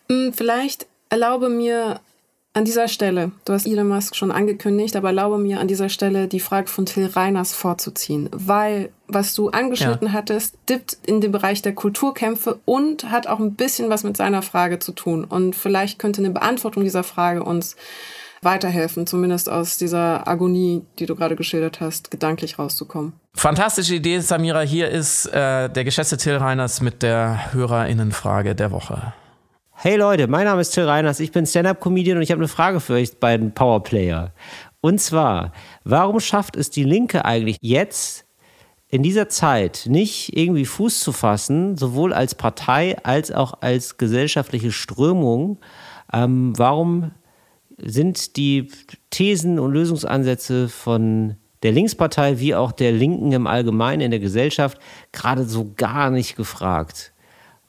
Hm, 0.09 0.33
vielleicht 0.33 0.85
erlaube 1.09 1.47
mir 1.47 2.01
an 2.55 2.63
dieser 2.63 2.87
Stelle, 2.87 3.31
du 3.43 3.51
hast 3.51 3.67
Elon 3.67 3.89
Musk 3.89 4.15
schon 4.15 4.31
angekündigt, 4.31 4.95
aber 4.95 5.09
erlaube 5.09 5.37
mir 5.37 5.59
an 5.59 5.67
dieser 5.67 5.89
Stelle 5.89 6.29
die 6.29 6.39
Frage 6.39 6.69
von 6.69 6.85
Till 6.85 7.05
Reiners 7.05 7.53
vorzuziehen, 7.53 8.29
weil 8.31 8.91
was 9.07 9.33
du 9.33 9.49
angeschnitten 9.49 10.07
ja. 10.07 10.13
hattest, 10.13 10.55
dippt 10.69 10.97
in 11.05 11.19
den 11.19 11.33
Bereich 11.33 11.61
der 11.61 11.75
Kulturkämpfe 11.75 12.59
und 12.63 13.11
hat 13.11 13.27
auch 13.27 13.39
ein 13.39 13.55
bisschen 13.55 13.89
was 13.89 14.03
mit 14.03 14.15
seiner 14.15 14.41
Frage 14.41 14.79
zu 14.79 14.93
tun. 14.93 15.25
Und 15.25 15.53
vielleicht 15.53 15.99
könnte 15.99 16.21
eine 16.21 16.31
Beantwortung 16.31 16.83
dieser 16.83 17.03
Frage 17.03 17.43
uns 17.43 17.75
weiterhelfen, 18.41 19.05
zumindest 19.05 19.49
aus 19.49 19.77
dieser 19.77 20.25
Agonie, 20.25 20.83
die 20.97 21.07
du 21.07 21.15
gerade 21.15 21.35
geschildert 21.35 21.81
hast, 21.81 22.09
gedanklich 22.09 22.57
rauszukommen. 22.57 23.13
Fantastische 23.33 23.95
Idee, 23.95 24.19
Samira. 24.19 24.61
Hier 24.61 24.89
ist 24.89 25.25
äh, 25.27 25.69
der 25.69 25.83
geschätzte 25.83 26.15
Till 26.15 26.37
Reiners 26.37 26.79
mit 26.79 27.03
der 27.03 27.53
Hörerinnenfrage 27.53 28.55
der 28.55 28.71
Woche. 28.71 29.13
Hey 29.77 29.97
Leute, 29.97 30.27
mein 30.27 30.45
Name 30.45 30.61
ist 30.61 30.71
Till 30.71 30.85
Reiners, 30.85 31.19
ich 31.19 31.33
bin 31.33 31.45
Stand-Up-Comedian 31.45 32.15
und 32.15 32.23
ich 32.23 32.31
habe 32.31 32.39
eine 32.39 32.47
Frage 32.47 32.79
für 32.79 32.93
euch 32.93 33.19
beiden 33.19 33.53
Powerplayer. 33.53 34.31
Und 34.79 35.01
zwar, 35.01 35.51
warum 35.83 36.21
schafft 36.21 36.55
es 36.55 36.69
die 36.69 36.85
Linke 36.85 37.25
eigentlich 37.25 37.57
jetzt 37.59 38.25
in 38.87 39.03
dieser 39.03 39.27
Zeit 39.27 39.83
nicht 39.87 40.35
irgendwie 40.35 40.65
Fuß 40.65 41.01
zu 41.01 41.11
fassen, 41.11 41.75
sowohl 41.75 42.13
als 42.13 42.35
Partei 42.35 42.97
als 43.03 43.33
auch 43.33 43.61
als 43.61 43.97
gesellschaftliche 43.97 44.71
Strömung? 44.71 45.59
Ähm, 46.11 46.53
warum 46.55 47.11
sind 47.77 48.37
die 48.37 48.69
Thesen 49.09 49.59
und 49.59 49.73
Lösungsansätze 49.73 50.69
von 50.69 51.35
der 51.63 51.73
Linkspartei 51.73 52.39
wie 52.39 52.55
auch 52.55 52.71
der 52.71 52.93
Linken 52.93 53.33
im 53.33 53.45
Allgemeinen 53.45 54.01
in 54.01 54.11
der 54.11 54.21
Gesellschaft 54.21 54.79
gerade 55.11 55.43
so 55.43 55.73
gar 55.75 56.11
nicht 56.11 56.37
gefragt? 56.37 57.11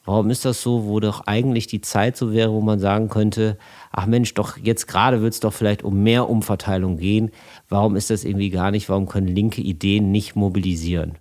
Warum 0.07 0.31
ist 0.31 0.45
das 0.45 0.63
so, 0.63 0.87
wo 0.87 1.01
doch 1.01 1.27
eigentlich 1.27 1.67
die 1.67 1.81
Zeit 1.81 2.17
so 2.17 2.33
wäre, 2.33 2.53
wo 2.53 2.61
man 2.61 2.79
sagen 2.79 3.09
könnte, 3.09 3.59
ach 3.91 4.07
Mensch, 4.07 4.33
doch 4.35 4.57
jetzt 4.57 4.87
gerade 4.87 5.21
wird 5.21 5.35
es 5.35 5.41
doch 5.41 5.53
vielleicht 5.53 5.83
um 5.83 6.03
mehr 6.03 6.31
Umverteilung 6.31 6.97
gehen. 6.97 7.33
Warum 7.69 7.97
ist 7.97 8.09
das 8.09 8.25
irgendwie 8.25 8.51
gar 8.51 8.71
nicht? 8.71 8.89
Warum 8.89 9.07
können 9.07 9.27
linke 9.27 9.61
Ideen 9.61 10.13
nicht 10.13 10.37
mobilisieren? 10.37 11.19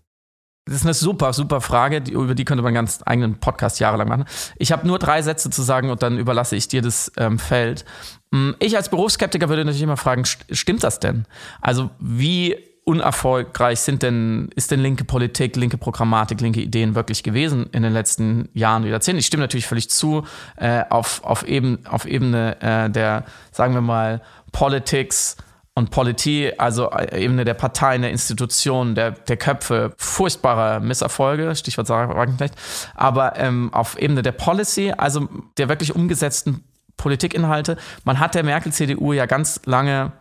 Das 0.65 0.77
ist 0.77 0.83
eine 0.83 0.95
super, 0.95 1.33
super 1.33 1.61
Frage, 1.61 2.01
die, 2.01 2.13
über 2.13 2.33
die 2.33 2.45
könnte 2.45 2.63
man 2.63 2.69
einen 2.69 2.75
ganz 2.75 3.01
eigenen 3.05 3.39
Podcast 3.39 3.79
jahrelang 3.79 4.07
machen. 4.07 4.25
Ich 4.57 4.71
habe 4.71 4.87
nur 4.87 4.97
drei 4.97 5.21
Sätze 5.21 5.51
zu 5.51 5.61
sagen 5.61 5.91
und 5.91 6.01
dann 6.01 6.17
überlasse 6.17 6.55
ich 6.55 6.67
dir 6.67 6.81
das 6.81 7.11
ähm, 7.17 7.37
Feld. 7.37 7.85
Hm, 8.31 8.55
ich 8.59 8.75
als 8.75 8.89
Berufsskeptiker 8.89 9.47
würde 9.49 9.63
natürlich 9.63 9.83
immer 9.83 9.97
fragen, 9.97 10.25
stimmt 10.25 10.83
das 10.83 10.99
denn? 10.99 11.25
Also 11.61 11.91
wie 11.99 12.57
unerfolgreich 12.85 13.79
sind 13.79 14.03
denn, 14.03 14.49
ist 14.55 14.71
denn 14.71 14.79
linke 14.79 15.03
Politik, 15.03 15.55
linke 15.55 15.77
Programmatik, 15.77 16.39
linke 16.39 16.61
Ideen 16.61 16.95
wirklich 16.95 17.23
gewesen 17.23 17.67
in 17.71 17.83
den 17.83 17.91
letzten 17.91 18.47
Jahren 18.53 18.83
und 18.83 18.89
Jahrzehnten? 18.89 19.19
Ich 19.19 19.25
stimme 19.25 19.41
natürlich 19.41 19.67
völlig 19.67 19.89
zu, 19.89 20.23
äh, 20.55 20.83
auf, 20.89 21.23
auf, 21.23 21.43
eben, 21.47 21.85
auf 21.87 22.05
Ebene 22.05 22.61
äh, 22.61 22.89
der, 22.89 23.25
sagen 23.51 23.73
wir 23.73 23.81
mal, 23.81 24.21
Politics 24.51 25.35
und 25.73 25.89
Politie, 25.89 26.53
also 26.59 26.91
äh, 26.91 27.23
Ebene 27.23 27.43
der 27.43 27.55
Parteien, 27.55 28.03
der 28.03 28.11
Institutionen, 28.11 28.93
der, 28.93 29.11
der 29.11 29.37
Köpfe, 29.37 29.93
furchtbare 29.97 30.79
Misserfolge, 30.79 31.55
Stichwort 31.55 31.89
Wagenknecht, 31.89 32.53
aber 32.93 33.35
ähm, 33.37 33.73
auf 33.73 33.97
Ebene 33.97 34.21
der 34.21 34.31
Policy, 34.31 34.93
also 34.95 35.27
der 35.57 35.69
wirklich 35.69 35.95
umgesetzten 35.95 36.63
Politikinhalte, 36.97 37.77
man 38.03 38.19
hat 38.19 38.35
der 38.35 38.43
Merkel-CDU 38.43 39.11
ja 39.13 39.25
ganz 39.25 39.59
lange 39.65 40.11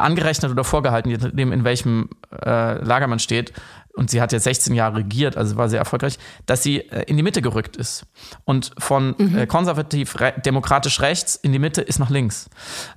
angerechnet 0.00 0.50
oder 0.50 0.64
vorgehalten, 0.64 1.10
je 1.10 1.18
nachdem, 1.18 1.52
in 1.52 1.64
welchem 1.64 2.08
äh, 2.44 2.82
Lager 2.82 3.06
man 3.06 3.18
steht, 3.18 3.52
und 3.94 4.10
sie 4.10 4.20
hat 4.20 4.32
ja 4.32 4.38
16 4.38 4.74
Jahre 4.74 4.98
regiert, 4.98 5.36
also 5.36 5.56
war 5.56 5.68
sehr 5.68 5.78
erfolgreich, 5.78 6.18
dass 6.46 6.62
sie 6.62 6.80
äh, 6.80 7.02
in 7.04 7.16
die 7.16 7.22
Mitte 7.22 7.42
gerückt 7.42 7.76
ist. 7.76 8.06
Und 8.44 8.72
von 8.78 9.14
mhm. 9.18 9.38
äh, 9.38 9.46
konservativ 9.46 10.18
re 10.20 10.32
demokratisch 10.44 11.00
rechts 11.00 11.36
in 11.36 11.52
die 11.52 11.58
Mitte 11.58 11.82
ist 11.82 11.98
nach 11.98 12.10
links. 12.10 12.48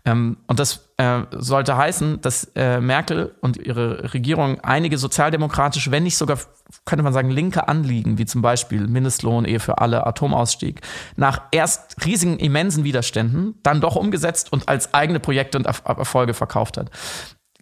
Ähm, 0.06 0.38
und 0.48 0.60
das 0.60 0.86
äh, 0.98 1.24
sollte 1.32 1.76
heißen, 1.76 2.22
dass 2.22 2.52
äh, 2.56 2.80
Merkel 2.80 3.36
und 3.42 3.58
ihre 3.58 4.14
Regierung 4.14 4.62
einige 4.62 4.98
sozialdemokratische, 4.98 5.92
wenn 5.92 6.04
nicht 6.04 6.18
sogar, 6.18 6.40
könnte 6.86 7.04
man 7.04 7.12
sagen, 7.12 7.30
linke 7.30 7.68
Anliegen, 7.68 8.18
wie 8.18 8.26
zum 8.26 8.42
Beispiel 8.42 8.88
Mindestlohn, 8.88 9.44
Ehe 9.44 9.60
für 9.60 9.80
alle, 9.80 10.08
Atomausstieg, 10.08 10.80
nach 11.18 11.42
erst 11.52 12.06
riesigen, 12.06 12.40
immensen 12.40 12.86
Widerständen 12.86 13.56
dann 13.64 13.82
doch 13.82 13.98
umgesetzt 13.98 14.54
und 14.54 14.70
als 14.70 14.94
eigene 14.94 15.20
Projekte 15.20 15.58
und 15.58 15.66
Erfolge 15.66 16.34
verkauft 16.34 16.78
hat. 16.78 16.90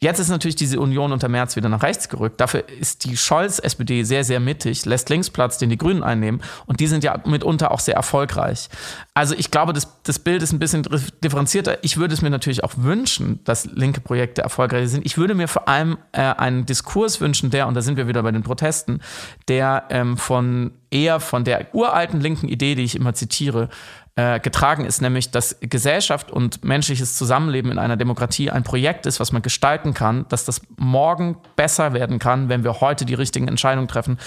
Jetzt 0.03 0.19
ist 0.19 0.27
natürlich 0.27 0.57
diese 0.57 0.81
Union 0.81 1.13
unter 1.13 1.29
März 1.29 1.55
wieder 1.55 1.69
nach 1.69 1.81
rechts 1.81 2.09
gerückt. 2.09 2.41
Dafür 2.41 2.67
ist 2.67 3.05
die 3.05 3.15
Scholz-SPD 3.15 4.03
sehr, 4.03 4.25
sehr 4.25 4.41
mittig, 4.41 4.83
lässt 4.83 5.09
links 5.09 5.29
Platz, 5.29 5.59
den 5.59 5.69
die 5.69 5.77
Grünen 5.77 6.03
einnehmen. 6.03 6.41
Und 6.65 6.81
die 6.81 6.87
sind 6.87 7.05
ja 7.05 7.21
mitunter 7.25 7.71
auch 7.71 7.79
sehr 7.79 7.95
erfolgreich. 7.95 8.67
Also 9.13 9.33
ich 9.33 9.49
glaube, 9.49 9.71
das, 9.71 9.87
das 10.03 10.19
Bild 10.19 10.43
ist 10.43 10.51
ein 10.51 10.59
bisschen 10.59 10.85
differenzierter. 11.23 11.81
Ich 11.85 11.95
würde 11.95 12.13
es 12.13 12.21
mir 12.21 12.29
natürlich 12.29 12.65
auch 12.65 12.73
wünschen, 12.75 13.39
dass 13.45 13.63
linke 13.63 14.01
Projekte 14.01 14.41
erfolgreich 14.41 14.89
sind. 14.89 15.05
Ich 15.05 15.17
würde 15.17 15.35
mir 15.35 15.47
vor 15.47 15.69
allem 15.69 15.97
äh, 16.11 16.19
einen 16.19 16.65
Diskurs 16.65 17.21
wünschen, 17.21 17.49
der, 17.49 17.69
und 17.69 17.73
da 17.73 17.81
sind 17.81 17.95
wir 17.95 18.05
wieder 18.05 18.23
bei 18.23 18.31
den 18.31 18.43
Protesten, 18.43 18.99
der 19.47 19.85
ähm, 19.89 20.17
von 20.17 20.71
eher 20.91 21.21
von 21.21 21.45
der 21.45 21.73
uralten 21.73 22.19
linken 22.19 22.49
Idee, 22.49 22.75
die 22.75 22.83
ich 22.83 22.95
immer 22.95 23.13
zitiere, 23.13 23.69
äh, 24.15 24.39
getragen 24.39 24.85
ist, 24.85 25.01
nämlich 25.01 25.31
dass 25.31 25.57
Gesellschaft 25.61 26.31
und 26.31 26.63
menschliches 26.63 27.17
Zusammenleben 27.17 27.71
in 27.71 27.79
einer 27.79 27.97
Demokratie 27.97 28.51
ein 28.51 28.63
Projekt 28.63 29.05
ist, 29.05 29.19
was 29.19 29.31
man 29.31 29.41
gestalten 29.41 29.93
kann, 29.93 30.27
dass 30.29 30.45
das 30.45 30.61
morgen 30.77 31.37
besser 31.55 31.93
werden 31.93 32.19
kann, 32.19 32.47
wenn 32.47 32.63
wir 32.63 32.79
heute 32.79 33.05
die 33.05 33.15
richtigen 33.15 33.47
Entscheidungen 33.47 33.87
treffen 33.87 34.19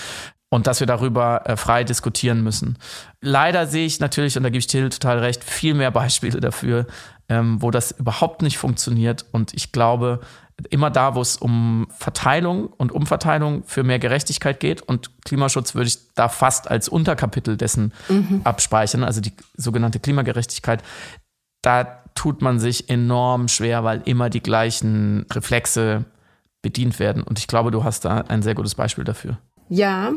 und 0.49 0.67
dass 0.67 0.81
wir 0.81 0.87
darüber 0.87 1.49
äh, 1.49 1.57
frei 1.57 1.85
diskutieren 1.85 2.43
müssen. 2.43 2.79
Leider 3.21 3.67
sehe 3.67 3.87
ich 3.87 4.01
natürlich, 4.01 4.37
und 4.37 4.43
da 4.43 4.49
gebe 4.49 4.59
ich 4.59 4.67
Till 4.67 4.89
total 4.89 5.19
recht, 5.19 5.45
viel 5.45 5.75
mehr 5.75 5.91
Beispiele 5.91 6.41
dafür, 6.41 6.87
ähm, 7.29 7.61
wo 7.61 7.71
das 7.71 7.93
überhaupt 7.93 8.43
nicht 8.43 8.59
funktioniert. 8.59 9.27
Und 9.33 9.55
ich 9.55 9.73
glaube, 9.73 10.21
immer 10.71 10.91
da, 10.91 11.15
wo 11.15 11.21
es 11.21 11.37
um 11.37 11.87
Verteilung 11.91 12.67
und 12.67 12.93
Umverteilung 12.93 13.63
für 13.65 13.83
mehr 13.83 13.99
Gerechtigkeit 13.99 14.59
geht. 14.61 14.83
Und 14.83 15.11
Klimaschutz 15.25 15.75
würde 15.75 15.89
ich 15.89 16.15
da 16.15 16.29
fast 16.29 16.71
als 16.71 16.89
Unterkapitel 16.89 17.57
dessen 17.57 17.93
mhm. 18.09 18.41
abspeichern, 18.45 19.05
also 19.05 19.21
die 19.21 19.33
sogenannte 19.57 20.01
Klimagerechtigkeit. 20.01 20.83
Da 21.63 22.03
tut 22.15 22.41
man 22.41 22.59
sich 22.59 22.89
enorm 22.89 23.49
schwer, 23.49 23.85
weil 23.85 24.03
immer 24.07 24.31
die 24.31 24.43
gleichen 24.43 25.27
Reflexe 25.31 26.05
bedient 26.63 26.99
werden. 26.99 27.23
Und 27.23 27.39
ich 27.39 27.47
glaube, 27.47 27.71
du 27.71 27.85
hast 27.85 28.05
da 28.05 28.23
ein 28.23 28.43
sehr 28.43 28.55
gutes 28.55 28.75
Beispiel 28.75 29.05
dafür. 29.05 29.39
Ja, 29.69 30.13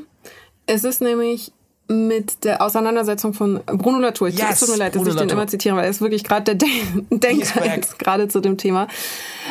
es 0.65 0.83
ist 0.83 1.01
nämlich 1.01 1.51
mit 1.89 2.43
der 2.43 2.61
Auseinandersetzung 2.61 3.33
von 3.33 3.61
Bruno 3.65 3.97
Latour. 3.97 4.29
Yes, 4.29 4.59
tut 4.59 4.69
mir 4.69 4.77
leid, 4.77 4.95
dass 4.95 5.01
Bruno 5.01 5.15
ich 5.15 5.21
den 5.21 5.29
immer 5.29 5.47
zitiere, 5.47 5.75
weil 5.75 5.85
er 5.85 5.89
ist 5.89 6.01
wirklich 6.01 6.23
gerade 6.23 6.55
der 6.55 6.55
Den 6.55 7.07
Denker 7.19 7.65
jetzt 7.65 7.97
gerade 7.97 8.27
zu 8.27 8.39
dem 8.39 8.57
Thema. 8.57 8.87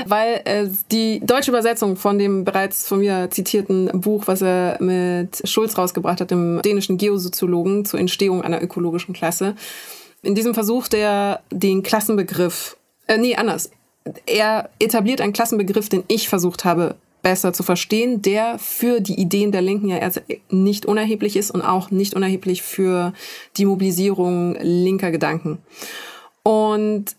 Weil 0.06 0.40
äh, 0.44 0.68
die 0.92 1.20
deutsche 1.20 1.50
Übersetzung 1.50 1.96
von 1.96 2.18
dem 2.18 2.44
bereits 2.44 2.86
von 2.86 3.00
mir 3.00 3.28
zitierten 3.30 3.90
Buch, 3.92 4.22
was 4.26 4.40
er 4.40 4.80
mit 4.80 5.42
Schulz 5.48 5.76
rausgebracht 5.76 6.20
hat, 6.20 6.30
dem 6.30 6.62
dänischen 6.62 6.96
Geosoziologen 6.96 7.84
zur 7.84 7.98
Entstehung 7.98 8.42
einer 8.42 8.62
ökologischen 8.62 9.14
Klasse, 9.14 9.56
in 10.22 10.36
diesem 10.36 10.54
versucht 10.54 10.94
er 10.94 11.40
den 11.50 11.82
Klassenbegriff, 11.82 12.76
äh, 13.08 13.18
nee, 13.18 13.34
anders. 13.34 13.70
Er 14.26 14.70
etabliert 14.78 15.20
einen 15.20 15.32
Klassenbegriff, 15.32 15.88
den 15.88 16.04
ich 16.06 16.28
versucht 16.28 16.64
habe 16.64 16.94
besser 17.28 17.52
zu 17.52 17.62
verstehen, 17.62 18.22
der 18.22 18.58
für 18.58 19.02
die 19.02 19.20
Ideen 19.20 19.52
der 19.52 19.60
Linken 19.60 19.90
ja 19.90 19.98
erst 19.98 20.22
nicht 20.48 20.86
unerheblich 20.86 21.36
ist 21.36 21.50
und 21.50 21.60
auch 21.60 21.90
nicht 21.90 22.14
unerheblich 22.14 22.62
für 22.62 23.12
die 23.58 23.66
Mobilisierung 23.66 24.56
linker 24.62 25.10
Gedanken. 25.10 25.58
Und 26.42 27.16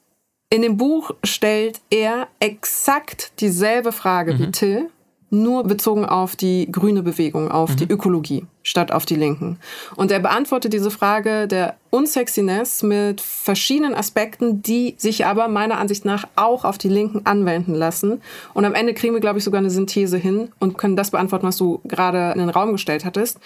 in 0.49 0.63
dem 0.63 0.77
Buch 0.77 1.11
stellt 1.23 1.79
er 1.91 2.27
exakt 2.39 3.33
dieselbe 3.39 3.91
Frage 3.91 4.33
mhm. 4.33 4.39
wie 4.39 4.51
Till, 4.51 4.89
nur 5.29 5.63
bezogen 5.63 6.05
auf 6.05 6.35
die 6.35 6.71
grüne 6.71 7.03
Bewegung, 7.03 7.51
auf 7.51 7.71
mhm. 7.71 7.77
die 7.77 7.89
Ökologie 7.89 8.45
statt 8.63 8.91
auf 8.91 9.05
die 9.05 9.15
Linken. 9.15 9.57
Und 9.95 10.11
er 10.11 10.19
beantwortet 10.19 10.73
diese 10.73 10.91
Frage 10.91 11.47
der 11.47 11.75
Unsexiness 11.89 12.83
mit 12.83 13.21
verschiedenen 13.21 13.95
Aspekten, 13.95 14.61
die 14.61 14.95
sich 14.97 15.25
aber 15.25 15.47
meiner 15.47 15.77
Ansicht 15.77 16.05
nach 16.05 16.27
auch 16.35 16.65
auf 16.65 16.77
die 16.77 16.89
Linken 16.89 17.25
anwenden 17.25 17.73
lassen. 17.73 18.21
Und 18.53 18.65
am 18.65 18.75
Ende 18.75 18.93
kriegen 18.93 19.13
wir, 19.13 19.21
glaube 19.21 19.39
ich, 19.39 19.43
sogar 19.43 19.59
eine 19.59 19.71
Synthese 19.71 20.17
hin 20.17 20.49
und 20.59 20.77
können 20.77 20.95
das 20.95 21.11
beantworten, 21.11 21.47
was 21.47 21.57
du 21.57 21.79
gerade 21.85 22.31
in 22.33 22.39
den 22.39 22.49
Raum 22.49 22.71
gestellt 22.71 23.05
hattest. 23.05 23.39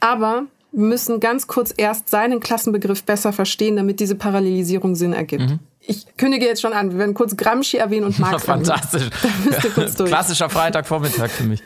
Aber 0.00 0.44
wir 0.72 0.86
müssen 0.86 1.20
ganz 1.20 1.46
kurz 1.46 1.74
erst 1.76 2.08
seinen 2.08 2.40
Klassenbegriff 2.40 3.04
besser 3.04 3.32
verstehen, 3.32 3.76
damit 3.76 4.00
diese 4.00 4.14
Parallelisierung 4.14 4.94
Sinn 4.94 5.12
ergibt. 5.12 5.50
Mhm. 5.50 5.58
Ich 5.84 6.06
kündige 6.16 6.46
jetzt 6.46 6.62
schon 6.62 6.72
an, 6.72 6.92
wir 6.92 6.98
werden 6.98 7.14
kurz 7.14 7.36
Gramsci 7.36 7.76
erwähnen 7.76 8.06
und 8.06 8.18
Marx. 8.18 8.44
Fantastisch. 8.44 9.10
Klassischer 10.04 10.48
Freitagvormittag 10.48 11.30
für 11.30 11.44
mich. 11.44 11.62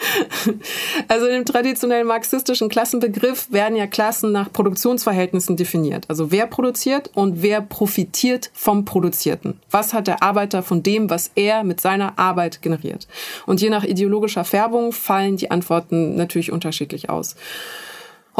Also 1.08 1.26
in 1.26 1.32
dem 1.32 1.44
traditionellen 1.44 2.06
marxistischen 2.06 2.68
Klassenbegriff 2.68 3.52
werden 3.52 3.76
ja 3.76 3.86
Klassen 3.86 4.32
nach 4.32 4.52
Produktionsverhältnissen 4.52 5.56
definiert. 5.56 6.06
Also 6.08 6.30
wer 6.30 6.46
produziert 6.46 7.10
und 7.14 7.42
wer 7.42 7.60
profitiert 7.60 8.50
vom 8.54 8.84
Produzierten. 8.84 9.60
Was 9.70 9.92
hat 9.92 10.06
der 10.06 10.22
Arbeiter 10.22 10.62
von 10.62 10.82
dem, 10.82 11.10
was 11.10 11.30
er 11.34 11.64
mit 11.64 11.80
seiner 11.80 12.18
Arbeit 12.18 12.62
generiert? 12.62 13.06
Und 13.46 13.60
je 13.60 13.70
nach 13.70 13.84
ideologischer 13.84 14.44
Färbung 14.44 14.92
fallen 14.92 15.36
die 15.36 15.50
Antworten 15.50 16.16
natürlich 16.16 16.52
unterschiedlich 16.52 17.10
aus. 17.10 17.36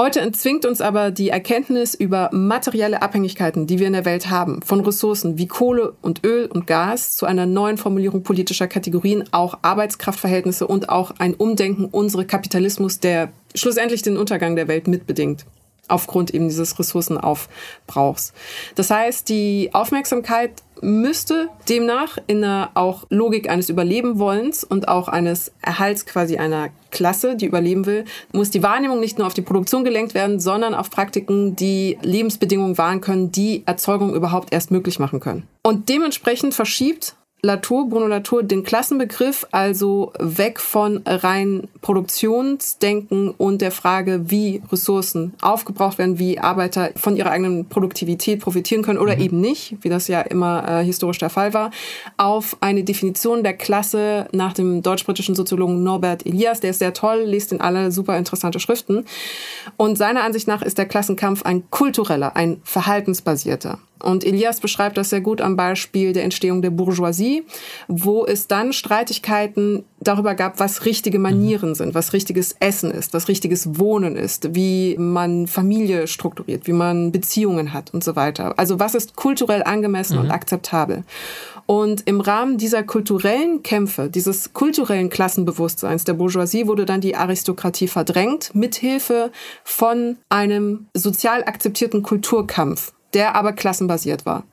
Heute 0.01 0.23
entzwingt 0.23 0.65
uns 0.65 0.81
aber 0.81 1.11
die 1.11 1.29
Erkenntnis 1.29 1.95
über 1.95 2.31
materielle 2.33 3.03
Abhängigkeiten, 3.03 3.67
die 3.67 3.79
wir 3.79 3.87
in 3.87 3.93
der 3.93 4.07
Welt 4.07 4.31
haben, 4.31 4.63
von 4.63 4.81
Ressourcen 4.81 5.37
wie 5.37 5.47
Kohle 5.47 5.93
und 6.01 6.25
Öl 6.25 6.47
und 6.47 6.67
Gas 6.67 7.17
zu 7.17 7.27
einer 7.27 7.45
neuen 7.45 7.77
Formulierung 7.77 8.23
politischer 8.23 8.67
Kategorien, 8.67 9.25
auch 9.31 9.59
Arbeitskraftverhältnisse 9.61 10.67
und 10.67 10.89
auch 10.89 11.13
ein 11.19 11.35
Umdenken 11.35 11.85
unseres 11.85 12.29
Kapitalismus, 12.29 13.01
der 13.01 13.31
schlussendlich 13.55 14.01
den 14.01 14.17
Untergang 14.17 14.57
der 14.57 14.69
Welt 14.69 14.89
mitbedingt 14.89 15.45
aufgrund 15.91 16.33
eben 16.33 16.49
dieses 16.49 16.79
Ressourcenaufbrauchs. 16.79 18.33
Das 18.77 18.91
heißt, 18.91 19.29
die 19.29 19.71
Aufmerksamkeit 19.73 20.53
müsste 20.83 21.49
demnach 21.69 22.19
in 22.27 22.41
der 22.43 22.71
auch 22.75 23.05
Logik 23.11 23.49
eines 23.49 23.69
Überlebenwollens 23.69 24.65
und 24.65 24.89
auch 24.89 25.09
eines 25.09 25.53
Erhalts 25.63 26.07
quasi 26.07 26.37
einer 26.37 26.71
Klasse, 26.91 27.37
die 27.37 27.47
überleben 27.47 27.87
will, 27.87 28.05
muss 28.33 28.51
die 28.51 28.63
Wahrnehmung 28.63 29.01
nicht 29.01 29.19
nur 29.19 29.27
auf 29.27 29.35
die 29.35 29.43
Produktion 29.43 29.85
gelenkt 29.85 30.15
werden, 30.15 30.41
sondern 30.41 30.75
auf 30.75 30.91
Praktiken, 30.91 31.57
die 31.57 31.99
Lebensbedingungen 32.03 32.79
wahren 32.79 33.01
können, 33.01 33.31
die 33.31 33.63
Erzeugung 33.67 34.15
überhaupt 34.15 34.53
erst 34.53 34.71
möglich 34.71 34.99
machen 34.99 35.21
können. 35.21 35.47
Und 35.63 35.89
dementsprechend 35.89 36.55
verschiebt 36.55 37.15
Latour, 37.43 37.89
Bruno 37.89 38.07
Latour, 38.07 38.43
den 38.43 38.65
Klassenbegriff 38.65 39.47
also 39.51 40.13
weg 40.19 40.61
von 40.61 41.01
rein 41.07 41.69
Produktionsdenken 41.81 43.31
und 43.31 43.63
der 43.63 43.71
Frage, 43.71 44.31
wie 44.31 44.63
Ressourcen 44.71 45.33
aufgebraucht 45.41 45.97
werden, 45.97 46.19
wie 46.19 46.39
Arbeiter 46.39 46.91
von 46.97 47.17
ihrer 47.17 47.31
eigenen 47.31 47.67
Produktivität 47.67 48.41
profitieren 48.41 48.83
können 48.83 48.99
oder 48.99 49.17
mhm. 49.17 49.23
eben 49.23 49.41
nicht, 49.41 49.79
wie 49.81 49.89
das 49.89 50.07
ja 50.09 50.21
immer 50.21 50.69
äh, 50.69 50.85
historisch 50.85 51.19
der 51.19 51.31
Fall 51.31 51.55
war, 51.55 51.71
auf 52.19 52.59
eine 52.61 52.85
Definition 52.85 53.43
der 53.43 53.55
Klasse 53.55 54.29
nach 54.33 54.53
dem 54.53 54.83
deutsch-britischen 54.83 55.35
Soziologen 55.35 55.83
Norbert 55.83 56.27
Elias. 56.27 56.61
Der 56.61 56.71
ist 56.71 56.79
sehr 56.79 56.93
toll, 56.93 57.23
liest 57.25 57.53
in 57.53 57.63
alle 57.63 57.91
super 57.91 58.19
interessante 58.19 58.61
Schriften. 58.61 59.07
Und 59.79 59.97
seiner 59.97 60.25
Ansicht 60.25 60.47
nach 60.47 60.61
ist 60.61 60.77
der 60.77 60.87
Klassenkampf 60.87 61.43
ein 61.45 61.71
kultureller, 61.71 62.37
ein 62.37 62.61
verhaltensbasierter. 62.65 63.79
Und 64.03 64.25
Elias 64.25 64.61
beschreibt 64.61 64.97
das 64.97 65.11
sehr 65.11 65.21
gut 65.21 65.41
am 65.41 65.57
Beispiel 65.57 66.13
der 66.13 66.25
Entstehung 66.25 66.63
der 66.63 66.71
Bourgeoisie, 66.71 67.45
wo 67.89 68.25
es 68.27 68.47
dann 68.47 68.73
Streitigkeiten 68.73 69.85
darüber 70.01 70.35
gab, 70.35 70.59
was 70.59 70.87
richtige 70.87 71.19
Manieren 71.19 71.75
sind, 71.75 71.95
was 71.95 72.13
richtiges 72.13 72.57
Essen 72.59 72.91
ist, 72.91 73.13
was 73.13 73.29
richtiges 73.29 73.79
Wohnen 73.79 74.17
ist, 74.17 74.55
wie 74.55 74.97
man 74.99 75.47
Familie 75.47 76.07
strukturiert, 76.07 76.67
wie 76.67 76.73
man 76.73 77.13
Beziehungen 77.13 77.73
hat 77.73 77.93
und 77.93 78.03
so 78.03 78.17
weiter. 78.17 78.59
Also 78.59 78.81
was 78.81 78.95
ist 78.95 79.17
kulturell 79.17 79.63
angemessen 79.63 80.17
mhm. 80.17 80.25
und 80.25 80.31
akzeptabel. 80.31 81.05
Und 81.67 82.09
im 82.09 82.21
Rahmen 82.21 82.59
dieser 82.59 82.83
kulturellen 82.83 83.63
Kämpfe, 83.63 84.09
dieses 84.11 84.53
kulturellen 84.53 85.09
Klassenbewusstseins 85.09 86.03
der 86.05 86.15
Bourgeoisie 86.15 86.67
wurde 86.67 86.85
dann 86.85 87.01
die 87.01 87.15
Aristokratie 87.15 87.87
verdrängt, 87.87 88.55
mithilfe 88.55 89.31
von 89.63 90.17
einem 90.29 90.87
sozial 90.95 91.45
akzeptierten 91.45 92.03
Kulturkampf 92.03 92.93
der 93.15 93.35
aber 93.35 93.53
klassenbasiert 93.53 94.27
war. 94.27 94.45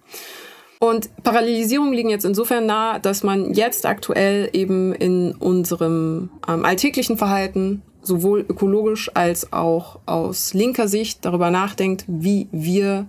Und 0.79 1.09
Parallelisierungen 1.23 1.93
liegen 1.93 2.09
jetzt 2.09 2.25
insofern 2.25 2.65
nah, 2.67 2.99
dass 2.99 3.23
man 3.23 3.53
jetzt 3.53 3.85
aktuell 3.85 4.49
eben 4.53 4.93
in 4.93 5.31
unserem 5.33 6.29
ähm, 6.47 6.65
alltäglichen 6.65 7.17
Verhalten 7.17 7.81
sowohl 8.03 8.45
ökologisch 8.47 9.11
als 9.15 9.51
auch 9.51 9.99
aus 10.05 10.53
linker 10.53 10.87
Sicht 10.87 11.25
darüber 11.25 11.49
nachdenkt, 11.49 12.05
wie 12.07 12.47
wir 12.51 13.07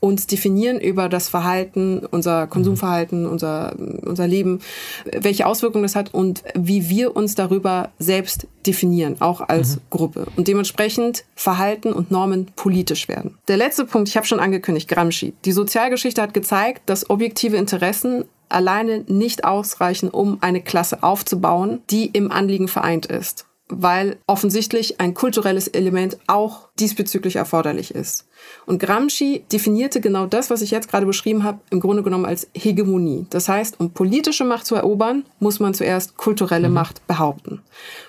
uns 0.00 0.26
definieren 0.26 0.80
über 0.80 1.08
das 1.08 1.28
Verhalten, 1.28 2.06
unser 2.10 2.46
Konsumverhalten, 2.46 3.26
unser, 3.26 3.74
unser 3.78 4.26
Leben, 4.26 4.60
welche 5.04 5.46
Auswirkungen 5.46 5.82
das 5.82 5.96
hat 5.96 6.14
und 6.14 6.42
wie 6.54 6.88
wir 6.88 7.16
uns 7.16 7.34
darüber 7.34 7.90
selbst 7.98 8.46
definieren, 8.66 9.16
auch 9.20 9.40
als 9.40 9.76
mhm. 9.76 9.80
Gruppe. 9.90 10.26
Und 10.36 10.48
dementsprechend 10.48 11.24
Verhalten 11.34 11.92
und 11.92 12.10
Normen 12.10 12.46
politisch 12.54 13.08
werden. 13.08 13.38
Der 13.48 13.56
letzte 13.56 13.84
Punkt, 13.84 14.08
ich 14.08 14.16
habe 14.16 14.26
schon 14.26 14.40
angekündigt, 14.40 14.88
Gramsci. 14.88 15.34
Die 15.44 15.52
Sozialgeschichte 15.52 16.22
hat 16.22 16.34
gezeigt, 16.34 16.82
dass 16.86 17.10
objektive 17.10 17.56
Interessen 17.56 18.24
alleine 18.48 19.04
nicht 19.08 19.44
ausreichen, 19.44 20.08
um 20.08 20.38
eine 20.40 20.62
Klasse 20.62 21.02
aufzubauen, 21.02 21.80
die 21.90 22.06
im 22.06 22.30
Anliegen 22.30 22.68
vereint 22.68 23.06
ist. 23.06 23.47
Weil 23.68 24.16
offensichtlich 24.26 25.00
ein 25.00 25.14
kulturelles 25.14 25.68
Element 25.68 26.18
auch 26.26 26.68
diesbezüglich 26.78 27.36
erforderlich 27.36 27.94
ist. 27.94 28.26
Und 28.66 28.78
Gramsci 28.78 29.44
definierte 29.52 30.00
genau 30.00 30.26
das, 30.26 30.48
was 30.50 30.62
ich 30.62 30.70
jetzt 30.70 30.88
gerade 30.88 31.06
beschrieben 31.06 31.44
habe, 31.44 31.60
im 31.70 31.80
Grunde 31.80 32.02
genommen 32.02 32.24
als 32.24 32.48
Hegemonie. 32.54 33.26
Das 33.30 33.48
heißt, 33.48 33.78
um 33.78 33.90
politische 33.90 34.44
Macht 34.44 34.66
zu 34.66 34.74
erobern, 34.74 35.24
muss 35.38 35.60
man 35.60 35.74
zuerst 35.74 36.16
kulturelle 36.16 36.68
mhm. 36.68 36.74
Macht 36.74 37.06
behaupten. 37.06 37.62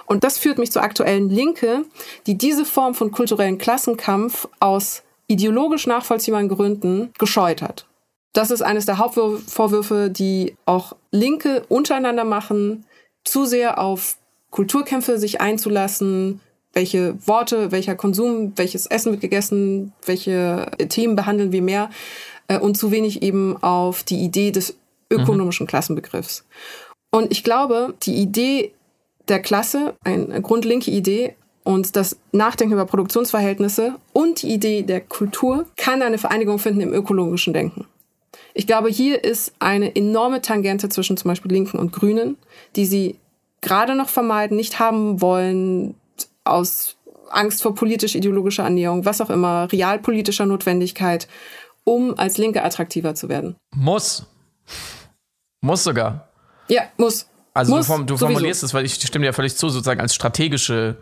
Und 0.06 0.24
das 0.24 0.38
führt 0.38 0.58
mich 0.58 0.72
zur 0.72 0.84
aktuellen 0.84 1.30
Linke, 1.30 1.84
die 2.26 2.38
diese 2.38 2.66
Form 2.66 2.94
von 2.94 3.12
kulturellen 3.12 3.58
Klassenkampf 3.58 4.48
aus 4.60 5.04
ideologisch 5.28 5.88
nachvollziehbaren 5.88 6.50
Gründen 6.50 7.12
gescheut 7.18 7.62
hat. 7.62 7.86
Das 8.34 8.52
ist 8.52 8.62
eines 8.62 8.86
der 8.86 8.98
Hauptvorwürfe, 8.98 10.10
die 10.10 10.56
auch 10.66 10.96
Linke 11.12 11.64
untereinander 11.68 12.24
machen, 12.24 12.86
zu 13.26 13.46
sehr 13.46 13.80
auf 13.80 14.19
Kulturkämpfe 14.52 15.18
sich 15.18 15.42
einzulassen, 15.42 16.42
welche 16.74 17.16
Worte, 17.28 17.72
welcher 17.72 17.96
Konsum, 17.96 18.54
welches 18.56 18.86
Essen 18.86 19.12
wird 19.12 19.22
gegessen, 19.22 19.94
welche 20.06 20.70
Themen 20.90 21.16
behandeln 21.16 21.52
wir 21.52 21.62
mehr 21.62 21.90
äh, 22.48 22.60
und 22.60 22.78
zu 22.78 22.92
wenig 22.92 23.22
eben 23.22 23.58
auf 23.62 24.04
die 24.04 24.24
Idee 24.24 24.52
des 24.52 24.78
ökonomischen 25.10 25.66
mhm. 25.66 25.70
Klassenbegriffs. 25.70 26.46
Und 27.12 27.32
ich 27.32 27.44
glaube, 27.44 27.96
die 28.04 28.16
Idee 28.16 28.72
der 29.28 29.42
Klasse, 29.42 29.96
eine 30.04 30.42
grundlinke 30.42 30.92
Idee, 30.92 31.36
und 31.64 31.96
das 31.96 32.18
Nachdenken 32.32 32.74
über 32.74 32.86
Produktionsverhältnisse 32.86 33.94
und 34.12 34.42
die 34.42 34.54
Idee 34.54 34.82
der 34.82 35.02
Kultur 35.02 35.68
kann 35.78 36.02
eine 36.02 36.18
Vereinigung 36.18 36.58
finden 36.58 36.82
im 36.82 36.94
ökologischen 36.94 37.54
Denken. 37.54 37.86
Ich 38.56 38.66
glaube, 38.66 38.90
hier 38.90 39.24
ist 39.24 39.54
eine 39.60 39.96
enorme 39.96 40.42
Tangente 40.42 40.90
zwischen 40.90 41.16
zum 41.16 41.30
Beispiel 41.30 41.52
Linken 41.52 41.78
und 41.78 41.92
Grünen, 41.92 42.38
die 42.76 42.86
sie 42.86 43.18
gerade 43.62 43.96
noch 43.96 44.10
vermeiden, 44.10 44.58
nicht 44.58 44.80
haben 44.80 45.22
wollen, 45.22 45.96
aus 46.44 46.98
Angst 47.30 47.62
vor 47.62 47.76
politisch-ideologischer 47.76 48.66
Annäherung, 48.66 49.06
was 49.06 49.22
auch 49.22 49.30
immer, 49.30 49.72
realpolitischer 49.72 50.46
Notwendigkeit, 50.46 51.28
um 51.84 52.18
als 52.18 52.38
Linke 52.38 52.64
attraktiver 52.64 53.16
zu 53.16 53.30
werden. 53.30 53.56
Muss. 53.76 54.26
Muss 55.62 55.84
sogar. 55.84 56.30
Ja, 56.68 56.84
muss. 56.98 57.28
Also 57.54 57.76
muss, 57.76 57.88
du, 57.88 58.04
du 58.04 58.18
formulierst 58.18 58.64
es, 58.64 58.74
weil 58.74 58.86
ich 58.86 58.94
stimme 58.94 59.26
dir 59.26 59.34
völlig 59.34 59.56
zu, 59.56 59.70
sozusagen 59.70 60.00
als 60.00 60.16
strategische, 60.16 60.98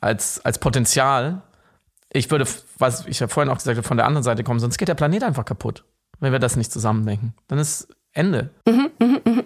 als, 0.00 0.44
als 0.44 0.58
Potenzial. 0.58 1.42
Ich 2.12 2.30
würde, 2.30 2.46
was 2.78 3.06
ich 3.06 3.20
ja 3.20 3.28
vorhin 3.28 3.50
auch 3.50 3.56
gesagt 3.56 3.76
habe, 3.78 3.86
von 3.86 3.96
der 3.96 4.06
anderen 4.06 4.24
Seite 4.24 4.44
kommen, 4.44 4.60
sonst 4.60 4.78
geht 4.78 4.88
der 4.88 4.94
Planet 4.94 5.22
einfach 5.22 5.44
kaputt, 5.44 5.84
wenn 6.20 6.32
wir 6.32 6.38
das 6.38 6.56
nicht 6.56 6.72
zusammendenken. 6.72 7.34
Dann 7.48 7.58
ist 7.58 7.88
Ende. 8.12 8.50
Mhm, 8.66 8.90
mh, 8.98 9.20
mh. 9.24 9.44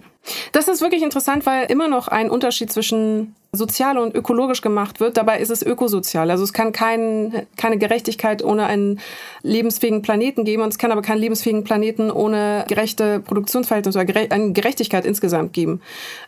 Das 0.57 0.69
ist 0.69 0.81
wirklich 0.81 1.03
interessant, 1.03 1.45
weil 1.45 1.71
immer 1.71 1.87
noch 1.87 2.09
ein 2.09 2.31
Unterschied 2.31 2.73
zwischen 2.73 3.35
sozial 3.53 3.99
und 3.99 4.15
ökologisch 4.15 4.61
gemacht 4.61 5.01
wird. 5.01 5.17
Dabei 5.17 5.41
ist 5.41 5.51
es 5.51 5.63
ökosozial. 5.63 6.31
Also 6.31 6.45
es 6.45 6.53
kann 6.53 6.73
kein, 6.73 7.47
keine 7.57 7.79
Gerechtigkeit 7.79 8.45
ohne 8.45 8.67
einen 8.67 9.01
lebensfähigen 9.43 10.03
Planeten 10.03 10.45
geben 10.45 10.63
und 10.63 10.69
es 10.69 10.79
kann 10.79 10.93
aber 10.93 11.03
keinen 11.03 11.19
lebensfähigen 11.19 11.65
Planeten 11.65 12.11
ohne 12.11 12.65
gerechte 12.69 13.21
Produktionsverhältnisse 13.21 13.99
oder 13.99 14.15
eine 14.31 14.53
Gerechtigkeit 14.53 15.07
insgesamt 15.07 15.53
geben. 15.53 15.81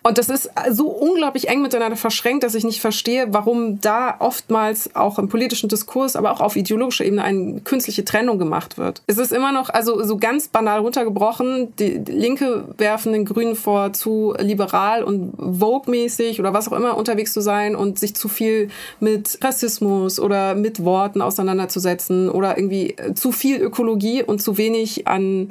Und 0.03 0.19
das 0.19 0.29
ist 0.29 0.51
so 0.71 0.89
unglaublich 0.89 1.49
eng 1.49 1.63
miteinander 1.63 1.97
verschränkt, 1.97 2.45
dass 2.45 2.55
ich 2.55 2.65
nicht 2.65 2.81
verstehe, 2.81 3.27
warum 3.31 3.81
da 3.81 4.17
oftmals 4.19 4.95
auch 4.95 5.19
im 5.19 5.29
politischen 5.29 5.69
Diskurs, 5.69 6.17
aber 6.17 6.33
auch 6.33 6.41
auf 6.41 6.57
ideologischer 6.57 7.05
Ebene 7.05 7.25
eine 7.25 7.61
künstliche 7.61 8.05
Trennung 8.05 8.39
gemacht 8.39 8.79
wird. 8.79 9.03
Es 9.07 9.19
ist 9.19 9.33
immer 9.33 9.53
noch, 9.53 9.69
also 9.69 10.03
so 10.05 10.17
ganz 10.17 10.49
banal 10.49 10.81
runtergebrochen, 10.81 11.75
die 11.79 11.99
Linke 12.07 12.65
werfen 12.79 13.13
den 13.13 13.25
Grünen 13.25 13.57
vor, 13.57 13.93
zu 13.93 14.18
liberal 14.39 15.03
und 15.03 15.33
Vogue-mäßig 15.37 16.41
oder 16.41 16.53
was 16.53 16.69
auch 16.69 16.77
immer 16.77 16.97
unter 16.97 17.09
unterwegs 17.09 17.33
zu 17.33 17.41
sein 17.41 17.75
und 17.75 17.99
sich 17.99 18.15
zu 18.15 18.29
viel 18.29 18.69
mit 19.01 19.39
Rassismus 19.43 20.21
oder 20.21 20.55
mit 20.55 20.85
Worten 20.85 21.23
auseinanderzusetzen 21.23 22.29
oder 22.29 22.59
irgendwie 22.59 22.91
äh, 22.91 23.15
zu 23.15 23.33
viel 23.33 23.61
Ökologie 23.61 24.23
und 24.23 24.43
zu 24.43 24.59
wenig 24.59 25.07
an 25.07 25.49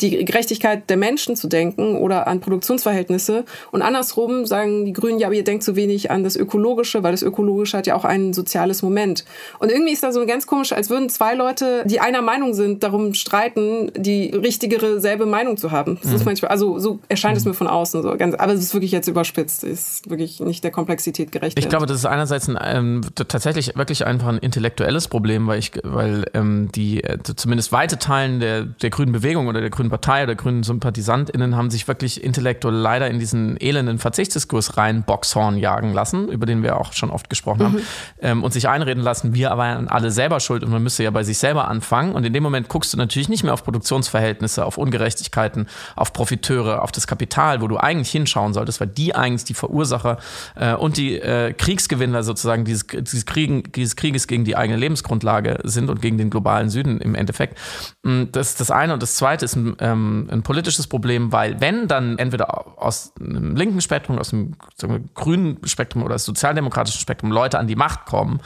die 0.00 0.24
Gerechtigkeit 0.24 0.88
der 0.90 0.96
Menschen 0.96 1.34
zu 1.34 1.48
denken 1.48 1.96
oder 1.96 2.26
an 2.26 2.40
Produktionsverhältnisse. 2.40 3.44
Und 3.72 3.82
andersrum 3.82 4.46
sagen 4.46 4.84
die 4.84 4.92
Grünen, 4.92 5.18
ja, 5.18 5.28
aber 5.28 5.34
ihr 5.34 5.44
denkt 5.44 5.64
zu 5.64 5.76
wenig 5.76 6.10
an 6.10 6.24
das 6.24 6.36
Ökologische, 6.36 7.02
weil 7.02 7.12
das 7.12 7.22
Ökologische 7.22 7.78
hat 7.78 7.86
ja 7.86 7.96
auch 7.96 8.04
ein 8.04 8.32
soziales 8.32 8.82
Moment. 8.82 9.24
Und 9.58 9.72
irgendwie 9.72 9.92
ist 9.92 10.02
da 10.02 10.12
so 10.12 10.24
ganz 10.26 10.46
komisch, 10.46 10.72
als 10.72 10.90
würden 10.90 11.08
zwei 11.08 11.34
Leute, 11.34 11.84
die 11.86 12.00
einer 12.00 12.22
Meinung 12.22 12.54
sind, 12.54 12.82
darum 12.82 13.14
streiten, 13.14 13.90
die 13.96 14.30
richtigere 14.30 15.00
selbe 15.00 15.26
Meinung 15.26 15.56
zu 15.56 15.70
haben. 15.70 15.98
Das 16.02 16.10
mhm. 16.10 16.16
ist 16.16 16.24
manchmal, 16.26 16.50
also 16.50 16.78
so 16.78 16.98
erscheint 17.08 17.36
es 17.36 17.44
mir 17.44 17.54
von 17.54 17.66
außen 17.66 18.02
so 18.10 18.16
ganz, 18.16 18.34
aber 18.34 18.52
es 18.52 18.60
ist 18.60 18.74
wirklich 18.74 18.92
jetzt 18.92 19.08
überspitzt. 19.08 19.64
Ist 19.64 20.08
wirklich 20.08 20.40
nicht 20.40 20.64
der 20.64 20.70
Komplexität 20.70 21.32
gerecht 21.32 21.58
Ich 21.58 21.68
glaube, 21.68 21.86
das 21.86 21.98
ist 21.98 22.06
einerseits 22.06 22.48
ein, 22.48 22.58
ähm, 22.62 23.00
tatsächlich 23.14 23.76
wirklich 23.76 24.06
einfach 24.06 24.28
ein 24.28 24.38
intellektuelles 24.38 25.08
Problem, 25.08 25.46
weil 25.46 25.58
ich, 25.58 25.72
weil 25.82 26.26
ähm, 26.34 26.70
die 26.74 27.02
äh, 27.04 27.18
zumindest 27.22 27.72
weite 27.72 27.98
Teilen 27.98 28.40
der, 28.40 28.64
der 28.64 28.90
grünen 28.90 29.12
Bewegung 29.12 29.48
oder 29.48 29.60
der 29.60 29.70
grünen 29.70 29.90
Partei 29.90 30.18
oder 30.18 30.34
der 30.34 30.36
grünen 30.36 30.62
SympathisantInnen 30.62 31.56
haben 31.56 31.70
sich 31.70 31.88
wirklich 31.88 32.22
intellektuell 32.22 32.74
leider 32.74 33.08
in 33.08 33.18
diesen 33.18 33.60
elenden 33.60 33.98
Verzichtsdiskurs 33.98 34.76
rein 34.76 35.02
Boxhorn 35.02 35.58
jagen 35.58 35.92
lassen, 35.92 36.28
über 36.28 36.46
den 36.46 36.62
wir 36.62 36.78
auch 36.78 36.92
schon 36.92 37.10
oft 37.10 37.28
gesprochen 37.30 37.62
haben, 37.62 37.74
mhm. 37.74 37.82
ähm, 38.20 38.44
und 38.44 38.52
sich 38.52 38.68
einreden 38.68 39.02
lassen, 39.02 39.34
wir 39.34 39.50
aber 39.50 39.84
alle 39.88 40.10
selber 40.10 40.40
schuld 40.40 40.62
und 40.64 40.70
man 40.70 40.82
müsste 40.82 41.02
ja 41.02 41.10
bei 41.10 41.24
sich 41.24 41.38
selber 41.38 41.68
anfangen. 41.68 42.12
Und 42.12 42.24
in 42.24 42.32
dem 42.32 42.42
Moment 42.42 42.68
guckst 42.68 42.92
du 42.92 42.96
natürlich 42.96 43.28
nicht 43.28 43.44
mehr 43.44 43.52
auf 43.52 43.64
Produktionsverhältnisse, 43.64 44.64
auf 44.64 44.78
Ungerechtigkeiten, 44.78 45.68
auf 45.96 46.12
Profiteure, 46.12 46.82
auf 46.82 46.92
das 46.92 47.06
Kapital, 47.06 47.60
wo 47.60 47.68
du 47.68 47.76
eigentlich 47.76 47.97
hinschauen 48.06 48.54
solltest, 48.54 48.80
weil 48.80 48.88
die 48.88 49.14
eigentlich 49.14 49.44
die 49.44 49.54
Verursacher 49.54 50.18
äh, 50.54 50.74
und 50.74 50.96
die 50.96 51.18
äh, 51.20 51.52
Kriegsgewinner 51.52 52.22
sozusagen 52.22 52.64
dieses, 52.64 52.86
dieses, 52.86 53.26
Kriegen, 53.26 53.64
dieses 53.74 53.96
Krieges 53.96 54.26
gegen 54.26 54.44
die 54.44 54.56
eigene 54.56 54.78
Lebensgrundlage 54.78 55.58
sind 55.64 55.90
und 55.90 56.00
gegen 56.00 56.18
den 56.18 56.30
globalen 56.30 56.70
Süden 56.70 57.00
im 57.00 57.14
Endeffekt. 57.14 57.58
Mm, 58.02 58.24
das 58.32 58.50
ist 58.50 58.60
das 58.60 58.70
eine. 58.70 58.92
Und 58.94 59.02
das 59.02 59.16
zweite 59.16 59.44
ist 59.44 59.56
ein, 59.56 59.76
ähm, 59.80 60.28
ein 60.30 60.42
politisches 60.42 60.86
Problem, 60.86 61.32
weil 61.32 61.60
wenn 61.60 61.88
dann 61.88 62.18
entweder 62.18 62.78
aus 62.80 63.12
einem 63.20 63.56
linken 63.56 63.80
Spektrum, 63.80 64.18
aus 64.18 64.30
dem 64.30 64.56
wir, 64.80 65.00
grünen 65.14 65.58
Spektrum 65.64 66.02
oder 66.02 66.18
sozialdemokratischen 66.18 67.00
Spektrum 67.00 67.32
Leute 67.32 67.58
an 67.58 67.66
die 67.66 67.76
Macht 67.76 68.06
kommen, 68.06 68.40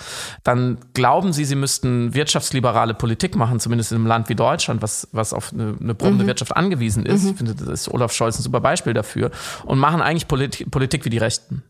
dann 0.44 0.78
glauben 0.94 1.32
sie, 1.32 1.44
sie 1.44 1.57
müssten 1.57 2.14
wirtschaftsliberale 2.14 2.94
Politik 2.94 3.36
machen, 3.36 3.61
zumindest 3.61 3.92
in 3.92 3.98
einem 3.98 4.07
Land 4.07 4.28
wie 4.28 4.34
Deutschland, 4.34 4.82
was, 4.82 5.09
was 5.12 5.32
auf 5.32 5.53
eine, 5.53 5.74
eine 5.80 5.94
brummende 5.94 6.24
mhm. 6.24 6.28
Wirtschaft 6.28 6.57
angewiesen 6.57 7.05
ist. 7.05 7.24
Mhm. 7.24 7.30
Ich 7.30 7.36
finde, 7.36 7.55
das 7.55 7.68
ist 7.68 7.88
Olaf 7.88 8.12
Scholz 8.12 8.38
ein 8.38 8.42
super 8.42 8.61
Beispiel 8.61 8.94
dafür. 8.94 9.30
Und 9.64 9.78
machen 9.78 10.01
eigentlich 10.01 10.28
Polit 10.28 10.70
Politik 10.70 11.05
wie 11.05 11.11
die 11.11 11.18
Rechten 11.18 11.62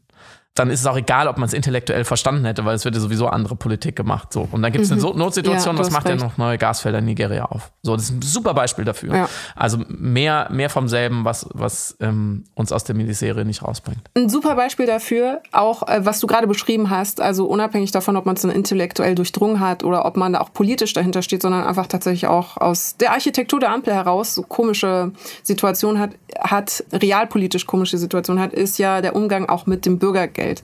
dann 0.55 0.69
ist 0.69 0.81
es 0.81 0.87
auch 0.87 0.99
egal, 0.99 1.29
ob 1.29 1.39
man 1.39 1.47
es 1.47 1.55
intellektuell 1.55 2.05
verstanden 2.05 2.45
hätte, 2.45 2.67
weil 2.67 2.75
es 2.75 2.85
wird 2.85 2.95
ja 2.95 3.01
sowieso 3.01 3.27
andere 3.27 3.57
Politik 3.57 3.97
gemacht. 3.97 4.35
So. 4.35 4.47
Und 4.51 4.61
dann 4.61 4.71
gibt 4.71 4.85
es 4.85 4.91
mhm. 4.91 5.03
eine 5.03 5.19
Notsituation, 5.19 5.77
ja, 5.77 5.81
was 5.81 5.91
macht 5.91 6.07
ja 6.07 6.15
noch 6.15 6.37
neue 6.37 6.59
Gasfelder 6.59 6.99
in 6.99 7.07
Nigeria 7.07 7.47
auf? 7.47 7.73
So, 7.83 7.97
das 7.97 8.05
ist 8.05 8.11
ein 8.11 8.23
super 8.23 8.53
Beispiel 8.53 8.85
dafür. 8.85 9.17
Ja. 9.17 9.29
Also 9.57 9.79
mehr, 9.89 10.49
mehr 10.51 10.69
vom 10.69 10.89
selben, 10.89 11.25
was, 11.25 11.49
was 11.55 11.97
ähm, 12.01 12.45
uns 12.55 12.71
aus 12.71 12.85
der 12.85 12.95
Miniserie 12.95 13.47
nicht 13.47 13.63
rausbringt. 13.63 14.01
Ein 14.15 14.29
super 14.29 14.55
Beispiel 14.55 14.85
dafür, 14.85 15.41
auch 15.53 15.89
äh, 15.89 16.05
was 16.05 16.21
du 16.21 16.27
gerade 16.27 16.47
beschrieben 16.47 16.91
hast, 16.91 17.23
also 17.23 17.47
unabhängig 17.47 17.91
davon, 17.91 18.17
ob 18.19 18.27
man 18.27 18.37
es 18.37 18.43
dann 18.43 18.51
intellektuell 18.51 19.15
durchdrungen 19.15 19.59
hat 19.59 19.85
oder 19.85 20.05
ob 20.05 20.19
man 20.19 20.35
da 20.35 20.41
auch 20.43 20.53
politisch 20.53 20.93
dahinter 20.93 21.23
steht, 21.23 21.41
sondern 21.41 21.65
einfach 21.65 21.87
tatsächlich 21.87 22.27
auch 22.27 22.59
aus 22.59 22.99
der 22.99 23.13
Architektur 23.13 23.59
der 23.59 23.71
Ampel 23.71 23.95
heraus 23.95 24.35
so 24.35 24.43
komische 24.43 25.13
Situationen 25.43 25.99
hat, 25.99 26.11
hat 26.39 26.85
realpolitisch 26.93 27.67
komische 27.67 27.97
Situationen 27.97 28.43
hat, 28.43 28.53
ist 28.53 28.79
ja 28.79 29.01
der 29.01 29.17
Umgang 29.17 29.49
auch 29.49 29.65
mit 29.65 29.87
dem 29.87 29.99
Bürgergeld. 29.99 30.42
Geld, 30.43 30.63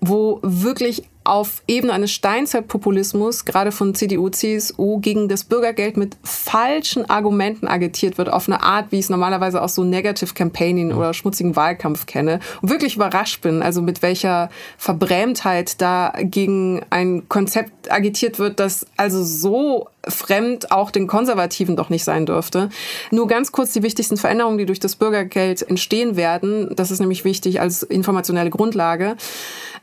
wo 0.00 0.40
wirklich 0.42 1.04
auf 1.24 1.62
Ebene 1.68 1.92
eines 1.92 2.10
Steinzeitpopulismus, 2.10 3.44
gerade 3.44 3.70
von 3.70 3.94
CDU, 3.94 4.28
CSU, 4.28 4.98
gegen 4.98 5.28
das 5.28 5.44
Bürgergeld 5.44 5.96
mit 5.96 6.16
falschen 6.24 7.08
Argumenten 7.08 7.68
agitiert 7.68 8.18
wird, 8.18 8.28
auf 8.28 8.48
eine 8.48 8.62
Art, 8.62 8.90
wie 8.90 8.98
ich 8.98 9.04
es 9.04 9.10
normalerweise 9.10 9.62
aus 9.62 9.76
so 9.76 9.84
Negative 9.84 10.34
Campaigning 10.34 10.92
oder 10.92 11.14
schmutzigen 11.14 11.54
Wahlkampf 11.54 12.06
kenne. 12.06 12.40
Und 12.60 12.70
wirklich 12.70 12.96
überrascht 12.96 13.40
bin, 13.40 13.62
also 13.62 13.82
mit 13.82 14.02
welcher 14.02 14.50
Verbrämtheit 14.78 15.80
da 15.80 16.12
gegen 16.22 16.82
ein 16.90 17.28
Konzept 17.28 17.92
agitiert 17.92 18.40
wird, 18.40 18.58
das 18.58 18.86
also 18.96 19.22
so 19.22 19.88
fremd 20.08 20.72
auch 20.72 20.90
den 20.90 21.06
Konservativen 21.06 21.76
doch 21.76 21.90
nicht 21.90 22.04
sein 22.04 22.26
dürfte. 22.26 22.68
Nur 23.10 23.28
ganz 23.28 23.52
kurz 23.52 23.72
die 23.72 23.82
wichtigsten 23.82 24.16
Veränderungen, 24.16 24.58
die 24.58 24.66
durch 24.66 24.80
das 24.80 24.96
Bürgergeld 24.96 25.62
entstehen 25.62 26.16
werden. 26.16 26.74
Das 26.74 26.90
ist 26.90 27.00
nämlich 27.00 27.24
wichtig 27.24 27.60
als 27.60 27.82
informationelle 27.82 28.50
Grundlage. 28.50 29.16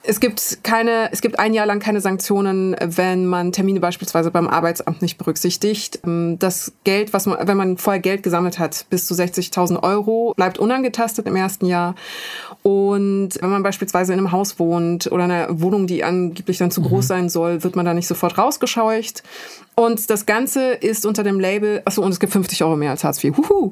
Es 0.02 0.22
gibt 0.22 0.64
keine, 0.64 1.10
es 1.12 1.20
gibt 1.22 1.40
ein 1.40 1.54
Jahr 1.54 1.66
lang 1.66 1.80
keine 1.80 2.00
Sanktionen, 2.00 2.76
wenn 2.80 3.26
man 3.26 3.52
Termine 3.52 3.82
beispielsweise 3.82 4.32
beim 4.32 4.48
Arbeitsamt 4.48 5.02
nicht 5.02 5.18
berücksichtigt. 5.18 6.00
Das 6.04 6.72
Geld, 6.86 7.12
was 7.12 7.26
man, 7.26 7.46
wenn 7.48 7.58
man 7.58 7.78
vorher 7.78 8.00
Geld 8.00 8.24
gesammelt 8.24 8.60
hat, 8.60 8.86
bis 8.90 9.06
zu 9.06 9.14
60.000 9.14 9.84
Euro, 9.84 10.34
bleibt 10.38 10.58
unangetastet 10.58 11.28
im 11.28 11.36
ersten 11.36 11.66
Jahr. 11.66 11.96
Und 12.62 13.30
wenn 13.42 13.50
man 13.50 13.64
beispielsweise 13.64 14.14
in 14.14 14.20
einem 14.20 14.32
Haus 14.32 14.60
wohnt 14.60 15.12
oder 15.12 15.24
einer 15.24 15.62
Wohnung, 15.62 15.88
die 15.88 16.04
angeblich 16.04 16.58
dann 16.58 16.72
zu 16.72 16.82
groß 16.82 17.06
mhm. 17.06 17.08
sein 17.08 17.30
soll, 17.30 17.64
wird 17.64 17.76
man 17.76 17.86
da 17.86 17.94
nicht 17.94 18.08
sofort 18.08 18.38
rausgescheucht. 18.38 19.24
Und 19.76 20.10
das 20.10 20.26
Ganze 20.26 20.72
ist 20.72 21.06
unter 21.06 21.24
dem 21.24 21.40
Label, 21.40 21.82
achso, 21.86 22.02
und 22.02 22.12
es 22.12 22.20
gibt 22.20 22.34
50 22.34 22.64
Euro 22.64 22.76
mehr 22.76 22.92
als 22.92 23.04
Hartz 23.04 23.24
IV. 23.24 23.38
Huhu. 23.38 23.72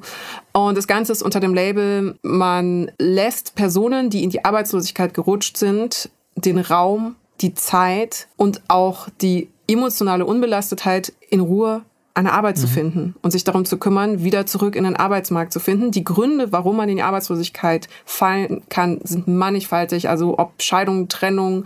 Und 0.54 0.78
das 0.78 0.88
Ganze 0.88 1.12
ist 1.12 1.22
unter 1.22 1.42
dem 1.42 1.54
Label, 1.54 2.18
man 2.22 2.92
lässt 2.98 3.56
Personen, 3.56 4.10
die 4.10 4.24
in 4.24 4.30
die 4.30 4.46
Arbeitslosigkeit 4.46 5.14
gerutscht 5.14 5.58
sind, 5.58 6.10
den 6.36 6.58
Raum, 6.58 7.16
die 7.42 7.54
Zeit 7.54 8.28
und 8.38 8.62
auch 8.70 9.10
die 9.22 9.50
emotionale 9.68 10.26
Unbelastetheit 10.26 11.12
in 11.30 11.42
Ruhe 11.42 11.82
eine 12.18 12.34
Arbeit 12.34 12.58
mhm. 12.58 12.62
zu 12.62 12.68
finden 12.68 13.16
und 13.22 13.32
sich 13.32 13.44
darum 13.44 13.64
zu 13.64 13.78
kümmern, 13.78 14.24
wieder 14.24 14.48
zurück 14.48 14.76
in 14.76 14.86
den 14.86 14.96
Arbeitsmarkt 14.96 15.54
zu 15.54 15.60
finden. 15.60 15.92
Die 15.92 16.04
Gründe, 16.04 16.52
warum 16.52 16.76
man 16.76 16.90
in 16.90 16.96
die 16.98 17.04
Arbeitslosigkeit 17.04 17.88
fallen 18.06 18.64
kann, 18.70 19.00
sind 19.04 19.28
mannigfaltig. 19.28 20.10
Also 20.10 20.40
ob 20.40 20.62
Scheidung, 20.62 21.10
Trennung, 21.10 21.66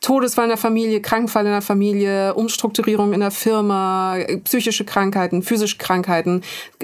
Todesfall 0.00 0.44
in 0.44 0.50
der 0.50 0.58
Familie, 0.58 1.02
Krankenfall 1.02 1.44
in 1.44 1.52
der 1.52 1.60
Familie, 1.60 2.34
Umstrukturierung 2.34 3.12
in 3.12 3.20
der 3.20 3.32
Firma, 3.32 4.16
psychische 4.44 4.84
Krankheiten, 4.84 5.42
physische 5.42 5.78
Krankheiten. 5.78 6.42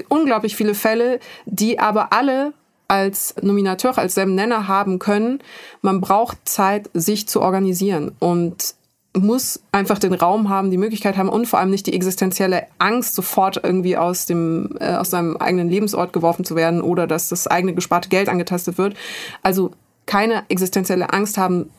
Unglaublich 0.09 0.57
viele 0.57 0.75
Fälle, 0.75 1.21
die 1.45 1.79
aber 1.79 2.11
alle 2.11 2.53
als 2.89 3.35
Nominateur, 3.41 3.97
als 3.97 4.15
selben 4.15 4.35
Nenner 4.35 4.67
haben 4.67 4.99
können. 4.99 5.39
Man 5.81 6.01
braucht 6.01 6.37
Zeit, 6.43 6.89
sich 6.93 7.27
zu 7.27 7.41
organisieren. 7.41 8.11
Und 8.19 8.75
muss 9.17 9.59
einfach 9.71 9.99
den 9.99 10.13
Raum 10.13 10.49
haben, 10.49 10.71
die 10.71 10.77
Möglichkeit 10.77 11.17
haben 11.17 11.29
und 11.29 11.45
vor 11.45 11.59
allem 11.59 11.69
nicht 11.69 11.87
die 11.87 11.93
existenzielle 11.93 12.63
Angst, 12.77 13.15
sofort 13.15 13.59
irgendwie 13.63 13.97
aus 13.97 14.25
dem 14.25 14.77
äh, 14.79 14.95
aus 14.95 15.09
seinem 15.09 15.37
eigenen 15.37 15.69
Lebensort 15.69 16.13
geworfen 16.13 16.45
zu 16.45 16.55
werden 16.55 16.81
oder 16.81 17.07
dass 17.07 17.29
das 17.29 17.47
eigene 17.47 17.73
gesparte 17.73 18.09
Geld 18.09 18.29
angetastet 18.29 18.77
wird. 18.77 18.95
Also 19.43 19.71
keine 20.05 20.43
existenzielle 20.49 21.13
Angst 21.13 21.37
haben, 21.37 21.69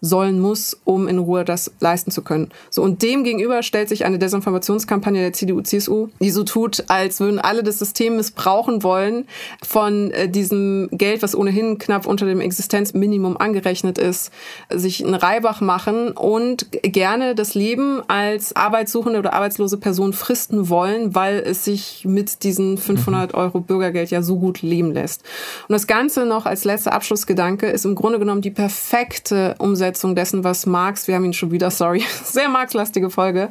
sollen 0.00 0.40
muss, 0.40 0.80
um 0.84 1.08
in 1.08 1.18
Ruhe 1.18 1.44
das 1.44 1.72
leisten 1.80 2.10
zu 2.10 2.22
können. 2.22 2.50
So 2.70 2.82
und 2.82 3.02
dem 3.02 3.24
gegenüber 3.24 3.62
stellt 3.62 3.88
sich 3.88 4.04
eine 4.04 4.18
Desinformationskampagne 4.18 5.20
der 5.20 5.32
CDU/CSU, 5.32 6.08
die 6.20 6.30
so 6.30 6.44
tut, 6.44 6.84
als 6.88 7.20
würden 7.20 7.38
alle 7.38 7.62
das 7.62 7.78
System 7.78 8.16
missbrauchen 8.16 8.82
wollen 8.82 9.26
von 9.62 10.10
äh, 10.10 10.28
diesem 10.28 10.88
Geld, 10.92 11.22
was 11.22 11.36
ohnehin 11.36 11.78
knapp 11.78 12.06
unter 12.06 12.26
dem 12.26 12.40
Existenzminimum 12.40 13.36
angerechnet 13.36 13.98
ist, 13.98 14.30
sich 14.70 15.04
einen 15.04 15.14
Reibach 15.14 15.60
machen 15.60 16.12
und 16.12 16.68
gerne 16.82 17.34
das 17.34 17.54
Leben 17.54 18.02
als 18.08 18.56
arbeitssuchende 18.56 19.18
oder 19.18 19.34
arbeitslose 19.34 19.76
Person 19.76 20.12
fristen 20.12 20.68
wollen, 20.68 21.14
weil 21.14 21.40
es 21.40 21.64
sich 21.64 22.04
mit 22.06 22.42
diesen 22.42 22.78
500 22.78 23.32
mhm. 23.32 23.38
Euro 23.38 23.60
Bürgergeld 23.60 24.10
ja 24.10 24.22
so 24.22 24.38
gut 24.38 24.62
leben 24.62 24.92
lässt. 24.92 25.22
Und 25.68 25.74
das 25.74 25.86
Ganze 25.86 26.24
noch 26.24 26.46
als 26.46 26.64
letzter 26.64 26.92
Abschlussgedanke 26.92 27.66
ist 27.66 27.84
im 27.84 27.94
Grunde 27.94 28.18
genommen 28.18 28.40
die 28.40 28.50
perfekte 28.50 29.54
Umsetzung 29.58 29.89
Umsetzung 29.90 30.14
dessen, 30.14 30.44
was 30.44 30.66
Marx, 30.66 31.08
wir 31.08 31.16
haben 31.16 31.24
ihn 31.24 31.32
schon 31.32 31.50
wieder, 31.50 31.70
sorry, 31.80 32.04
sehr 32.24 32.48
Marx-lastige 32.48 33.10
Folge, 33.10 33.48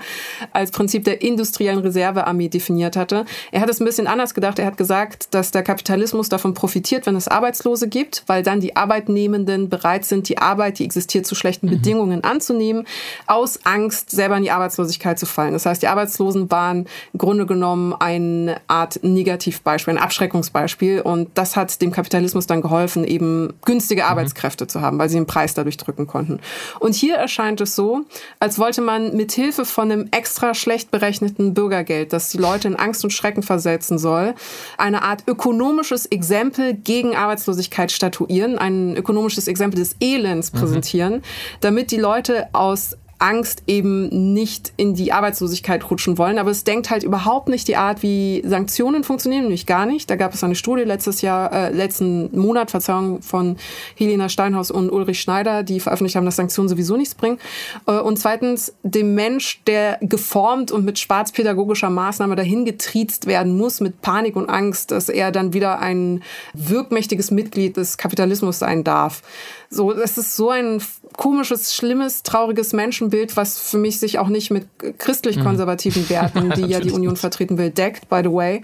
als 0.53 0.71
Prinzip 0.71 1.03
der 1.03 1.21
industriellen 1.21 1.79
Reservearmee 1.79 2.47
definiert 2.47 2.95
hatte. 2.95 3.25
Er 3.51 3.61
hat 3.61 3.69
es 3.69 3.81
ein 3.81 3.85
bisschen 3.85 4.07
anders 4.07 4.33
gedacht. 4.33 4.57
Er 4.59 4.65
hat 4.65 4.77
gesagt, 4.77 5.33
dass 5.33 5.51
der 5.51 5.63
Kapitalismus 5.63 6.29
davon 6.29 6.53
profitiert, 6.53 7.05
wenn 7.05 7.15
es 7.15 7.27
Arbeitslose 7.27 7.89
gibt, 7.89 8.23
weil 8.27 8.43
dann 8.43 8.61
die 8.61 8.75
Arbeitnehmenden 8.75 9.69
bereit 9.69 10.05
sind, 10.05 10.29
die 10.29 10.37
Arbeit, 10.37 10.79
die 10.79 10.85
existiert, 10.85 11.25
zu 11.25 11.35
schlechten 11.35 11.67
mhm. 11.67 11.71
Bedingungen 11.71 12.23
anzunehmen, 12.23 12.85
aus 13.27 13.59
Angst, 13.65 14.11
selber 14.11 14.37
in 14.37 14.43
die 14.43 14.51
Arbeitslosigkeit 14.51 15.19
zu 15.19 15.25
fallen. 15.25 15.53
Das 15.53 15.65
heißt, 15.65 15.81
die 15.81 15.87
Arbeitslosen 15.87 16.49
waren 16.49 16.85
im 17.13 17.17
Grunde 17.17 17.45
genommen 17.45 17.93
eine 17.93 18.61
Art 18.67 19.03
Negativbeispiel, 19.03 19.95
ein 19.95 20.01
Abschreckungsbeispiel. 20.01 21.01
Und 21.01 21.29
das 21.33 21.55
hat 21.55 21.81
dem 21.81 21.91
Kapitalismus 21.91 22.47
dann 22.47 22.61
geholfen, 22.61 23.03
eben 23.03 23.53
günstige 23.65 24.03
mhm. 24.03 24.09
Arbeitskräfte 24.09 24.63
mhm. 24.63 24.69
zu 24.69 24.81
haben, 24.81 24.99
weil 24.99 25.09
sie 25.09 25.17
den 25.17 25.25
Preis 25.25 25.53
dadurch 25.53 25.77
drücken 25.77 26.07
konnten 26.07 26.28
konnten. 26.29 26.39
Und 26.79 26.95
hier 26.95 27.15
erscheint 27.15 27.61
es 27.61 27.75
so, 27.75 28.01
als 28.39 28.59
wollte 28.59 28.81
man 28.81 29.15
mit 29.15 29.31
Hilfe 29.31 29.65
von 29.65 29.91
einem 29.91 30.07
extra 30.11 30.53
schlecht 30.53 30.91
berechneten 30.91 31.53
Bürgergeld, 31.53 32.13
das 32.13 32.29
die 32.29 32.37
Leute 32.37 32.67
in 32.67 32.75
Angst 32.75 33.03
und 33.03 33.11
Schrecken 33.11 33.43
versetzen 33.43 33.97
soll, 33.97 34.35
eine 34.77 35.03
Art 35.03 35.23
ökonomisches 35.27 36.05
Exempel 36.05 36.73
gegen 36.73 37.15
Arbeitslosigkeit 37.15 37.91
statuieren, 37.91 38.57
ein 38.57 38.95
ökonomisches 38.95 39.47
Exempel 39.47 39.79
des 39.79 39.95
Elends 39.99 40.53
mhm. 40.53 40.59
präsentieren, 40.59 41.13
mhm. 41.15 41.21
damit 41.61 41.91
die 41.91 41.97
Leute 41.97 42.47
aus 42.53 42.97
Angst 43.19 43.63
eben 43.67 44.33
nicht 44.33 44.71
in 44.77 44.95
die 44.95 45.11
Arbeitslosigkeit 45.11 45.89
rutschen 45.91 46.17
wollen. 46.17 46.39
Aber 46.39 46.51
es 46.51 46.63
denkt 46.63 46.89
halt 46.89 47.03
überhaupt 47.03 47.49
nicht 47.49 47.67
die 47.67 47.75
Art, 47.75 48.01
wie 48.01 48.41
Sanktionen 48.45 49.03
funktionieren, 49.03 49.43
nämlich 49.43 49.65
gar 49.65 49.85
nicht. 49.85 50.09
Da 50.09 50.15
gab 50.15 50.33
es 50.33 50.43
eine 50.43 50.55
Studie 50.55 50.83
letztes 50.83 51.21
Jahr, 51.21 51.51
äh, 51.51 51.71
letzten 51.71 52.35
Monat, 52.37 52.71
Verzeihung, 52.71 53.21
von 53.21 53.57
Helena 53.95 54.29
Steinhaus 54.29 54.71
und 54.71 54.89
Ulrich 54.89 55.19
Schneider, 55.19 55.63
die 55.63 55.81
veröffentlicht 55.81 56.15
haben, 56.15 56.25
dass 56.25 56.37
Sanktionen 56.37 56.69
sowieso 56.69 56.95
nichts 56.95 57.13
bringen. 57.13 57.39
Äh, 57.85 57.99
und 57.99 58.17
zweitens, 58.17 58.73
dem 58.83 59.15
Mensch, 59.15 59.61
der 59.67 59.97
geformt 60.01 60.71
und 60.71 60.85
mit 60.85 60.97
schwarzpädagogischer 60.97 61.89
Maßnahme 61.89 62.37
dahin 62.37 62.63
getriezt 62.63 63.27
werden 63.27 63.57
muss, 63.57 63.81
mit 63.81 64.01
Panik 64.01 64.37
und 64.37 64.49
Angst, 64.49 64.91
dass 64.91 65.09
er 65.09 65.31
dann 65.31 65.53
wieder 65.53 65.79
ein 65.79 66.23
wirkmächtiges 66.53 67.31
Mitglied 67.31 67.75
des 67.75 67.97
Kapitalismus 67.97 68.59
sein 68.59 68.85
darf. 68.85 69.21
So, 69.69 69.93
das 69.93 70.17
ist 70.17 70.35
so 70.35 70.49
ein 70.49 70.81
komisches, 71.19 71.75
schlimmes, 71.75 72.23
trauriges 72.23 72.71
Menschenbild, 72.71 73.35
was 73.35 73.59
für 73.59 73.77
mich 73.77 73.99
sich 73.99 74.19
auch 74.19 74.29
nicht 74.29 74.51
mit 74.51 74.67
christlich-konservativen 74.99 76.03
mhm. 76.03 76.09
Werten, 76.09 76.51
die 76.51 76.65
ja 76.65 76.79
die 76.79 76.91
Union 76.91 77.17
vertreten 77.17 77.57
will, 77.57 77.71
deckt, 77.71 78.07
by 78.07 78.21
the 78.23 78.31
way. 78.31 78.63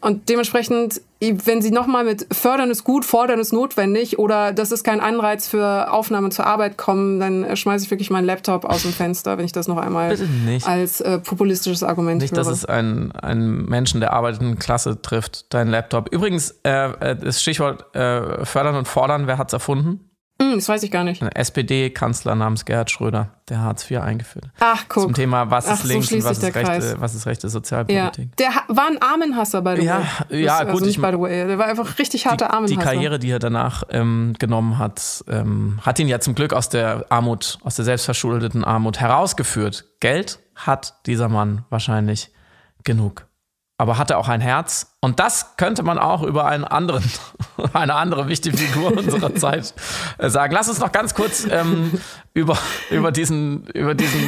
Und 0.00 0.28
dementsprechend, 0.28 1.02
wenn 1.20 1.60
Sie 1.60 1.72
nochmal 1.72 2.04
mit 2.04 2.28
fördern 2.32 2.70
ist 2.70 2.84
gut, 2.84 3.04
fordern 3.04 3.40
ist 3.40 3.52
notwendig 3.52 4.20
oder 4.20 4.52
das 4.52 4.70
ist 4.70 4.84
kein 4.84 5.00
Anreiz 5.00 5.48
für 5.48 5.92
Aufnahme 5.92 6.30
zur 6.30 6.46
Arbeit 6.46 6.78
kommen, 6.78 7.18
dann 7.18 7.56
schmeiße 7.56 7.84
ich 7.84 7.90
wirklich 7.90 8.08
meinen 8.08 8.24
Laptop 8.24 8.64
aus 8.64 8.82
dem 8.82 8.92
Fenster, 8.92 9.36
wenn 9.36 9.44
ich 9.44 9.52
das 9.52 9.66
noch 9.66 9.76
einmal 9.76 10.16
als 10.62 11.00
äh, 11.00 11.18
populistisches 11.18 11.82
Argument 11.82 12.22
nicht, 12.22 12.30
höre. 12.32 12.38
Nicht, 12.38 12.50
dass 12.50 12.56
es 12.56 12.64
einen, 12.64 13.10
einen 13.12 13.66
Menschen 13.66 14.00
der 14.00 14.12
arbeitenden 14.12 14.60
Klasse 14.60 15.02
trifft, 15.02 15.52
dein 15.52 15.68
Laptop. 15.68 16.08
Übrigens, 16.12 16.52
äh, 16.64 16.92
äh 16.92 17.16
das 17.16 17.42
Stichwort 17.42 17.94
äh, 17.96 18.44
fördern 18.46 18.76
und 18.76 18.86
fordern, 18.86 19.26
wer 19.26 19.38
hat 19.38 19.48
es 19.48 19.54
erfunden? 19.54 20.09
Hm, 20.40 20.54
das 20.54 20.68
weiß 20.70 20.82
ich 20.84 20.90
gar 20.90 21.04
nicht. 21.04 21.22
Ein 21.22 21.28
SPD-Kanzler 21.28 22.34
namens 22.34 22.64
Gerhard 22.64 22.90
Schröder, 22.90 23.28
der 23.50 23.60
Hartz 23.60 23.90
IV 23.90 24.00
eingeführt. 24.00 24.46
Ach, 24.58 24.86
guck. 24.88 25.02
Zum 25.02 25.12
Thema, 25.12 25.50
was 25.50 25.66
ist 25.66 25.80
Ach, 25.82 25.84
links 25.84 26.08
so 26.08 26.16
und 26.16 26.24
was 26.24 26.38
ist, 26.38 26.54
rechte, 26.54 26.96
was 26.98 27.14
ist 27.14 27.26
rechte 27.26 27.48
Sozialpolitik. 27.50 28.30
Ja. 28.40 28.48
Der 28.68 28.74
war 28.74 28.86
ein 28.86 29.02
Armenhasser, 29.02 29.60
by 29.60 29.72
the 29.72 29.78
way. 29.80 29.84
Ja, 29.84 30.02
ja 30.30 30.58
also 30.58 30.72
gut. 30.72 30.86
Nicht 30.86 31.02
by 31.02 31.10
the 31.12 31.20
way. 31.20 31.46
Der 31.46 31.58
war 31.58 31.66
einfach 31.66 31.98
richtig 31.98 32.24
harter 32.26 32.46
die, 32.46 32.54
Armenhasser. 32.54 32.80
Die 32.80 32.82
Karriere, 32.82 33.18
die 33.18 33.30
er 33.30 33.38
danach 33.38 33.82
ähm, 33.90 34.34
genommen 34.38 34.78
hat, 34.78 35.22
ähm, 35.28 35.78
hat 35.82 35.98
ihn 35.98 36.08
ja 36.08 36.20
zum 36.20 36.34
Glück 36.34 36.54
aus 36.54 36.70
der 36.70 37.04
Armut, 37.10 37.58
aus 37.62 37.76
der 37.76 37.84
selbstverschuldeten 37.84 38.64
Armut 38.64 38.98
herausgeführt. 38.98 39.84
Geld 40.00 40.38
hat 40.54 40.94
dieser 41.04 41.28
Mann 41.28 41.66
wahrscheinlich 41.68 42.32
genug 42.82 43.26
aber 43.80 43.96
hatte 43.96 44.18
auch 44.18 44.28
ein 44.28 44.42
Herz. 44.42 44.94
Und 45.00 45.20
das 45.20 45.56
könnte 45.56 45.82
man 45.82 45.98
auch 45.98 46.22
über 46.22 46.44
einen 46.44 46.64
anderen, 46.64 47.02
eine 47.72 47.94
andere 47.94 48.28
wichtige 48.28 48.54
Figur 48.54 48.92
unserer 48.98 49.34
Zeit 49.34 49.72
äh, 50.18 50.28
sagen. 50.28 50.52
Lass 50.52 50.68
uns 50.68 50.80
noch 50.80 50.92
ganz 50.92 51.14
kurz 51.14 51.46
ähm, 51.50 51.98
über, 52.34 52.58
über, 52.90 53.10
diesen, 53.10 53.64
über 53.68 53.94
diesen 53.94 54.20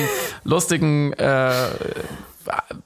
lustigen 0.44 1.12
äh, 1.12 1.52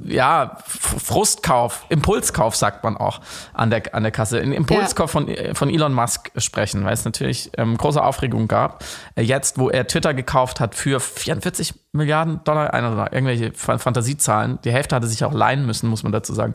ja, 0.04 0.58
Frustkauf, 0.66 1.84
Impulskauf 1.88 2.56
sagt 2.56 2.84
man 2.84 2.96
auch 2.96 3.20
an 3.54 3.70
der, 3.70 3.94
an 3.94 4.02
der 4.02 4.12
Kasse. 4.12 4.38
In 4.38 4.52
Impulskauf 4.52 5.14
ja. 5.14 5.20
von, 5.20 5.54
von 5.54 5.70
Elon 5.70 5.92
Musk 5.92 6.30
sprechen, 6.36 6.84
weil 6.84 6.94
es 6.94 7.04
natürlich 7.04 7.50
ähm, 7.56 7.76
große 7.76 8.02
Aufregung 8.02 8.48
gab. 8.48 8.84
Äh, 9.14 9.22
jetzt, 9.22 9.58
wo 9.58 9.70
er 9.70 9.86
Twitter 9.86 10.14
gekauft 10.14 10.60
hat 10.60 10.74
für 10.74 11.00
44 11.00 11.74
Milliarden 11.92 12.44
Dollar, 12.44 12.74
eine, 12.74 13.08
irgendwelche 13.10 13.52
Fantasiezahlen. 13.52 14.58
Die 14.64 14.72
Hälfte 14.72 14.94
hatte 14.94 15.06
sich 15.06 15.24
auch 15.24 15.32
leihen 15.32 15.66
müssen, 15.66 15.88
muss 15.88 16.02
man 16.02 16.12
dazu 16.12 16.34
sagen. 16.34 16.54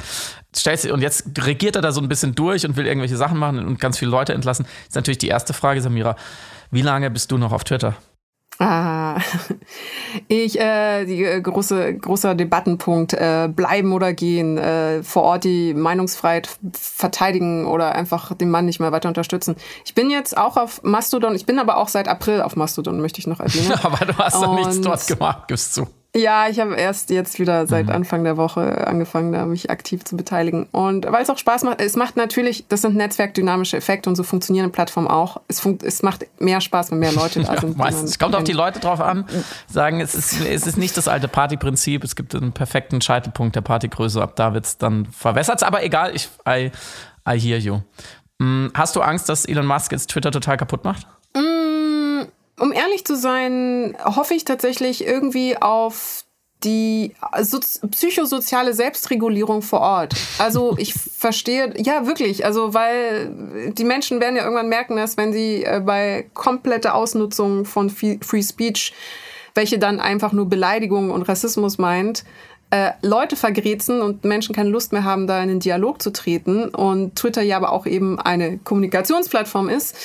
Und 0.92 1.02
jetzt 1.02 1.26
regiert 1.46 1.76
er 1.76 1.82
da 1.82 1.92
so 1.92 2.02
ein 2.02 2.08
bisschen 2.08 2.36
durch 2.36 2.66
und 2.66 2.76
will 2.76 2.86
irgendwelche 2.86 3.18
Sachen 3.18 3.38
machen 3.38 3.66
und 3.66 3.80
ganz 3.80 3.98
viele 3.98 4.12
Leute 4.12 4.34
entlassen. 4.34 4.66
Ist 4.88 4.96
natürlich 4.96 5.18
die 5.18 5.28
erste 5.28 5.54
Frage, 5.54 5.82
Samira. 5.82 6.16
Wie 6.70 6.82
lange 6.82 7.10
bist 7.10 7.32
du 7.32 7.38
noch 7.38 7.52
auf 7.52 7.64
Twitter? 7.64 7.96
Ah, 8.62 9.20
ich, 10.28 10.60
äh, 10.60 11.06
die 11.06 11.24
äh, 11.24 11.42
große, 11.42 11.96
großer 11.96 12.36
Debattenpunkt, 12.36 13.12
äh, 13.14 13.50
bleiben 13.52 13.92
oder 13.92 14.14
gehen, 14.14 14.60
äh, 14.60 15.02
vor 15.02 15.24
Ort 15.24 15.46
die 15.46 15.74
Meinungsfreiheit 15.74 16.48
verteidigen 16.72 17.66
oder 17.66 17.96
einfach 17.96 18.36
den 18.36 18.52
Mann 18.52 18.68
nicht 18.68 18.80
mehr 18.80 18.92
weiter 18.92 19.10
unterstützen. 19.10 19.56
Ich 19.84 19.96
bin 19.96 20.12
jetzt 20.12 20.38
auch 20.38 20.58
auf 20.58 20.84
Mastodon, 20.84 21.34
ich 21.34 21.48
bin 21.48 21.58
aber 21.58 21.78
auch 21.78 21.88
seit 21.88 22.08
April 22.08 22.44
auf 22.44 22.56
Mastodon, 22.56 23.02
möchte 23.02 23.18
ich 23.18 23.26
noch 23.26 23.40
erwähnen. 23.40 23.74
aber 23.84 24.06
du 24.06 24.16
hast 24.20 24.36
doch 24.36 24.54
nichts 24.54 24.80
dort 24.80 25.08
gemacht, 25.08 25.48
gibst 25.48 25.76
du. 25.78 25.88
Ja, 26.14 26.50
ich 26.50 26.60
habe 26.60 26.76
erst 26.76 27.10
jetzt 27.10 27.40
wieder 27.40 27.68
seit 27.68 27.86
mhm. 27.86 27.94
Anfang 27.94 28.26
der 28.26 28.36
Woche 28.36 28.86
angefangen, 28.86 29.32
da 29.32 29.46
mich 29.46 29.70
aktiv 29.70 30.04
zu 30.04 30.18
beteiligen. 30.18 30.68
Und 30.72 31.10
weil 31.10 31.24
es 31.24 31.30
auch 31.30 31.38
Spaß 31.38 31.64
macht, 31.64 31.80
es 31.80 31.96
macht 31.96 32.18
natürlich, 32.18 32.66
das 32.68 32.82
sind 32.82 32.98
netzwerkdynamische 32.98 33.78
Effekte 33.78 34.10
und 34.10 34.18
so 34.18 34.24
funktionieren 34.24 34.74
Plattformen 34.74 35.08
auch. 35.08 35.40
Es, 35.48 35.62
funkt, 35.62 35.84
es 35.84 36.04
macht 36.04 36.26
mehr 36.38 36.60
Spaß, 36.60 36.92
wenn 36.92 37.00
mehr 37.00 37.14
Leute 37.14 37.40
da 37.44 37.58
sind. 37.58 37.78
Ja, 37.78 37.78
meistens. 37.78 38.12
Es 38.12 38.20
kommt 38.20 38.36
auf 38.36 38.44
die 38.44 38.52
Leute 38.52 38.82
drauf 38.82 39.00
an, 39.00 39.26
sagen, 39.68 40.02
es 40.02 40.14
ist, 40.14 40.42
es 40.42 40.68
ist 40.68 40.78
nicht 40.78 40.98
das 40.98 41.08
alte 41.08 41.30
Partyprinzip, 41.30 42.04
es 42.04 42.18
gibt 42.18 42.36
einen 42.36 42.52
perfekten 42.52 43.00
Scheitelpunkt 43.00 43.56
der 43.56 43.62
Partygröße, 43.62 44.22
ab 44.22 44.36
da 44.36 44.54
wird 44.54 44.66
es 44.66 44.78
dann 44.78 45.06
verwässert. 45.06 45.64
Aber 45.64 45.82
egal, 45.82 46.14
ich, 46.14 46.30
I, 46.46 46.72
I 47.26 47.40
hear 47.40 47.58
you. 47.58 47.80
Hm, 48.42 48.70
hast 48.74 48.98
du 48.98 49.02
Angst, 49.02 49.30
dass 49.30 49.46
Elon 49.46 49.66
Musk 49.66 49.94
jetzt 49.94 50.10
Twitter 50.10 50.32
total 50.32 50.58
kaputt 50.58 50.84
macht? 50.84 51.08
Um 52.62 52.72
ehrlich 52.72 53.06
zu 53.06 53.16
sein, 53.16 53.98
hoffe 54.04 54.36
ich 54.36 54.46
tatsächlich 54.46 55.04
irgendwie 55.04 55.58
auf 55.58 56.26
die 56.64 57.16
so, 57.42 57.60
psychosoziale 57.90 58.76
Selbstregulierung 58.76 59.64
vor 59.64 59.82
Ort. 59.82 60.14
Also 60.38 60.76
ich 60.78 60.94
verstehe, 60.94 61.74
ja 61.78 62.06
wirklich, 62.06 62.46
also 62.46 62.76
weil 62.76 63.32
die 63.74 63.84
Menschen 63.84 64.22
werden 64.22 64.36
ja 64.36 64.44
irgendwann 64.44 64.70
merken, 64.70 64.96
dass 64.96 65.18
wenn 65.18 65.34
sie 65.34 65.64
äh, 65.64 65.82
bei 65.84 66.30
kompletter 66.36 66.94
Ausnutzung 66.94 67.66
von 67.66 67.90
Free 67.90 68.44
Speech, 68.44 68.94
welche 69.56 69.80
dann 69.80 70.00
einfach 70.00 70.32
nur 70.32 70.48
Beleidigung 70.48 71.10
und 71.10 71.24
Rassismus 71.24 71.80
meint, 71.80 72.24
äh, 72.70 72.92
Leute 73.02 73.36
vergrätzen 73.36 74.04
und 74.04 74.24
Menschen 74.24 74.54
keine 74.54 74.70
Lust 74.70 74.94
mehr 74.94 75.04
haben, 75.04 75.26
da 75.26 75.42
in 75.42 75.50
den 75.50 75.60
Dialog 75.60 76.00
zu 76.00 76.12
treten 76.12 76.70
und 76.70 77.16
Twitter 77.16 77.42
ja 77.42 77.58
aber 77.58 77.72
auch 77.72 77.88
eben 77.88 78.20
eine 78.20 78.60
Kommunikationsplattform 78.60 79.68
ist, 79.68 79.98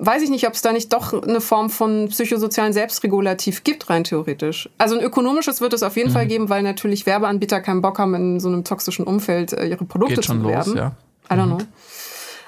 weiß 0.00 0.22
ich 0.22 0.30
nicht, 0.30 0.46
ob 0.46 0.54
es 0.54 0.62
da 0.62 0.72
nicht 0.72 0.92
doch 0.92 1.12
eine 1.22 1.40
Form 1.40 1.70
von 1.70 2.08
psychosozialen 2.08 2.72
Selbstregulativ 2.72 3.64
gibt, 3.64 3.90
rein 3.90 4.04
theoretisch. 4.04 4.68
Also 4.78 4.96
ein 4.98 5.04
ökonomisches 5.04 5.60
wird 5.60 5.72
es 5.72 5.82
auf 5.82 5.96
jeden 5.96 6.10
mhm. 6.10 6.14
Fall 6.14 6.26
geben, 6.26 6.48
weil 6.48 6.62
natürlich 6.62 7.06
Werbeanbieter 7.06 7.60
keinen 7.60 7.82
Bock 7.82 7.98
haben, 7.98 8.14
in 8.14 8.40
so 8.40 8.48
einem 8.48 8.64
toxischen 8.64 9.04
Umfeld 9.04 9.52
äh, 9.52 9.66
ihre 9.66 9.84
Produkte 9.84 10.16
Geht 10.16 10.24
schon 10.24 10.38
zu 10.38 10.42
bewerben. 10.44 10.70
Los, 10.70 10.78
ja. 10.78 10.92
I 11.30 11.34
don't 11.34 11.46
mhm. 11.46 11.58
know. 11.58 11.66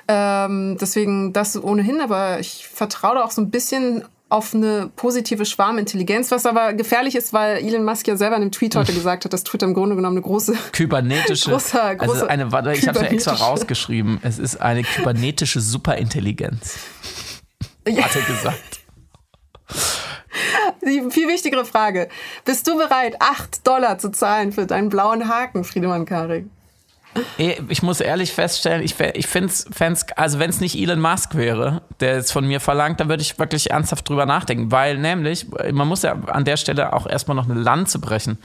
Ähm, 0.08 0.76
deswegen 0.80 1.32
das 1.32 1.62
ohnehin, 1.62 2.00
aber 2.00 2.40
ich 2.40 2.66
vertraue 2.66 3.14
da 3.16 3.24
auch 3.24 3.30
so 3.30 3.40
ein 3.40 3.50
bisschen 3.50 4.04
auf 4.32 4.54
eine 4.54 4.90
positive 4.96 5.44
Schwarmintelligenz, 5.44 6.30
was 6.30 6.46
aber 6.46 6.72
gefährlich 6.72 7.14
ist, 7.14 7.34
weil 7.34 7.58
Elon 7.58 7.84
Musk 7.84 8.08
ja 8.08 8.16
selber 8.16 8.36
in 8.36 8.42
einem 8.42 8.50
Tweet 8.50 8.74
heute 8.74 8.92
gesagt 8.94 9.26
hat, 9.26 9.32
dass 9.32 9.44
Twitter 9.44 9.66
im 9.66 9.74
Grunde 9.74 9.94
genommen 9.94 10.16
eine 10.16 10.22
große 10.22 10.54
kybernetische, 10.72 11.50
großer, 11.52 11.96
große 11.96 12.12
also 12.12 12.26
eine, 12.26 12.50
warte, 12.50 12.72
ich 12.72 12.88
habe 12.88 12.98
es 12.98 13.04
ja 13.04 13.10
extra 13.10 13.34
rausgeschrieben. 13.34 14.20
Es 14.22 14.38
ist 14.38 14.60
eine 14.60 14.82
kybernetische 14.82 15.60
Superintelligenz. 15.60 16.78
Hat 17.86 18.16
er 18.16 18.22
gesagt. 18.22 18.80
Die 20.84 21.10
viel 21.10 21.28
wichtigere 21.28 21.64
Frage. 21.64 22.08
Bist 22.44 22.66
du 22.66 22.76
bereit, 22.76 23.16
8 23.20 23.66
Dollar 23.66 23.98
zu 23.98 24.10
zahlen 24.10 24.52
für 24.52 24.66
deinen 24.66 24.88
blauen 24.88 25.28
Haken, 25.28 25.64
Friedemann 25.64 26.06
Karik? 26.06 26.46
Ich 27.36 27.82
muss 27.82 28.00
ehrlich 28.00 28.32
feststellen, 28.32 28.82
ich, 28.82 28.98
ich 28.98 29.26
finde 29.26 29.48
es, 29.48 30.06
also 30.16 30.38
wenn 30.38 30.48
es 30.48 30.60
nicht 30.60 30.74
Elon 30.78 30.98
Musk 30.98 31.34
wäre, 31.34 31.82
der 32.00 32.16
es 32.16 32.32
von 32.32 32.46
mir 32.46 32.58
verlangt, 32.58 33.00
dann 33.00 33.10
würde 33.10 33.22
ich 33.22 33.38
wirklich 33.38 33.70
ernsthaft 33.70 34.08
drüber 34.08 34.24
nachdenken, 34.24 34.72
weil 34.72 34.96
nämlich, 34.96 35.46
man 35.72 35.88
muss 35.88 36.02
ja 36.02 36.12
an 36.12 36.46
der 36.46 36.56
Stelle 36.56 36.94
auch 36.94 37.06
erstmal 37.06 37.36
noch 37.36 37.48
eine 37.48 37.60
Lanze 37.60 37.98
brechen 37.98 38.38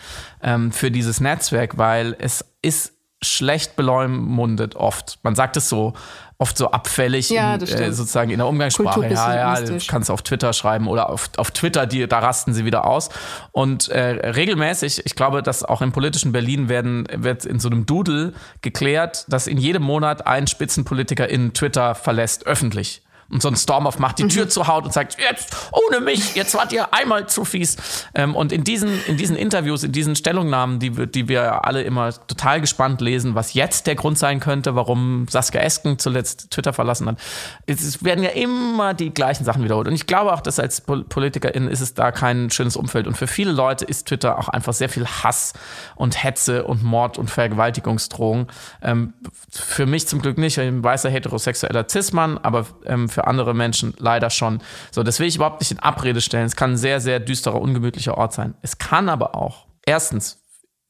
ähm, 0.43 0.73
für 0.73 0.91
dieses 0.91 1.21
Netzwerk, 1.21 1.77
weil 1.77 2.17
es 2.19 2.43
ist 2.61 2.96
schlecht 3.21 3.75
beleumundet 3.75 4.75
oft. 4.75 5.19
Man 5.23 5.35
sagt 5.35 5.57
es 5.57 5.69
so 5.69 5.93
oft 6.39 6.57
so 6.57 6.69
abfällig 6.69 7.29
ja, 7.29 7.55
in, 7.55 7.61
äh, 7.63 7.91
sozusagen 7.91 8.29
in 8.29 8.37
der 8.37 8.47
Umgangssprache. 8.47 9.07
Ja, 9.09 9.55
ja, 9.55 9.61
du 9.61 9.79
kannst 9.87 10.11
auf 10.11 10.21
Twitter 10.21 10.53
schreiben 10.53 10.87
oder 10.87 11.09
auf, 11.09 11.31
auf 11.37 11.51
Twitter, 11.51 11.87
die, 11.87 12.07
da 12.07 12.19
rasten 12.19 12.53
sie 12.53 12.63
wieder 12.63 12.85
aus. 12.85 13.09
Und 13.51 13.89
äh, 13.89 14.29
regelmäßig, 14.29 15.05
ich 15.05 15.15
glaube, 15.15 15.41
dass 15.41 15.63
auch 15.63 15.81
im 15.81 15.91
politischen 15.91 16.31
Berlin 16.31 16.69
werden, 16.69 17.07
wird 17.11 17.45
in 17.45 17.59
so 17.59 17.69
einem 17.69 17.87
Doodle 17.87 18.33
geklärt, 18.61 19.25
dass 19.29 19.47
in 19.47 19.57
jedem 19.57 19.81
Monat 19.81 20.27
ein 20.27 20.45
Spitzenpolitiker 20.45 21.27
in 21.27 21.53
Twitter 21.53 21.95
verlässt, 21.95 22.45
öffentlich 22.45 23.01
und 23.29 23.41
so 23.41 23.49
ein 23.49 23.55
Stormoff 23.55 23.99
macht 23.99 24.19
die 24.19 24.27
Tür 24.27 24.45
mhm. 24.45 24.49
zu 24.49 24.67
Haut 24.67 24.85
und 24.85 24.93
sagt, 24.93 25.17
jetzt 25.19 25.55
ohne 25.71 25.99
mich, 25.99 26.35
jetzt 26.35 26.53
wart 26.55 26.71
ihr 26.71 26.93
einmal 26.93 27.27
zu 27.27 27.43
fies. 27.43 27.75
Ähm, 28.15 28.35
und 28.35 28.51
in 28.51 28.63
diesen, 28.63 29.03
in 29.05 29.17
diesen 29.17 29.35
Interviews, 29.35 29.83
in 29.83 29.91
diesen 29.91 30.15
Stellungnahmen, 30.15 30.79
die, 30.79 30.97
wir, 30.97 31.07
die 31.07 31.27
wir 31.27 31.65
alle 31.65 31.81
immer 31.81 32.13
total 32.27 32.61
gespannt 32.61 33.01
lesen, 33.01 33.35
was 33.35 33.53
jetzt 33.53 33.87
der 33.87 33.95
Grund 33.95 34.17
sein 34.17 34.39
könnte, 34.39 34.75
warum 34.75 35.27
Saskia 35.29 35.61
Esken 35.61 35.99
zuletzt 35.99 36.51
Twitter 36.51 36.71
verlassen 36.71 37.07
hat, 37.07 37.17
es 37.65 38.03
werden 38.03 38.23
ja 38.23 38.29
immer 38.29 38.93
die 38.93 39.13
gleichen 39.13 39.43
Sachen 39.43 39.63
wiederholt. 39.63 39.87
Und 39.87 39.93
ich 39.93 40.07
glaube 40.07 40.31
auch, 40.31 40.41
dass 40.41 40.59
als 40.59 40.81
Politikerin 40.81 41.67
ist 41.67 41.81
es 41.81 41.93
da 41.93 42.11
kein 42.11 42.49
schönes 42.49 42.77
Umfeld. 42.77 43.07
Und 43.07 43.17
für 43.17 43.27
viele 43.27 43.51
Leute 43.51 43.83
ist 43.83 44.07
Twitter 44.07 44.39
auch 44.39 44.47
einfach 44.47 44.73
sehr 44.73 44.89
viel 44.89 45.05
Hass 45.05 45.53
und 45.95 46.23
Hetze 46.23 46.63
und 46.63 46.81
Mord 46.83 47.17
und 47.17 47.29
Vergewaltigungsdrohung. 47.29 48.47
Ähm, 48.81 49.13
für 49.51 49.85
mich 49.85 50.07
zum 50.07 50.21
Glück 50.21 50.37
nicht, 50.37 50.59
ein 50.59 50.83
weißer 50.83 51.09
heterosexueller 51.09 51.85
Cis-Mann, 51.89 52.37
aber 52.37 52.65
ähm, 52.85 53.09
für 53.17 53.25
andere 53.25 53.55
Menschen 53.55 53.95
leider 53.97 54.29
schon. 54.29 54.59
So, 54.91 55.01
das 55.01 55.19
will 55.19 55.25
ich 55.25 55.37
überhaupt 55.37 55.59
nicht 55.59 55.71
in 55.71 55.79
Abrede 55.79 56.21
stellen. 56.21 56.45
Es 56.45 56.55
kann 56.55 56.73
ein 56.73 56.77
sehr, 56.77 57.01
sehr 57.01 57.19
düsterer, 57.19 57.59
ungemütlicher 57.59 58.15
Ort 58.15 58.31
sein. 58.33 58.53
Es 58.61 58.77
kann 58.77 59.09
aber 59.09 59.33
auch, 59.33 59.65
erstens, 59.87 60.43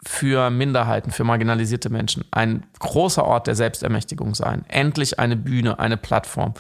für 0.06 0.50
Minderheiten, 0.50 1.12
für 1.12 1.24
marginalisierte 1.24 1.90
Menschen 1.90 2.26
ein 2.32 2.66
großer 2.80 3.24
Ort 3.24 3.48
der 3.48 3.56
Selbstermächtigung 3.56 4.36
sein. 4.36 4.66
Endlich 4.68 5.20
eine 5.20 5.38
Bühne, 5.38 5.80
eine 5.80 5.96
Plattform, 5.96 6.54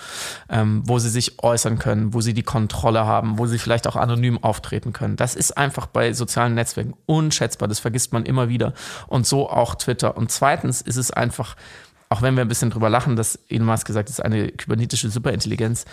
ähm, 0.49 0.83
wo 0.85 0.99
sie 0.99 1.09
sich 1.09 1.43
äußern 1.43 1.77
können, 1.77 2.13
wo 2.13 2.21
sie 2.21 2.33
die 2.33 2.43
Kontrolle 2.43 3.05
haben, 3.05 3.37
wo 3.37 3.45
sie 3.45 3.59
vielleicht 3.59 3.87
auch 3.87 3.97
anonym 3.97 4.41
auftreten 4.41 4.93
können. 4.93 5.17
Das 5.17 5.35
ist 5.35 5.57
einfach 5.57 5.85
bei 5.85 6.13
sozialen 6.13 6.55
Netzwerken 6.55 6.95
unschätzbar. 7.05 7.67
Das 7.67 7.79
vergisst 7.79 8.13
man 8.13 8.25
immer 8.25 8.47
wieder. 8.47 8.73
Und 9.07 9.27
so 9.27 9.49
auch 9.49 9.75
Twitter. 9.75 10.15
Und 10.15 10.31
zweitens 10.31 10.81
ist 10.81 10.97
es 10.97 11.11
einfach 11.11 11.57
auch 12.09 12.21
wenn 12.21 12.35
wir 12.35 12.41
ein 12.41 12.47
bisschen 12.47 12.69
drüber 12.69 12.89
lachen, 12.89 13.15
dass 13.15 13.35
Elon 13.49 13.67
Musk 13.67 13.85
gesagt 13.85 14.09
ist, 14.09 14.23
eine 14.23 14.49
kybernetische 14.49 15.09
Superintelligenz. 15.09 15.85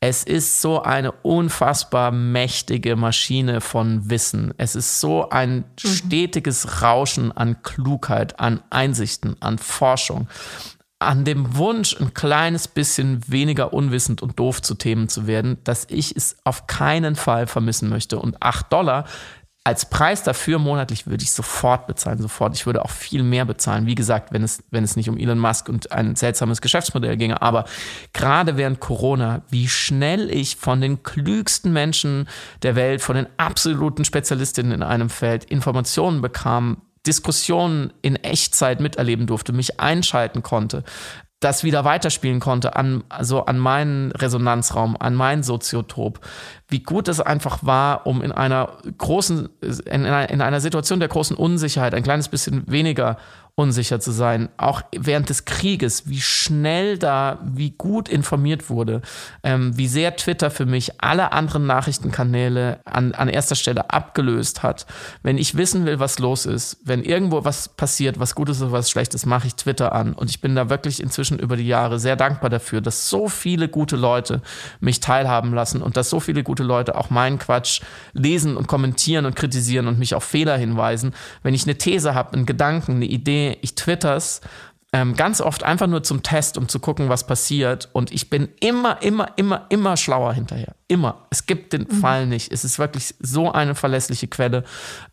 Es 0.00 0.22
ist 0.22 0.60
so 0.60 0.82
eine 0.82 1.12
unfassbar 1.12 2.12
mächtige 2.12 2.96
Maschine 2.96 3.60
von 3.60 4.10
Wissen. 4.10 4.52
Es 4.58 4.74
ist 4.74 5.00
so 5.00 5.30
ein 5.30 5.64
mhm. 5.82 5.88
stetiges 5.88 6.82
Rauschen 6.82 7.32
an 7.32 7.62
Klugheit, 7.62 8.38
an 8.38 8.60
Einsichten, 8.70 9.36
an 9.40 9.58
Forschung, 9.58 10.28
an 10.98 11.24
dem 11.24 11.56
Wunsch, 11.56 11.98
ein 11.98 12.14
kleines 12.14 12.68
bisschen 12.68 13.20
weniger 13.26 13.72
unwissend 13.72 14.22
und 14.22 14.38
doof 14.38 14.62
zu 14.62 14.74
Themen 14.74 15.08
zu 15.08 15.26
werden, 15.26 15.58
dass 15.64 15.86
ich 15.88 16.14
es 16.14 16.36
auf 16.44 16.66
keinen 16.66 17.16
Fall 17.16 17.46
vermissen 17.46 17.88
möchte. 17.88 18.18
Und 18.18 18.42
8 18.42 18.72
Dollar 18.72 19.04
als 19.64 19.88
Preis 19.88 20.24
dafür 20.24 20.58
monatlich 20.58 21.06
würde 21.06 21.22
ich 21.22 21.30
sofort 21.30 21.86
bezahlen, 21.86 22.20
sofort. 22.20 22.56
Ich 22.56 22.66
würde 22.66 22.84
auch 22.84 22.90
viel 22.90 23.22
mehr 23.22 23.44
bezahlen. 23.44 23.86
Wie 23.86 23.94
gesagt, 23.94 24.32
wenn 24.32 24.42
es, 24.42 24.64
wenn 24.70 24.82
es 24.82 24.96
nicht 24.96 25.08
um 25.08 25.16
Elon 25.16 25.38
Musk 25.38 25.68
und 25.68 25.92
ein 25.92 26.16
seltsames 26.16 26.60
Geschäftsmodell 26.60 27.16
ginge. 27.16 27.40
Aber 27.42 27.64
gerade 28.12 28.56
während 28.56 28.80
Corona, 28.80 29.42
wie 29.50 29.68
schnell 29.68 30.30
ich 30.30 30.56
von 30.56 30.80
den 30.80 31.04
klügsten 31.04 31.72
Menschen 31.72 32.28
der 32.62 32.74
Welt, 32.74 33.02
von 33.02 33.14
den 33.14 33.28
absoluten 33.36 34.04
Spezialistinnen 34.04 34.72
in 34.72 34.82
einem 34.82 35.10
Feld 35.10 35.44
Informationen 35.44 36.22
bekam, 36.22 36.78
Diskussionen 37.06 37.92
in 38.02 38.16
Echtzeit 38.16 38.80
miterleben 38.80 39.26
durfte, 39.26 39.52
mich 39.52 39.80
einschalten 39.80 40.42
konnte, 40.42 40.84
das 41.44 41.64
wieder 41.64 41.84
weiterspielen 41.84 42.40
konnte 42.40 42.76
an, 42.76 43.04
also 43.08 43.46
an 43.46 43.58
meinen 43.58 44.12
Resonanzraum, 44.12 44.96
an 44.98 45.14
meinen 45.14 45.42
Soziotop. 45.42 46.20
Wie 46.68 46.82
gut 46.82 47.08
es 47.08 47.20
einfach 47.20 47.58
war, 47.62 48.06
um 48.06 48.22
in 48.22 48.32
einer 48.32 48.78
großen, 48.96 49.48
in 49.60 50.04
in 50.04 50.40
einer 50.40 50.60
Situation 50.60 51.00
der 51.00 51.08
großen 51.08 51.36
Unsicherheit 51.36 51.94
ein 51.94 52.02
kleines 52.02 52.28
bisschen 52.28 52.70
weniger 52.70 53.16
unsicher 53.54 54.00
zu 54.00 54.12
sein. 54.12 54.48
Auch 54.56 54.80
während 54.96 55.28
des 55.28 55.44
Krieges, 55.44 56.08
wie 56.08 56.22
schnell 56.22 56.96
da, 56.96 57.38
wie 57.44 57.70
gut 57.70 58.08
informiert 58.08 58.70
wurde, 58.70 59.02
ähm, 59.42 59.76
wie 59.76 59.88
sehr 59.88 60.16
Twitter 60.16 60.50
für 60.50 60.64
mich 60.64 61.02
alle 61.02 61.32
anderen 61.32 61.66
Nachrichtenkanäle 61.66 62.80
an, 62.86 63.12
an 63.12 63.28
erster 63.28 63.54
Stelle 63.54 63.90
abgelöst 63.90 64.62
hat. 64.62 64.86
Wenn 65.22 65.36
ich 65.36 65.54
wissen 65.54 65.84
will, 65.84 65.98
was 65.98 66.18
los 66.18 66.46
ist, 66.46 66.78
wenn 66.84 67.02
irgendwo 67.02 67.44
was 67.44 67.68
passiert, 67.68 68.18
was 68.18 68.34
Gutes 68.34 68.62
oder 68.62 68.72
was 68.72 68.90
Schlechtes, 68.90 69.26
mache 69.26 69.48
ich 69.48 69.54
Twitter 69.54 69.92
an. 69.92 70.14
Und 70.14 70.30
ich 70.30 70.40
bin 70.40 70.54
da 70.54 70.70
wirklich 70.70 71.02
inzwischen 71.02 71.38
über 71.38 71.56
die 71.56 71.66
Jahre 71.66 71.98
sehr 71.98 72.16
dankbar 72.16 72.48
dafür, 72.48 72.80
dass 72.80 73.10
so 73.10 73.28
viele 73.28 73.68
gute 73.68 73.96
Leute 73.96 74.40
mich 74.80 75.00
teilhaben 75.00 75.52
lassen 75.52 75.82
und 75.82 75.98
dass 75.98 76.08
so 76.08 76.20
viele 76.20 76.42
gute 76.42 76.62
Leute 76.62 76.96
auch 76.96 77.10
meinen 77.10 77.38
Quatsch 77.38 77.82
lesen 78.14 78.56
und 78.56 78.66
kommentieren 78.66 79.26
und 79.26 79.36
kritisieren 79.36 79.88
und 79.88 79.98
mich 79.98 80.14
auf 80.14 80.24
Fehler 80.24 80.56
hinweisen. 80.56 81.12
Wenn 81.42 81.52
ich 81.52 81.64
eine 81.64 81.76
These 81.76 82.14
habe, 82.14 82.32
einen 82.32 82.46
Gedanken, 82.46 82.92
eine 82.92 83.04
Idee, 83.04 83.41
ich 83.60 83.74
twitters 83.74 84.40
ähm, 84.94 85.14
ganz 85.14 85.40
oft 85.40 85.62
einfach 85.62 85.86
nur 85.86 86.02
zum 86.02 86.22
Test, 86.22 86.58
um 86.58 86.68
zu 86.68 86.78
gucken, 86.78 87.08
was 87.08 87.26
passiert. 87.26 87.88
Und 87.94 88.12
ich 88.12 88.28
bin 88.28 88.48
immer, 88.60 89.00
immer, 89.00 89.30
immer, 89.36 89.64
immer 89.70 89.96
schlauer 89.96 90.34
hinterher. 90.34 90.74
Immer. 90.86 91.26
Es 91.30 91.46
gibt 91.46 91.72
den 91.72 91.86
mhm. 91.90 91.94
Fall 91.94 92.26
nicht. 92.26 92.52
Es 92.52 92.62
ist 92.62 92.78
wirklich 92.78 93.14
so 93.18 93.50
eine 93.50 93.74
verlässliche 93.74 94.28
Quelle 94.28 94.64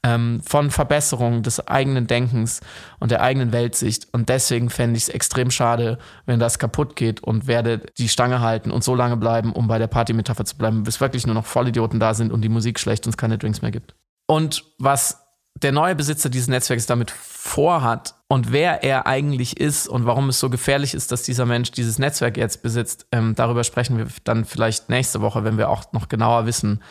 ähm, 0.03 0.41
von 0.45 0.69
Verbesserung 0.69 1.43
des 1.43 1.65
eigenen 1.65 2.07
Denkens 2.07 2.59
und 2.99 3.11
der 3.11 3.21
eigenen 3.21 3.53
Weltsicht. 3.53 4.09
Und 4.11 4.27
deswegen 4.27 4.69
fände 4.69 4.97
ich 4.97 5.03
es 5.03 5.09
extrem 5.09 5.49
schade, 5.49 5.97
wenn 6.25 6.41
das 6.41 6.59
kaputt 6.59 6.97
geht 6.97 7.23
und 7.23 7.47
werde 7.47 7.81
die 7.97 8.09
Stange 8.09 8.41
halten 8.41 8.71
und 8.71 8.83
so 8.83 8.95
lange 8.95 9.15
bleiben, 9.15 9.53
um 9.53 9.69
bei 9.69 9.79
der 9.79 9.87
Party-Metapher 9.87 10.43
zu 10.43 10.57
bleiben, 10.57 10.83
bis 10.83 10.99
wirklich 10.99 11.25
nur 11.25 11.35
noch 11.35 11.45
Vollidioten 11.45 12.01
da 12.01 12.13
sind 12.13 12.33
und 12.33 12.41
die 12.41 12.49
Musik 12.49 12.81
schlecht 12.81 13.05
und 13.05 13.11
es 13.11 13.17
keine 13.17 13.37
Drinks 13.37 13.61
mehr 13.61 13.71
gibt. 13.71 13.95
Und 14.27 14.65
was 14.77 15.23
der 15.55 15.71
neue 15.71 15.95
Besitzer 15.95 16.29
dieses 16.29 16.49
Netzwerks 16.49 16.85
damit 16.85 17.11
vorhat 17.11 18.15
und 18.31 18.51
wer 18.51 18.83
er 18.83 19.07
eigentlich 19.07 19.59
ist 19.59 19.87
und 19.87 20.05
warum 20.05 20.29
es 20.29 20.39
so 20.39 20.51
gefährlich 20.51 20.93
ist, 20.93 21.11
dass 21.11 21.23
dieser 21.23 21.47
Mensch 21.47 21.71
dieses 21.71 21.97
Netzwerk 21.97 22.37
jetzt 22.37 22.61
besitzt, 22.61 23.07
ähm, 23.11 23.33
darüber 23.35 23.63
sprechen 23.63 23.97
wir 23.97 24.05
dann 24.23 24.45
vielleicht 24.45 24.87
nächste 24.87 25.21
Woche, 25.21 25.43
wenn 25.43 25.57
wir 25.57 25.67
auch 25.67 25.91
noch 25.93 26.09
genauer 26.09 26.45
wissen, 26.45 26.83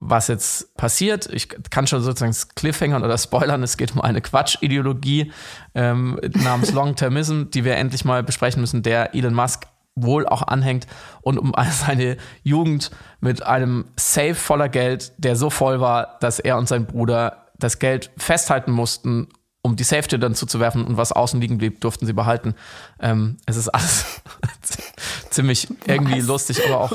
was 0.00 0.26
jetzt 0.26 0.76
passiert. 0.76 1.28
Ich 1.32 1.48
kann 1.70 1.86
schon 1.86 2.02
sozusagen 2.02 2.34
Cliffhangern 2.56 3.04
oder 3.04 3.16
spoilern. 3.18 3.62
Es 3.62 3.76
geht 3.76 3.92
um 3.92 4.00
eine 4.00 4.20
Quatschideologie 4.20 5.30
ähm, 5.76 6.18
namens 6.34 6.72
Long-Termism, 6.72 7.44
die 7.50 7.64
wir 7.64 7.76
endlich 7.76 8.04
mal 8.04 8.24
besprechen 8.24 8.60
müssen, 8.60 8.82
der 8.82 9.14
Elon 9.14 9.34
Musk 9.34 9.66
wohl 9.94 10.26
auch 10.26 10.42
anhängt 10.42 10.88
und 11.20 11.38
um 11.38 11.54
seine 11.70 12.16
Jugend 12.42 12.90
mit 13.20 13.44
einem 13.44 13.84
Safe 13.96 14.34
voller 14.34 14.68
Geld, 14.68 15.12
der 15.18 15.36
so 15.36 15.50
voll 15.50 15.80
war, 15.80 16.18
dass 16.20 16.40
er 16.40 16.58
und 16.58 16.66
sein 16.66 16.86
Bruder 16.86 17.46
das 17.58 17.78
Geld 17.78 18.10
festhalten 18.16 18.72
mussten, 18.72 19.28
um 19.62 19.76
die 19.76 19.84
Safety 19.84 20.18
dann 20.18 20.34
zuzuwerfen 20.34 20.84
und 20.84 20.96
was 20.96 21.12
außen 21.12 21.40
liegen 21.40 21.58
blieb, 21.58 21.80
durften 21.80 22.06
sie 22.06 22.12
behalten. 22.12 22.54
Ähm, 23.00 23.36
es 23.46 23.56
ist 23.56 23.68
alles 23.68 24.22
ziemlich 25.30 25.68
irgendwie 25.86 26.20
was? 26.20 26.26
lustig, 26.26 26.62
aber 26.66 26.80
auch 26.80 26.92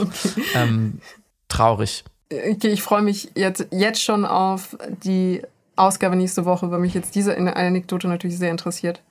ähm, 0.56 1.00
traurig. 1.48 2.04
Okay, 2.32 2.70
ich 2.70 2.82
freue 2.82 3.04
mich 3.04 3.32
jetzt, 3.36 3.68
jetzt 3.72 4.02
schon 4.02 4.26
auf 4.26 4.76
die 5.04 5.42
Ausgabe 5.76 6.16
nächste 6.16 6.46
Woche, 6.46 6.72
weil 6.72 6.80
mich 6.80 6.94
jetzt 6.94 7.16
diese 7.16 7.38
Anekdote 7.38 8.08
natürlich 8.08 8.38
sehr 8.38 8.52
interessiert. 8.52 9.02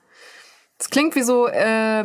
Es 0.79 0.91
klingt 0.91 1.15
wie 1.15 1.23
so 1.23 1.47
äh, 1.47 2.03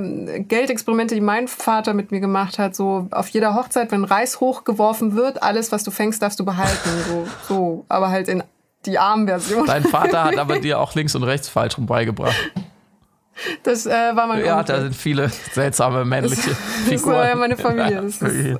Geldexperimente, 0.48 1.16
die 1.16 1.22
mein 1.22 1.48
Vater 1.48 1.96
mit 1.96 2.12
mir 2.12 2.20
gemacht 2.20 2.60
hat. 2.60 2.76
So 2.76 3.08
auf 3.10 3.28
jeder 3.30 3.56
Hochzeit, 3.56 3.92
wenn 3.92 4.04
Reis 4.04 4.40
hochgeworfen 4.40 5.16
wird, 5.16 5.42
alles, 5.42 5.72
was 5.72 5.84
du 5.84 5.90
fängst, 5.90 6.22
darfst 6.22 6.40
du 6.40 6.46
behalten. 6.46 6.90
So, 7.08 7.28
so 7.48 7.86
aber 7.90 8.10
halt 8.10 8.28
in 8.28 8.44
die 8.86 8.98
armen 8.98 9.28
Version. 9.28 9.66
Dein 9.66 9.84
Vater 9.84 10.24
hat 10.24 10.38
aber 10.38 10.60
dir 10.62 10.80
auch 10.80 10.96
links 10.96 11.16
und 11.16 11.24
rechts 11.24 11.50
falsch 11.50 11.78
rum 11.78 11.86
beigebracht. 11.86 12.36
Das 13.64 13.86
äh, 13.86 13.92
war 14.16 14.28
mein 14.28 14.44
Ja, 14.44 14.60
Onkel. 14.60 14.76
da 14.76 14.82
sind 14.82 14.96
viele 14.96 15.30
seltsame 15.30 16.04
männliche 16.06 16.50
das, 16.50 16.58
Figuren. 16.58 16.92
Das 16.92 17.06
war 17.06 17.30
ja 17.30 17.36
meine 17.36 17.58
Familie. 17.58 18.60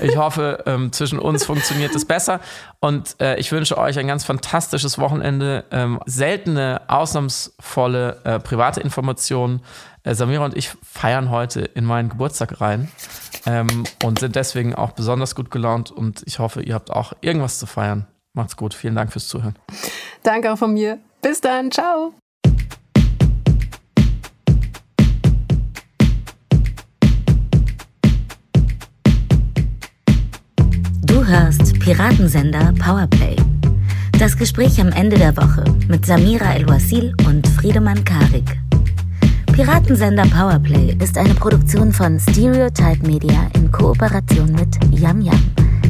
ich 0.00 0.16
hoffe, 0.16 0.62
ähm, 0.66 0.92
zwischen 0.92 1.18
uns 1.18 1.46
funktioniert 1.46 1.94
es 1.94 2.04
besser. 2.04 2.40
Und 2.80 3.16
äh, 3.20 3.36
ich 3.36 3.50
wünsche 3.52 3.78
euch 3.78 3.98
ein 3.98 4.06
ganz 4.06 4.24
fantastisches 4.24 4.98
Wochenende. 4.98 5.64
Ähm, 5.70 5.98
seltene, 6.06 6.82
ausnahmsvolle 6.88 8.20
äh, 8.24 8.38
private 8.38 8.80
Informationen. 8.80 9.62
Äh, 10.02 10.14
Samira 10.14 10.44
und 10.44 10.56
ich 10.56 10.72
feiern 10.82 11.30
heute 11.30 11.60
in 11.60 11.84
meinen 11.84 12.10
Geburtstag 12.10 12.60
rein 12.60 12.90
ähm, 13.46 13.84
und 14.04 14.18
sind 14.18 14.36
deswegen 14.36 14.74
auch 14.74 14.92
besonders 14.92 15.34
gut 15.34 15.50
gelaunt. 15.50 15.90
Und 15.90 16.22
ich 16.26 16.38
hoffe, 16.38 16.62
ihr 16.62 16.74
habt 16.74 16.90
auch 16.90 17.14
irgendwas 17.22 17.58
zu 17.58 17.66
feiern. 17.66 18.06
Macht's 18.38 18.56
gut. 18.56 18.72
Vielen 18.72 18.94
Dank 18.94 19.10
fürs 19.10 19.26
Zuhören. 19.26 19.56
Danke 20.22 20.52
auch 20.52 20.58
von 20.58 20.72
mir. 20.72 21.00
Bis 21.20 21.40
dann. 21.40 21.72
Ciao. 21.72 22.14
Du 31.02 31.26
hörst 31.26 31.80
Piratensender 31.80 32.72
Powerplay. 32.78 33.34
Das 34.20 34.36
Gespräch 34.36 34.80
am 34.80 34.92
Ende 34.92 35.18
der 35.18 35.36
Woche 35.36 35.64
mit 35.88 36.06
Samira 36.06 36.54
El-Wasil 36.54 37.12
und 37.26 37.44
Friedemann 37.48 38.04
Karik. 38.04 38.56
Piratensender 39.52 40.26
Powerplay 40.26 40.96
ist 41.02 41.18
eine 41.18 41.34
Produktion 41.34 41.92
von 41.92 42.20
Stereotype 42.20 43.04
Media 43.04 43.50
in 43.54 43.72
Kooperation 43.72 44.52
mit 44.52 44.78
Yam 44.96 45.22
Yam 45.22 45.67